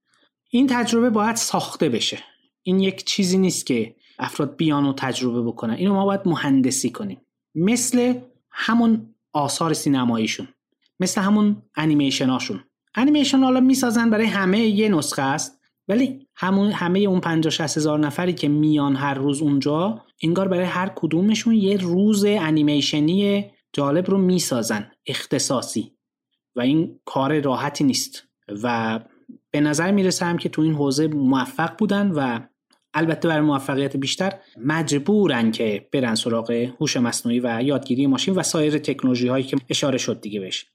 این 0.51 0.67
تجربه 0.67 1.11
باید 1.11 1.37
ساخته 1.37 1.89
بشه. 1.89 2.19
این 2.62 2.81
یک 2.81 3.05
چیزی 3.05 3.39
نیست 3.39 3.67
که 3.67 3.95
افراد 4.19 4.57
بیان 4.57 4.85
و 4.85 4.93
تجربه 4.93 5.43
بکنن. 5.43 5.75
اینو 5.75 5.95
ما 5.95 6.05
باید 6.05 6.21
مهندسی 6.27 6.91
کنیم. 6.91 7.21
مثل 7.55 8.15
همون 8.51 9.15
آثار 9.33 9.73
سینماییشون. 9.73 10.49
مثل 11.01 11.21
همون 11.21 11.62
انیمیشناشون. 11.77 12.65
انیمیشن 12.95 13.39
حالا 13.39 13.61
می‌سازن 13.61 14.11
برای 14.11 14.27
همه 14.27 14.61
یه 14.61 14.89
نسخه 14.89 15.23
است 15.23 15.59
ولی 15.89 16.27
همون 16.35 16.71
همه 16.73 16.99
اون 16.99 17.21
50 17.21 17.51
60 17.51 17.77
هزار 17.77 17.99
نفری 17.99 18.33
که 18.33 18.49
میان 18.49 18.97
هر 18.97 19.15
روز 19.15 19.43
اونجا 19.43 20.05
انگار 20.23 20.49
برای 20.49 20.64
هر 20.64 20.93
کدومشون 20.97 21.55
یه 21.55 21.77
روز 21.77 22.25
انیمیشنی 22.25 23.51
جالب 23.73 24.11
رو 24.11 24.19
می‌سازن 24.19 24.91
اختصاصی. 25.07 25.93
و 26.57 26.61
این 26.61 27.01
کار 27.05 27.41
راحتی 27.41 27.85
نیست. 27.85 28.23
و 28.62 29.01
به 29.51 29.61
نظر 29.61 29.91
می‌رسه 29.91 30.25
هم 30.25 30.39
که 30.39 30.49
تو 30.49 30.62
این 30.62 30.75
حوزه 30.75 31.07
موفق 31.07 31.79
بودن 31.79 32.11
و 32.11 32.41
البته 32.95 33.29
برای 33.29 33.41
موفقیت 33.41 33.97
بیشتر 33.97 34.33
مجبورن 34.57 35.51
که 35.51 35.89
برن 35.93 36.14
سراغ 36.14 36.51
هوش 36.81 36.97
مصنوعی 36.97 37.41
و 37.41 37.61
یادگیری 37.62 38.07
ماشین 38.07 38.35
و 38.35 38.43
سایر 38.43 38.79
تکنولوژی 38.79 39.29
هایی 39.29 39.45
که 39.45 39.57
اشاره 39.69 39.99
شد 39.99 40.21
دیگه 40.21 40.41
بهش. 40.41 40.66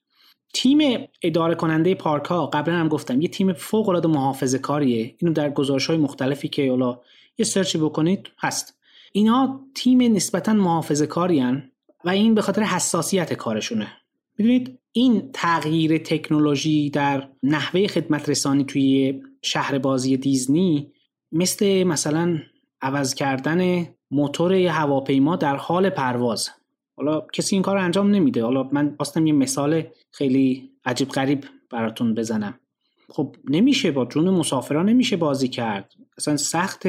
تیم 0.54 1.08
اداره 1.22 1.56
کننده 1.56 1.96
پارک 1.96 2.26
ها 2.26 2.48
قبلا 2.48 2.76
هم 2.76 2.88
گفتم 2.88 3.22
یه 3.22 3.28
تیم 3.28 3.54
فوق 3.54 3.90
العاده 3.90 4.08
محافظه 4.08 4.60
کاریه 4.60 5.16
اینو 5.18 5.34
در 5.34 5.50
گزارش 5.50 5.86
های 5.86 5.98
مختلفی 5.98 6.48
که 6.48 6.70
حالا 6.70 7.00
یه 7.38 7.46
سرچی 7.46 7.78
بکنید 7.78 8.30
هست. 8.40 8.80
اینا 9.16 9.66
تیم 9.76 10.02
نسبتا 10.02 10.54
محافظه 10.54 11.08
کارین 11.08 11.64
و 12.06 12.10
این 12.10 12.36
به 12.36 12.42
خاطر 12.42 12.64
حساسیت 12.64 13.34
کارشونه. 13.34 13.88
می‌دونید؟ 14.38 14.80
این 14.92 15.30
تغییر 15.34 15.98
تکنولوژی 15.98 16.90
در 16.90 17.30
نحوه 17.44 17.88
خدمت 17.88 18.30
رسانی 18.30 18.64
توی 18.64 19.22
شهر 19.42 19.78
بازی 19.78 20.18
دیزنی 20.18 20.92
مثل 21.32 21.84
مثلا 21.84 22.40
عوض 22.82 23.14
کردن 23.14 23.88
موتور 24.12 24.54
هواپیما 24.54 25.36
در 25.36 25.56
حال 25.56 25.90
پرواز. 25.90 26.50
حالا 26.98 27.22
کسی 27.34 27.56
این 27.56 27.64
کار 27.64 27.78
انجام 27.78 28.12
نمیده. 28.12 28.44
حالا 28.44 28.70
من 28.72 28.94
خواستم 28.98 29.28
یه 29.28 29.34
مثال 29.34 29.84
خیلی 30.12 30.72
عجیب 30.86 31.10
غریب 31.10 31.46
براتون 31.70 32.14
بزنم. 32.14 32.60
خب 33.10 33.36
نمیشه 33.50 33.92
با 33.92 34.06
جون 34.06 34.30
مسافران 34.30 34.90
نمیشه 34.90 35.18
بازی 35.18 35.48
کرد. 35.48 35.94
اصلا 36.18 36.38
سخت 36.38 36.84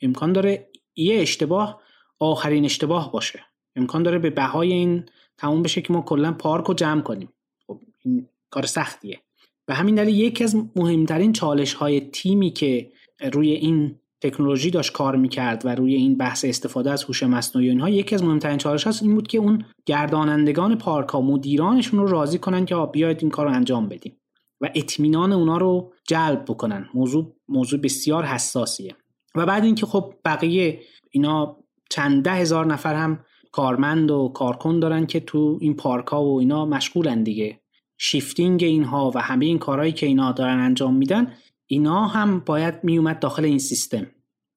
امکان 0.00 0.32
داره 0.32 0.68
یه 0.96 1.20
اشتباه 1.20 1.80
آخرین 2.18 2.64
اشتباه 2.64 3.12
باشه. 3.12 3.40
امکان 3.76 4.02
داره 4.02 4.18
به 4.18 4.30
بهای 4.30 4.72
این 4.72 5.04
تموم 5.38 5.62
بشه 5.62 5.80
که 5.80 5.92
ما 5.92 6.00
کلا 6.00 6.32
پارک 6.32 6.64
رو 6.64 6.74
جمع 6.74 7.00
کنیم. 7.00 7.28
خب 7.66 7.80
این 8.04 8.28
کار 8.50 8.66
سختیه. 8.66 9.20
به 9.66 9.74
همین 9.74 9.94
دلیل 9.94 10.16
یکی 10.16 10.44
از 10.44 10.56
مهمترین 10.76 11.32
چالش 11.32 11.74
های 11.74 12.00
تیمی 12.00 12.50
که 12.50 12.92
روی 13.32 13.52
این 13.52 13.98
تکنولوژی 14.20 14.70
داشت 14.70 14.92
کار 14.92 15.16
می‌کرد 15.16 15.66
و 15.66 15.74
روی 15.74 15.94
این 15.94 16.16
بحث 16.16 16.44
استفاده 16.44 16.90
از 16.90 17.04
هوش 17.04 17.22
مصنوعی 17.22 17.68
اینها 17.68 17.88
یکی 17.88 18.14
از 18.14 18.24
مهمترین 18.24 18.58
چالش 18.58 18.86
هست 18.86 19.02
این 19.02 19.14
بود 19.14 19.28
که 19.28 19.38
اون 19.38 19.64
گردانندگان 19.86 20.78
پارک 20.78 21.08
ها 21.08 21.20
مدیرانشون 21.20 22.00
رو 22.00 22.06
راضی 22.06 22.38
کنن 22.38 22.64
که 22.64 22.76
بیاید 22.92 23.18
این 23.20 23.30
کار 23.30 23.46
رو 23.46 23.52
انجام 23.52 23.88
بدیم 23.88 24.16
و 24.60 24.70
اطمینان 24.74 25.32
اونا 25.32 25.56
رو 25.56 25.92
جلب 26.04 26.44
بکنن. 26.44 26.88
موضوع 26.94 27.32
موضوع 27.48 27.80
بسیار 27.80 28.24
حساسیه. 28.24 28.96
و 29.36 29.46
بعد 29.46 29.64
اینکه 29.64 29.86
خب 29.86 30.14
بقیه 30.24 30.80
اینا 31.10 31.56
چند 31.90 32.24
ده 32.24 32.32
هزار 32.32 32.66
نفر 32.66 32.94
هم 32.94 33.18
کارمند 33.52 34.10
و 34.10 34.28
کارکن 34.34 34.80
دارن 34.80 35.06
که 35.06 35.20
تو 35.20 35.58
این 35.60 35.76
پارک 35.76 36.06
ها 36.06 36.24
و 36.24 36.38
اینا 36.38 36.66
مشغولن 36.66 37.22
دیگه. 37.22 37.60
شیفتینگ 37.98 38.64
اینها 38.64 39.12
و 39.14 39.20
همه 39.20 39.46
این 39.46 39.58
کارهایی 39.58 39.92
که 39.92 40.06
اینا 40.06 40.32
دارن 40.32 40.58
انجام 40.58 40.94
میدن 40.94 41.32
اینا 41.66 42.06
هم 42.06 42.40
باید 42.40 42.74
میومد 42.82 43.18
داخل 43.18 43.44
این 43.44 43.58
سیستم. 43.58 44.06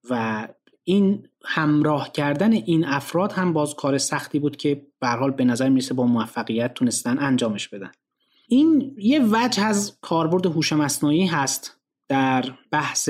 و 0.10 0.48
این 0.84 1.28
همراه 1.46 2.12
کردن 2.12 2.54
این 2.54 2.86
افراد 2.86 3.32
هم 3.32 3.54
باز 3.54 3.76
کار 3.76 3.98
سختی 3.98 4.40
بود 4.40 4.58
که 4.58 4.88
به 5.00 5.08
حال 5.08 5.32
به 5.32 5.44
نظر 5.44 5.70
می‌رسه 5.70 5.94
با 5.94 6.06
موفقیت 6.06 6.74
تونستن 6.74 7.20
انجامش 7.20 7.68
بدن. 7.68 7.92
این 8.48 8.96
یه 8.98 9.26
وجه 9.32 9.64
از 9.64 9.98
کاربرد 10.02 10.46
هوش 10.46 10.74
مصنوعی 10.74 11.26
هست 11.26 11.78
در 12.08 12.46
بحث 12.72 13.10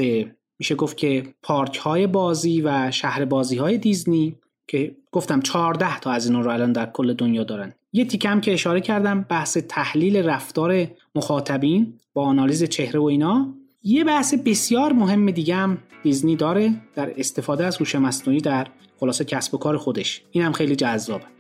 میشه 0.60 0.76
گفت 0.76 0.98
که 0.98 1.24
پارک 1.44 1.78
های 1.78 2.08
بازی 2.08 2.62
و 2.62 2.92
شهر 2.92 3.26
بازی 3.26 3.58
های 3.58 3.78
دیزنی 3.78 4.36
که 4.68 4.96
گفتم 5.12 5.42
14 5.42 6.00
تا 6.00 6.12
از 6.12 6.28
اینا 6.28 6.42
رو 6.42 6.52
الان 6.52 6.72
در 6.72 6.86
کل 6.86 7.14
دنیا 7.14 7.44
دارن. 7.44 7.74
یه 7.94 8.06
تیکم 8.06 8.42
که 8.42 8.54
اشاره 8.54 8.82
کردم 8.82 9.22
بحث 9.30 9.58
تحلیل 9.58 10.18
رفتار 10.18 10.88
مخاطبین 11.16 11.94
با 12.14 12.26
آنالیز 12.26 12.64
چهره 12.64 13.00
و 13.00 13.04
اینا. 13.04 13.54
یه 13.84 14.04
بحث 14.04 14.34
بسیار 14.34 14.94
مهم 14.94 15.32
دیگه 15.32 15.56
هم 15.56 15.78
دیزنی 16.04 16.36
داره 16.36 16.74
در 16.96 17.14
استفاده 17.18 17.66
از 17.66 17.78
هوش 17.78 17.96
مصنوعی 17.96 18.42
در 18.42 18.68
خلاصه 19.00 19.26
کسب 19.26 19.54
و 19.54 19.58
کار 19.58 19.78
خودش. 19.78 20.22
این 20.32 20.44
هم 20.44 20.52
خیلی 20.52 20.76
جذابه. 20.76 21.39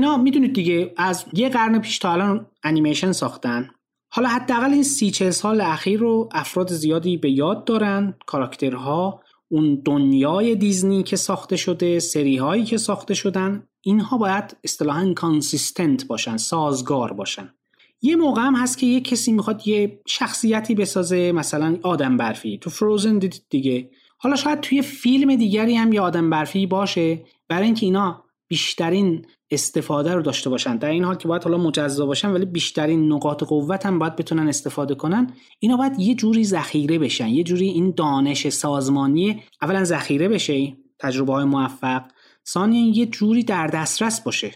اینا 0.00 0.16
می‌دونید 0.16 0.52
دیگه 0.52 0.92
از 0.96 1.24
یه 1.32 1.48
قرن 1.48 1.78
پیش 1.78 1.98
تا 1.98 2.12
الان 2.12 2.46
انیمیشن 2.62 3.12
ساختن. 3.12 3.70
حالا 4.12 4.28
حداقل 4.28 4.72
این 4.72 4.82
سی 4.82 5.10
چهل 5.10 5.30
سال 5.30 5.60
اخیر 5.60 6.00
رو 6.00 6.28
افراد 6.32 6.72
زیادی 6.72 7.16
به 7.16 7.30
یاد 7.30 7.64
دارن. 7.64 8.14
کاراکترها 8.26 9.20
اون 9.48 9.82
دنیای 9.84 10.54
دیزنی 10.54 11.02
که 11.02 11.16
ساخته 11.16 11.56
شده 11.56 11.98
سری 11.98 12.36
هایی 12.36 12.64
که 12.64 12.76
ساخته 12.76 13.14
شدن 13.14 13.66
اینها 13.80 14.18
باید 14.18 14.56
اصطلاحا 14.64 15.12
consistent 15.14 16.06
باشن 16.06 16.36
سازگار 16.36 17.12
باشن. 17.12 17.54
یه 18.02 18.16
موقع 18.16 18.42
هم 18.42 18.54
هست 18.54 18.78
که 18.78 18.86
یه 18.86 19.00
کسی 19.00 19.32
می‌خواد 19.32 19.68
یه 19.68 20.00
شخصیتی 20.06 20.74
بسازه 20.74 21.32
مثلا 21.32 21.78
آدم 21.82 22.16
برفی. 22.16 22.58
تو 22.58 22.70
Frozen 22.70 23.18
دیدید 23.18 23.44
دیگه. 23.50 23.90
حالا 24.18 24.36
شاید 24.36 24.60
توی 24.60 24.82
فیلم 24.82 25.36
دیگری 25.36 25.74
هم 25.74 25.92
یه 25.92 26.00
آدم 26.00 26.30
برفی 26.30 26.66
باشه. 26.66 27.24
برای 27.48 27.64
اینکه 27.64 27.86
اینا 27.86 28.24
بیشترین 28.48 29.26
استفاده 29.50 30.14
رو 30.14 30.22
داشته 30.22 30.50
باشن. 30.50 30.76
در 30.76 30.88
این 30.88 31.04
حال 31.04 31.14
که 31.14 31.28
باید 31.28 31.44
حالا 31.44 31.58
مجزا 31.58 32.06
باشن 32.06 32.30
ولی 32.30 32.44
بیشترین 32.44 33.12
نقاط 33.12 33.44
قوت 33.44 33.86
هم 33.86 33.98
باید 33.98 34.16
بتونن 34.16 34.48
استفاده 34.48 34.94
کنن. 34.94 35.32
اینا 35.58 35.76
باید 35.76 36.00
یه 36.00 36.14
جوری 36.14 36.44
ذخیره 36.44 36.98
بشن 36.98 37.28
یه 37.28 37.44
جوری 37.44 37.68
این 37.68 37.94
دانش 37.96 38.48
سازمانی 38.48 39.42
اولا 39.62 39.84
ذخیره 39.84 40.28
بشه 40.28 40.76
تجربه 40.98 41.32
های 41.32 41.44
موفق. 41.44 42.02
ثانیا 42.48 42.92
یه 42.94 43.06
جوری 43.06 43.42
در 43.42 43.66
دسترس 43.66 44.20
باشه. 44.20 44.54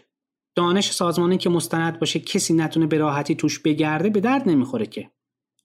دانش 0.55 0.91
سازمانی 0.91 1.39
که 1.39 1.51
مستند 1.51 2.01
باشه 2.01 2.21
کسی 2.21 2.55
نتونه 2.55 2.87
به 2.87 2.99
راحتی 2.99 3.35
توش 3.35 3.59
بگرده 3.59 4.11
به 4.11 4.21
درد 4.21 4.49
نمی‌خوره 4.49 4.87
که. 4.87 5.11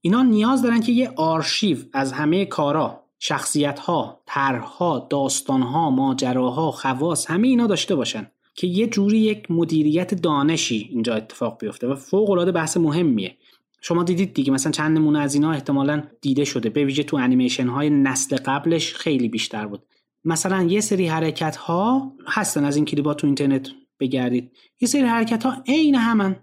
اینا 0.01 0.23
نیاز 0.23 0.61
دارن 0.61 0.80
که 0.80 0.91
یه 0.91 1.13
آرشیو 1.15 1.77
از 1.93 2.11
همه 2.13 2.45
کارا 2.45 3.03
شخصیت 3.19 3.80
ها، 3.80 4.21
طرحها، 4.25 5.07
داستان 5.09 5.61
ها، 5.61 5.89
ماجراها، 5.89 6.71
خواص 6.71 7.32
همه 7.32 7.47
اینا 7.47 7.67
داشته 7.67 7.95
باشن. 7.95 8.32
که 8.60 8.68
یه 8.68 8.88
جوری 8.88 9.18
یک 9.18 9.51
مدیریت 9.51 10.14
دانشی 10.14 10.89
اینجا 10.91 11.16
اتفاق 11.16 11.60
بیفته 11.60 11.88
و 11.88 11.95
فوق 11.95 12.30
العاده 12.30 12.51
بحث 12.51 12.78
مهمیه. 12.78 13.38
شما 13.82 14.03
دیدید 14.03 14.34
دیگه 14.34 14.51
مثلا 14.51 14.72
چند 14.72 14.97
نمونه 14.97 15.20
از 15.20 15.34
اینا 15.34 15.51
احتمالا 15.51 16.03
دیده 16.22 16.43
شده. 16.43 16.70
به 16.70 16.86
ویژه 16.86 17.03
تو 17.03 17.18
انیمیشن 17.18 17.68
های 17.68 17.89
نسل 17.89 18.38
قبلش 18.45 18.93
خیلی 18.93 19.30
بیشتر 19.30 19.68
بود. 19.68 19.86
مثلا 20.26 20.64
یه 20.64 20.82
سری 20.82 21.07
حرکت 21.07 21.55
ها 21.55 22.14
هستن 22.28 22.66
از 22.66 22.76
این 22.76 22.86
کلیپا 22.86 23.14
تو 23.14 23.28
اینترنت 23.28 23.70
بگردید. 23.99 24.51
یه 24.82 24.88
سری 24.88 25.01
حرکت 25.01 25.43
ها 25.43 25.64
عین 25.68 25.95
همن. 25.95 26.36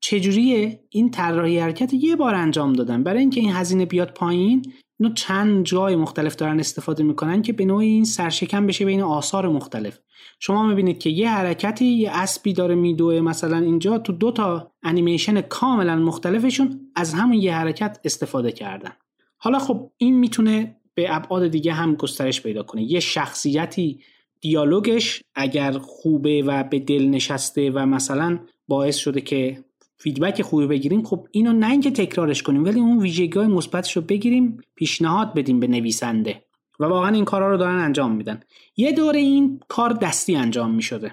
چجوریه؟ 0.00 0.80
این 0.90 1.10
طراحی 1.10 1.58
حرکت 1.58 1.94
یه 1.94 2.16
بار 2.16 2.34
انجام 2.34 2.72
دادن. 2.72 3.02
برای 3.02 3.20
اینکه 3.20 3.40
این 3.40 3.52
هزینه 3.52 3.86
بیاد 3.86 4.12
پایین 4.14 4.72
اینو 4.98 5.14
چند 5.14 5.64
جای 5.64 5.96
مختلف 5.96 6.36
دارن 6.36 6.60
استفاده 6.60 7.02
می‌کنن 7.02 7.42
که 7.42 7.52
به 7.52 7.64
نوعی 7.64 7.88
این 7.88 8.04
سرشکم 8.04 8.66
بشه 8.66 8.84
بین 8.84 9.02
آثار 9.02 9.48
مختلف. 9.48 9.98
شما 10.40 10.66
می‌بینید 10.66 10.98
که 10.98 11.10
یه 11.10 11.30
حرکتی 11.30 11.84
یه 11.84 12.10
اسبی 12.10 12.52
داره 12.52 12.74
میدوه 12.74 13.20
مثلا 13.20 13.58
اینجا 13.58 13.98
تو 13.98 14.12
دو 14.12 14.30
تا 14.30 14.72
انیمیشن 14.82 15.40
کاملا 15.40 15.96
مختلفشون 15.96 16.80
از 16.94 17.14
همون 17.14 17.34
یه 17.34 17.54
حرکت 17.54 18.00
استفاده 18.04 18.52
کردن. 18.52 18.92
حالا 19.36 19.58
خب 19.58 19.90
این 19.96 20.18
می‌تونه 20.18 20.76
به 20.94 21.16
ابعاد 21.16 21.48
دیگه 21.48 21.72
هم 21.72 21.94
گسترش 21.94 22.42
پیدا 22.42 22.62
کنه. 22.62 22.82
یه 22.82 23.00
شخصیتی 23.00 24.00
دیالوگش 24.40 25.22
اگر 25.34 25.78
خوبه 25.78 26.42
و 26.42 26.64
به 26.64 26.78
دل 26.78 27.04
نشسته 27.08 27.70
و 27.70 27.86
مثلا 27.86 28.38
باعث 28.68 28.96
شده 28.96 29.20
که 29.20 29.64
فیدبک 29.98 30.42
خوبی 30.42 30.66
بگیریم 30.66 31.02
خب 31.02 31.28
اینو 31.30 31.52
نه 31.52 31.70
اینکه 31.70 31.90
تکرارش 31.90 32.42
کنیم 32.42 32.64
ولی 32.64 32.80
اون 32.80 32.98
ویژگی 32.98 33.38
های 33.38 33.48
مثبتش 33.48 33.98
بگیریم 33.98 34.58
پیشنهاد 34.74 35.34
بدیم 35.34 35.60
به 35.60 35.66
نویسنده. 35.66 36.42
و 36.80 36.84
واقعا 36.84 37.10
این 37.10 37.24
کارا 37.24 37.50
رو 37.50 37.56
دارن 37.56 37.78
انجام 37.78 38.12
میدن. 38.12 38.40
یه 38.76 38.92
دوره 38.92 39.18
این 39.18 39.60
کار 39.68 39.92
دستی 39.92 40.36
انجام 40.36 40.74
می‌شده. 40.74 41.12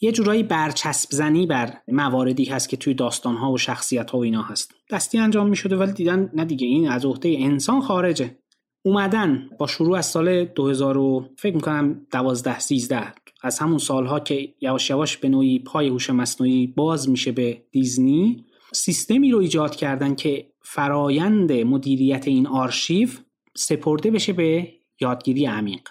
یه 0.00 0.12
جورایی 0.12 0.42
برچسب 0.42 1.08
زنی 1.12 1.46
بر 1.46 1.74
مواردی 1.88 2.44
هست 2.44 2.68
که 2.68 2.76
توی 2.76 2.94
داستانها 2.94 3.52
و 3.52 3.58
شخصیت 3.58 4.10
ها 4.10 4.18
و 4.18 4.22
اینا 4.22 4.42
هست. 4.42 4.74
دستی 4.90 5.18
انجام 5.18 5.48
می 5.48 5.56
شده 5.56 5.76
ولی 5.76 5.92
دیدن 5.92 6.30
نه 6.34 6.44
دیگه 6.44 6.66
این 6.66 6.88
از 6.88 7.04
عهده 7.04 7.36
انسان 7.38 7.80
خارجه. 7.80 8.38
اومدن 8.82 9.50
با 9.58 9.66
شروع 9.66 9.98
از 9.98 10.06
سال 10.06 10.44
2000 10.44 10.96
و 10.96 11.28
فکر 11.38 11.54
می‌کنم 11.54 12.06
12 12.10 12.58
13 12.58 13.12
از 13.42 13.58
همون 13.58 13.78
سالها 13.78 14.20
که 14.20 14.54
یواش 14.60 14.90
یواش 14.90 15.16
به 15.16 15.28
نوعی 15.28 15.58
پای 15.58 15.88
هوش 15.88 16.10
مصنوعی 16.10 16.66
باز 16.66 17.08
میشه 17.08 17.32
به 17.32 17.62
دیزنی 17.70 18.44
سیستمی 18.72 19.30
رو 19.30 19.38
ایجاد 19.38 19.76
کردن 19.76 20.14
که 20.14 20.46
فرایند 20.62 21.52
مدیریت 21.52 22.28
این 22.28 22.46
آرشیو 22.46 23.08
سپرده 23.54 24.10
بشه 24.10 24.32
به 24.32 24.72
یادگیری 25.00 25.46
عمیق 25.46 25.88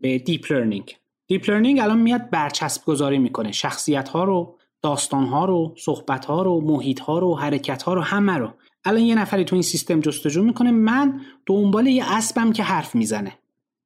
به 0.00 0.18
deep 0.18 0.52
learning. 0.52 0.96
deep 1.26 1.50
learning 1.50 1.80
الان 1.80 1.98
میاد 1.98 2.30
برچسب 2.30 2.84
گذاری 2.84 3.18
می‌کنه. 3.18 3.52
شخصیت 3.52 4.08
ها 4.08 4.24
رو 4.24 4.58
داستان 4.82 5.26
ها 5.26 5.44
رو 5.44 5.74
صحبت 5.78 6.24
ها 6.24 6.42
رو 6.42 6.60
محیط 6.60 7.00
ها 7.00 7.18
رو 7.18 7.38
حرکت 7.38 7.82
ها 7.82 7.94
رو 7.94 8.00
همه 8.00 8.32
رو. 8.32 8.50
الان 8.84 9.02
یه 9.02 9.14
نفری 9.14 9.44
تو 9.44 9.56
این 9.56 9.62
سیستم 9.62 10.00
جستجو 10.00 10.42
می‌کنه 10.42 10.70
من 10.70 11.20
دنبال 11.46 11.86
یه 11.86 12.12
اسبم 12.12 12.52
که 12.52 12.62
حرف 12.62 12.94
می‌زنه. 12.94 13.38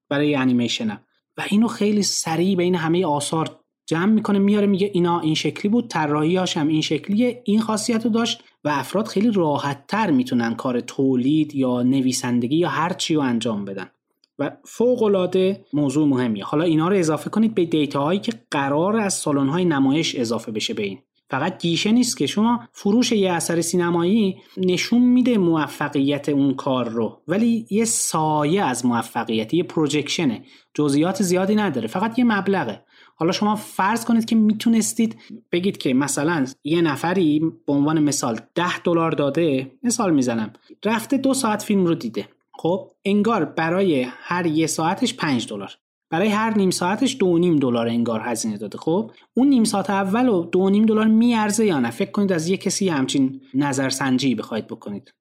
برای 0.09 0.35
انیمیشنم 0.35 1.01
و 1.39 1.45
اینو 1.51 1.69
خیلی 1.69 2.03
سریع 2.03 2.57
بین 2.57 2.75
همه 2.75 3.07
آثار 3.07 3.61
جمع 3.87 4.13
می‌کنه 4.13 4.39
میاره 4.39 4.67
میگه 4.67 4.91
اینا 4.95 5.21
این 5.21 5.35
شکلی 5.35 5.69
بود 5.69 5.89
طراحیاش 5.89 6.57
هم 6.57 6.69
این 6.69 6.81
شکلیه 6.81 7.43
این 7.45 7.61
خاصیت 7.61 8.05
رو 8.05 8.11
داشت 8.11 8.43
و 8.65 8.69
افراد 8.69 9.07
خیلی 9.07 9.31
راحت 9.31 9.87
تر 9.87 10.11
می‌تونن 10.11 10.55
کار 10.55 10.81
تولید 10.81 11.55
یا 11.55 11.83
نویسندگی 11.83 12.57
یا 12.57 12.69
هر 12.69 12.93
چی 12.93 13.15
رو 13.15 13.21
انجام 13.21 13.65
بدن. 13.65 13.91
و 14.39 14.51
فوق 14.65 15.03
العاده 15.03 15.65
موضوع 15.73 16.09
مهمیه. 16.09 16.45
حالا 16.45 16.65
اینا 16.65 16.89
رو 16.89 16.97
اضافه 16.97 17.31
کنید 17.31 17.55
به 17.55 17.65
دیتاهایی 17.65 18.21
که 18.21 18.33
قرار 18.51 18.97
از 18.97 19.15
سالن 19.15 19.49
های 19.49 19.65
نمایش 19.65 20.15
اضافه 20.15 20.53
بشه 20.53 20.75
به 20.75 20.83
این. 20.83 20.99
فقط 21.35 21.59
گیشه 21.63 21.93
نیست 21.93 22.17
که. 22.17 22.27
شما 22.27 22.69
فروش 22.73 23.13
یه 23.13 23.33
اثر 23.33 23.61
سینمایی 23.61 24.37
نشون 24.57 25.03
میده 25.03 25.39
موفقیت 25.39 26.29
اون 26.29 26.55
کار 26.55 26.89
رو. 26.89 27.21
ولی 27.29 27.67
یه 27.71 27.85
سایه 27.85 28.65
از 28.65 28.87
موفقیت 28.87 29.55
یه 29.55 29.63
پروژکشنه 29.63 30.45
جزئیات 30.75 31.23
زیادی 31.23 31.55
نداره 31.55 31.89
فقط 31.89 32.19
یه 32.19 32.25
مبلغه. 32.25 32.85
حالا 33.17 33.33
شما 33.33 33.57
فرض 33.57 34.05
کنید 34.05 34.25
که 34.25 34.37
می‌تونستید 34.37 35.17
بگید 35.53 35.77
که 35.77 35.95
مثلا 35.95 36.47
یه 36.65 36.83
نفری 36.83 37.41
به 37.67 37.73
عنوان 37.73 37.99
مثال 37.99 38.41
ده 38.55 38.79
دلار 38.79 39.11
داده 39.11 39.71
مثال 39.83 40.15
می‌زنم 40.15 40.53
رفته 40.85 41.17
دو 41.17 41.35
ساعت 41.35 41.63
فیلم 41.63 41.87
رو 41.87 41.95
دیده. 41.95 42.29
خب 42.53 42.91
انگار 43.05 43.45
برای 43.45 44.07
هر 44.09 44.47
یه 44.47 44.67
ساعتش 44.67 45.15
5 45.15 45.49
دلار. 45.49 45.71
برای 46.15 46.29
هر 46.29 46.59
نیم 46.59 46.71
ساعتش 46.71 47.17
دو 47.21 47.39
نیم 47.39 47.57
دلار 47.57 47.89
انگار 47.89 48.21
هزینه 48.25 48.59
داده. 48.59 48.79
خب 48.79 49.11
اون 49.35 49.49
نیم 49.49 49.65
ساعت 49.65 49.91
اول 49.91 50.29
و 50.29 50.45
دو 50.45 50.71
نیم 50.71 50.87
دلار 50.87 51.07
میارزه 51.07 51.67
یا 51.67 51.81
نه؟ 51.81 51.91
فکر 51.91 52.11
کنید 52.11 52.33
از 52.33 52.49
یه 52.49 52.57
کسی 52.57 52.89
همچین 52.89 53.41
نظرسنجی 53.55 54.35
بخواید 54.35 54.67
بکنید. 54.67 55.15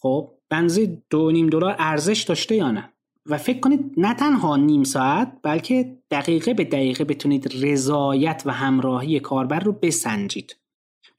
خب 0.00 0.30
بنزی 0.50 1.02
دو 1.10 1.30
نیم 1.30 1.46
دلار 1.46 1.76
ارزش 1.78 2.22
داشته 2.22 2.56
یا 2.56 2.70
نه؟ 2.70 2.92
و 3.26 3.38
فکر 3.38 3.60
کنید 3.60 3.94
نه 3.96 4.14
تنها 4.14 4.56
نیم 4.56 4.84
ساعت 4.84 5.32
بلکه 5.42 5.96
دقیقه 6.10 6.54
به 6.54 6.64
دقیقه 6.64 7.04
بتونید 7.04 7.64
رضایت 7.64 8.42
و 8.46 8.52
همراهی 8.52 9.20
کاربر 9.20 9.60
رو 9.60 9.72
بسنجید. 9.72 10.56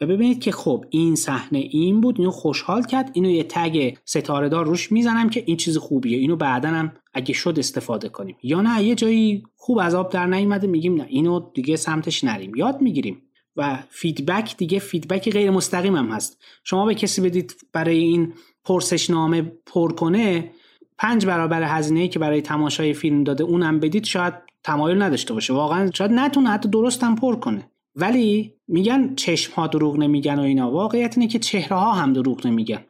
و 0.02 0.06
ببینید 0.06 0.42
که 0.42 0.52
خب 0.52 0.86
این 0.90 1.16
صحنه 1.16 1.60
این 1.60 2.02
بود 2.02 2.20
اینو 2.20 2.32
خوشحال 2.32 2.84
کرد 2.84 3.12
اینو 3.14 3.30
یه 3.30 3.44
tag 3.44 3.94
ستاره 4.06 4.50
دار 4.50 4.66
روش 4.66 4.92
می‌زنم 4.92 5.30
که 5.30 5.44
این 5.46 5.58
چیز 5.58 5.78
خوبیه. 5.78 6.18
اینو 6.18 6.36
بعدا 6.36 6.70
هم 6.70 6.92
اگه 7.14 7.34
شد 7.34 7.56
استفاده 7.60 8.10
کنیم. 8.10 8.36
یا 8.44 8.62
نه 8.62 8.84
یه 8.84 8.96
جایی 8.96 9.44
خوب 9.56 9.82
عذاب 9.82 10.12
در 10.12 10.28
نیومده 10.28 10.68
میگیم 10.68 10.96
نه 10.96 11.06
اینو 11.10 11.40
دیگه 11.54 11.76
سمتش 11.76 12.24
نریم. 12.24 12.56
یاد 12.56 12.82
می‌گیریم. 12.82 13.22
و 13.56 13.84
feedback 13.90 14.58
دیگه 14.58 14.80
feedback 14.80 15.32
غیر 15.32 15.52
مستقیم 15.52 15.96
هم 15.96 16.08
هست. 16.08 16.42
شما 16.64 16.86
به 16.86 16.96
کسی 16.96 17.22
بدید 17.22 17.56
برای 17.74 17.98
این 17.98 18.34
پرسشنامه 18.64 19.42
پر 19.66 19.92
کنه 19.92 20.52
پنج 20.98 21.26
برابر 21.26 21.64
هزینه‌ای 21.64 22.08
که 22.08 22.20
برای 22.20 22.42
تماشای 22.42 22.94
فیلم 22.94 23.24
داده 23.24 23.44
اونم 23.44 23.80
بدید 23.80 24.04
شاید 24.04 24.34
تمایل 24.64 25.02
نداشته 25.02 25.34
باشه. 25.34 25.54
واقعا 25.54 25.92
شاید 25.94 26.12
نتونه 26.12 26.50
حتی 26.50 26.70
درست 26.70 27.04
هم 27.04 27.16
پر 27.16 27.36
کنه. 27.36 27.72
ولی 28.00 28.54
میگن 28.68 29.16
چشم 29.16 29.54
ها 29.54 29.68
دروغ 29.68 29.98
نمیگن 29.98 30.40
و 30.40 30.42
اینا. 30.42 30.72
واقعیت 30.72 31.18
اینه 31.18 31.30
که 31.30 31.40
چهره 31.40 31.78
ها 31.78 31.92
هم 31.92 32.14
دروغ 32.14 32.48
نمیگن. 32.48 32.86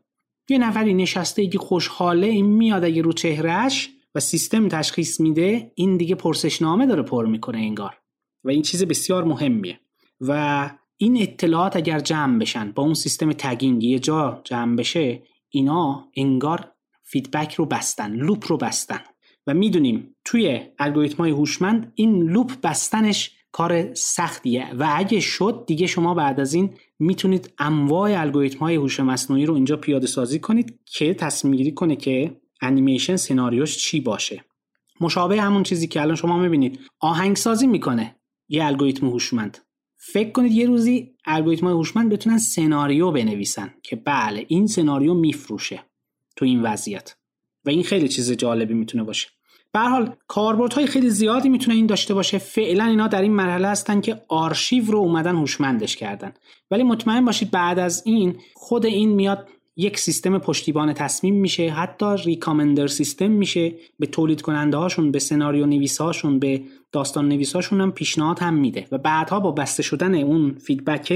یه 0.50 0.58
نفری 0.58 0.94
نشسته 0.94 1.48
که 1.48 1.58
خوشحاله 1.58 2.28
این 2.28 2.46
میاد 2.46 2.84
اگه 2.84 3.02
رو 3.02 3.14
چهرهش 3.14 3.90
و 4.16 4.20
سیستم 4.20 4.68
تشخیص 4.68 5.20
میده 5.20 5.72
این 5.76 5.98
دیگه 5.98 6.16
پرسشنامه 6.16 6.86
داره 6.86 7.04
پر 7.04 7.26
می‌کنه 7.26 7.58
انگار. 7.58 7.98
و 8.44 8.50
این 8.50 8.62
چیز 8.62 8.84
بسیار 8.84 9.24
مهمیه. 9.24 9.80
و 10.22 10.72
این 10.98 11.22
اطلاعات 11.22 11.76
اگر 11.76 12.00
جمع 12.00 12.40
بشن 12.40 12.72
با 12.72 12.84
اون 12.84 12.94
سیستم 12.94 13.32
tagging 13.32 13.84
یه 13.84 14.00
جا 14.00 14.42
جمع 14.44 14.76
بشه 14.76 15.24
اینا 15.50 16.08
انگار 16.16 16.72
feedback 17.04 17.54
رو 17.54 17.66
بستن 17.66 18.16
loop 18.16 18.46
رو 18.48 18.58
بستن. 18.58 19.00
و 19.48 19.54
می‌دونیم 19.54 20.16
توی 20.26 20.62
الگوریتم 20.80 21.18
های 21.18 21.32
هوشمند 21.32 21.92
این 21.96 22.24
loop 22.24 22.52
بستنش 22.64 23.39
کار 23.52 23.94
سختیه. 23.94 24.74
و 24.76 24.94
اگه 24.96 25.20
شد 25.20 25.64
دیگه 25.68 25.88
شما 25.88 26.14
بعد 26.14 26.40
از 26.40 26.54
این 26.54 26.74
می‌تونید 27.00 27.54
انواع 27.58 28.22
الگوریتم 28.22 28.60
های 28.60 28.76
هوش 28.76 29.00
مصنوعی 29.00 29.46
رو 29.46 29.54
اینجا 29.54 29.78
پیاده 29.78 30.08
سازی 30.08 30.40
کنید 30.40 30.80
که 30.86 31.14
تصمیم 31.14 31.56
گیری 31.56 31.72
کنه 31.72 31.96
که 31.96 32.42
انیمیشن 32.62 33.16
سناریوش 33.16 33.78
چی 33.78 34.02
باشه. 34.02 34.46
مشابه 35.02 35.42
همون 35.42 35.64
چیزی 35.64 35.88
که 35.88 36.02
الان 36.02 36.16
شما 36.16 36.38
می‌بینید. 36.38 36.80
آهنگسازی 37.00 37.68
می‌کنه 37.68 38.16
یه 38.50 38.66
الگوریتم 38.66 39.08
هوشمند. 39.08 39.58
فکر 39.98 40.32
کنید 40.32 40.52
یه 40.52 40.66
روزی 40.66 41.12
الگوریتم 41.26 41.66
های 41.66 41.76
هوشمند 41.76 42.10
بتونن 42.10 42.38
سناریو 42.38 43.12
بنویسن 43.12 43.74
که 43.84 43.96
بله 43.96 44.46
این 44.48 44.68
سناریو 44.68 45.14
میفروشه 45.14 45.84
تو 46.36 46.46
این 46.46 46.62
وضعیت. 46.62 47.16
و 47.66 47.70
این 47.70 47.84
خیلی 47.84 48.08
چیز 48.08 48.32
جالبی 48.32 48.74
می‌تونه 48.74 49.04
باشه. 49.04 49.28
به 49.74 49.80
حال 49.80 50.16
کاربردهای 50.28 50.88
خیلی 50.88 51.10
زیادی 51.10 51.50
می‌تونه 51.50 51.76
این 51.76 51.86
داشته 51.86 52.14
باشه. 52.14 52.38
فعلا 52.38 52.86
اینا 52.86 53.08
در 53.08 53.22
این 53.22 53.34
مرحله 53.34 53.68
هستن 53.68 54.02
که 54.02 54.22
آرشیو 54.28 54.92
رو 54.92 54.98
اومدن 55.00 55.36
هوشمندش 55.36 55.96
کردن. 55.96 56.34
ولی 56.72 56.84
مطمئن 56.84 57.26
باشید 57.26 57.52
بعد 57.52 57.80
از 57.80 58.04
این 58.06 58.36
خود 58.54 58.86
این 58.86 59.10
میاد 59.10 59.48
یک 59.76 60.00
سیستم 60.00 60.38
پشتیبان 60.38 60.94
تصمیم 60.94 61.36
میشه 61.36 61.70
حتی 61.70 62.06
ریکامندر 62.26 62.88
سیستم 62.88 63.32
میشه. 63.32 63.74
به 64.00 64.08
تولید 64.08 64.42
کننده 64.42 64.78
هاشون 64.78 65.12
به 65.12 65.20
سناریو 65.20 65.66
نویس 65.66 66.02
هاشون 66.02 66.40
به 66.40 66.62
داستان 66.92 67.30
نویس 67.30 67.56
هاشون 67.56 67.82
هم 67.82 67.92
پیشنهاد 67.92 68.40
هم 68.40 68.54
میده. 68.54 68.88
و 68.92 68.98
بعدها 68.98 69.40
با 69.40 69.52
بسته 69.52 69.84
شدن 69.84 70.16
اون 70.16 70.56
feedback 70.56 71.08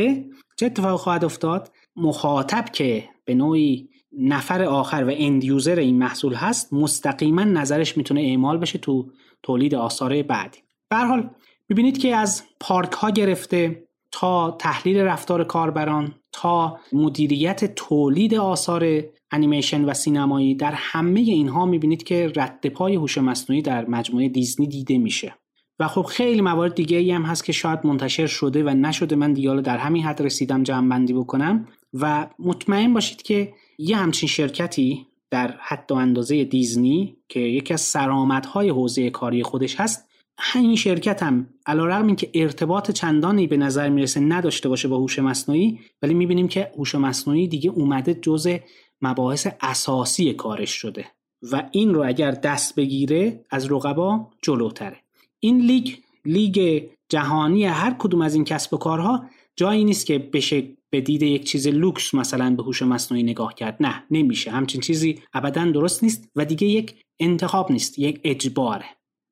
چه 0.56 0.66
اتفاق 0.66 0.99
خواهد 0.99 1.26
افتاد؟ 1.26 1.72
مخاطب 1.95 2.66
که 2.74 3.10
به 3.26 3.36
نوعی 3.36 3.89
نفر 4.20 4.64
آخر 4.64 5.03
و 5.07 5.11
end 5.18 5.43
user 5.43 5.80
این 5.80 5.97
محصول 5.97 6.34
هست 6.34 6.74
مستقیما 6.74 7.43
نظرش 7.43 7.97
می‌تونه 7.97 8.22
اعمال 8.22 8.57
بشه 8.57 8.80
تو 8.80 9.09
تولید 9.43 9.76
آثار 9.76 10.22
بعدی. 10.22 10.59
به 10.89 10.93
هر 10.93 10.97
حال 10.97 11.30
می‌بینید 11.70 11.97
که 11.97 12.16
از 12.16 12.43
پارک 12.59 12.91
ها 12.91 13.09
گرفته 13.09 13.84
تا 14.11 14.51
تحلیل 14.51 14.97
رفتار 14.97 15.43
کاربران 15.43 16.16
تا 16.32 16.80
مدیریت 16.93 17.76
تولید 17.76 18.36
آثار 18.36 19.03
انیمیشن 19.32 19.86
و 19.86 19.93
سینمایی 19.93 20.55
در 20.55 20.74
همه 20.76 21.20
اینها 21.20 21.66
می‌بینید 21.66 22.03
که 22.03 22.32
رد 22.36 22.68
پای 22.68 22.95
هوش 22.95 23.18
مصنوعی 23.18 23.61
در 23.61 23.86
مجموعه 23.86 24.30
دیزنی 24.30 24.68
دیده 24.68 24.97
میشه. 24.97 25.36
و 25.80 25.88
خب 25.88 26.01
خیلی 26.01 26.41
موارد 26.41 26.76
دیگه 26.76 26.97
ای 26.97 27.11
هم 27.11 27.24
هست 27.24 27.45
که 27.45 27.51
شاید 27.51 27.80
منتشر 27.84 28.28
شده 28.28 28.64
و 28.64 28.70
نشده. 28.70 29.16
من 29.16 29.34
دیگه 29.34 29.61
در 29.61 29.78
همین 29.78 30.03
حد 30.03 30.22
رسیدم 30.22 30.64
جمع 30.64 30.89
بندی 30.89 31.14
بکنم 31.14 31.68
و 31.93 32.28
مطمئن 32.39 32.93
باشید 32.93 33.22
که 33.22 33.53
یه 33.78 33.97
همچین 33.97 34.30
شرکتی 34.30 35.07
در 35.32 35.55
حد 35.59 35.91
و 35.91 35.95
اندازه 35.95 36.43
دیزنی 36.43 37.17
که 37.30 37.39
یکی 37.39 37.74
از 37.74 37.82
سرآمدهای 37.82 38.69
حوزه 38.69 39.09
کاری 39.09 39.43
خودش 39.43 39.76
هست 39.80 40.09
همین 40.38 40.76
شرکت 40.76 41.24
هم 41.24 41.49
علیرغم 41.65 42.07
اینکه 42.07 42.30
ارتباط 42.34 42.91
چندانی 42.91 43.47
به 43.47 43.57
نظر 43.57 43.89
می‌رسه 43.89 44.19
نداشته 44.19 44.69
باشه 44.69 44.88
با 44.88 44.97
هوش 44.97 45.19
مصنوعی 45.19 45.80
ولی 46.01 46.13
می‌بینیم 46.13 46.47
که 46.47 46.71
هوش 46.78 46.95
مصنوعی 46.95 47.47
دیگه 47.47 47.69
اومده 47.69 48.13
جز 48.13 48.57
مباحث 49.01 49.47
اساسی 49.61 50.34
کارش 50.34 50.69
شده 50.69 51.05
و 51.51 51.63
این 51.71 51.93
رو 51.93 52.03
اگر 52.07 52.32
دست 52.32 52.76
بگیره 52.76 53.45
از 53.49 53.71
رقبا 53.71 54.28
جلوتره. 54.41 54.97
این 55.39 55.61
لیگ 55.61 55.89
لیگ 56.26 56.84
جهانی 57.09 57.65
هر 57.65 57.95
کدوم 57.99 58.21
از 58.21 58.36
این 58.36 58.43
کسب 58.43 58.74
و 58.74 58.78
کارها 58.78 59.26
جایی 59.55 59.84
نیست 59.84 60.05
که 60.05 60.19
بشه 60.19 60.63
به 60.94 61.02
دید 61.02 61.24
یک 61.24 61.44
چیز 61.44 61.68
لوکس 61.68 62.14
مثلا 62.14 62.56
به 62.56 62.64
هوش 62.64 62.82
مصنوعی 62.82 63.24
نگاه 63.24 63.54
کرد. 63.54 63.78
نه 63.80 64.04
نمیشه. 64.12 64.52
همچین 64.52 64.82
چیزی 64.82 65.20
ابدا 65.34 65.66
درست 65.66 66.04
نیست 66.04 66.30
و 66.36 66.46
دیگه 66.46 66.68
یک 66.68 66.96
انتخاب 67.20 67.72
نیست 67.72 68.00
یک 68.00 68.22
اجباره. 68.24 68.86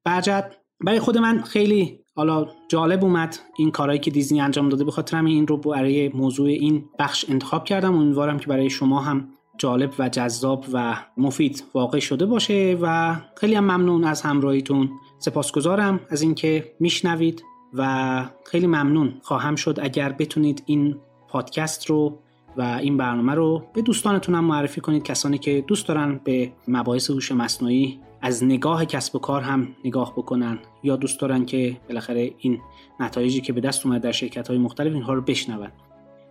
برجت. 0.06 0.56
برای 0.86 1.00
خود 1.00 1.18
من 1.18 1.42
خیلی 1.42 2.00
حالا 2.16 2.48
جالب 2.68 3.04
اومد 3.04 3.40
این 3.58 3.72
کارهایی 3.72 4.00
که 4.00 4.12
دیزنی 4.12 4.42
انجام 4.42 4.70
داده. 4.70 4.84
به 4.84 4.92
خاطر 4.92 5.26
این 5.26 5.48
رو 5.48 5.58
برای 5.58 6.10
موضوع 6.10 6.48
این 6.48 6.86
بخش 7.00 7.26
انتخاب 7.30 7.66
کردم. 7.66 7.96
امیدوارم 7.96 8.40
که 8.40 8.48
برای 8.48 8.70
شما 8.70 9.00
هم 9.00 9.30
جالب 9.58 9.94
و 10.00 10.10
جذاب 10.10 10.66
و 10.74 10.98
مفید 11.18 11.64
واقع 11.74 12.00
شده 12.00 12.26
باشه 12.26 12.78
و 12.82 13.16
خیلی 13.38 13.56
هم 13.56 13.64
ممنون 13.64 14.04
از 14.04 14.22
همراهیتون. 14.22 14.90
سپاسگزارم 15.20 16.00
از 16.10 16.22
اینکه 16.22 16.76
میشنوید 16.80 17.44
و 17.74 18.26
خیلی 18.46 18.68
ممنون 18.68 19.14
خواهم 19.22 19.56
شد. 19.56 19.80
اگر 19.82 20.12
بتونید 20.12 20.64
این 20.66 20.96
پادکست 21.32 21.86
رو 21.86 22.18
و 22.58 22.62
این 22.62 22.98
برنامه 22.98 23.34
رو 23.34 23.64
به 23.74 23.82
دوستانتون 23.82 24.36
هم 24.36 24.46
معرفی 24.46 24.82
کنید 24.82 25.04
کسانی 25.04 25.38
که 25.38 25.64
دوست 25.68 25.88
دارن 25.88 26.20
به 26.24 26.52
مباحث 26.68 27.10
هوش 27.10 27.32
مصنوعی 27.32 28.00
از 28.22 28.44
نگاه 28.44 28.86
کسب 28.86 29.16
و 29.16 29.20
کار 29.20 29.42
هم 29.42 29.68
نگاه 29.86 30.14
بکنن 30.14 30.60
یا 30.84 30.96
دوست 30.96 31.20
دارن 31.20 31.46
که 31.46 31.78
بالاخره 31.90 32.32
این 32.38 32.60
نتایجی 33.00 33.42
که 33.42 33.54
به 33.54 33.62
دست 33.62 33.86
اومد 33.86 34.02
در 34.02 34.12
شرکت 34.12 34.48
های 34.48 34.58
مختلف 34.58 34.94
اینها 34.94 35.14
رو 35.14 35.22
بشنون. 35.22 35.68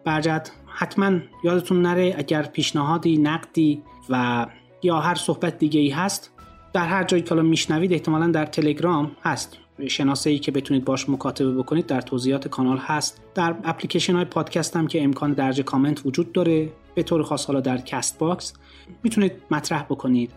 برجت 0.04 0.50
حتما 0.66 1.18
یادتون 1.44 1.82
نره 1.82 2.14
اگر 2.18 2.42
پیشنهادی 2.42 3.18
نقدی 3.18 3.82
و 4.08 4.46
یا 4.82 5.00
هر 5.00 5.14
صحبت 5.14 5.58
دیگه 5.58 5.80
ای 5.80 5.90
هست 5.90 6.30
در 6.72 6.86
هر 6.86 7.04
جایی 7.04 7.22
که 7.22 7.34
میشنوید 7.34 7.92
احتمالا 7.92 8.26
در 8.26 8.46
تلگرام 8.46 9.10
هست. 9.22 9.58
شناسه 9.88 10.30
ای 10.30 10.38
که 10.38 10.50
بتونید 10.50 10.84
باش 10.84 11.08
مکاتبه 11.08 11.54
بکنید 11.54 11.86
در 11.86 12.00
توضیحات 12.00 12.48
کانال 12.48 12.78
هست. 12.78 13.22
در 13.34 13.54
اپلیکیشن 13.64 14.14
های 14.16 14.24
پادکست 14.24 14.76
هم 14.76 14.86
که 14.86 15.04
امکان 15.04 15.32
درج 15.32 15.60
کامنت 15.60 16.06
وجود 16.06 16.32
داره 16.32 16.72
به 16.94 17.02
طور 17.02 17.22
خاص 17.22 17.46
حالا 17.46 17.60
در 17.60 17.78
Castbox 17.78 18.52
می‌تونید 19.02 19.32
مطرح 19.50 19.82
بکنید. 19.82 20.30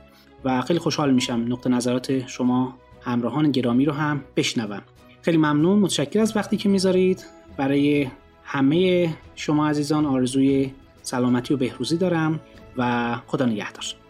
و 0.46 0.62
خیلی 0.62 0.80
خوشحال 0.80 1.14
میشم 1.14 1.46
نقطه 1.48 1.70
نظرات 1.70 2.28
شما 2.28 2.78
همراهان 3.02 3.52
گرامی 3.52 3.86
رو 3.86 3.94
هم 3.94 4.24
بشنوم. 4.36 4.82
خیلی 5.22 5.38
ممنون 5.38 5.80
متشکر 5.80 6.20
از 6.20 6.36
وقتی 6.38 6.58
که 6.58 6.70
می‌ذارید. 6.70 7.26
برای 7.58 8.08
همه 8.44 9.10
شما 9.36 9.68
عزیزان 9.68 10.06
آرزوی 10.06 10.72
سلامتی 11.02 11.54
و 11.54 11.58
بهروزی 11.58 11.98
دارم 11.98 12.39
و 12.78 13.16
خدا 13.28 13.46
نگهدار. 13.46 14.03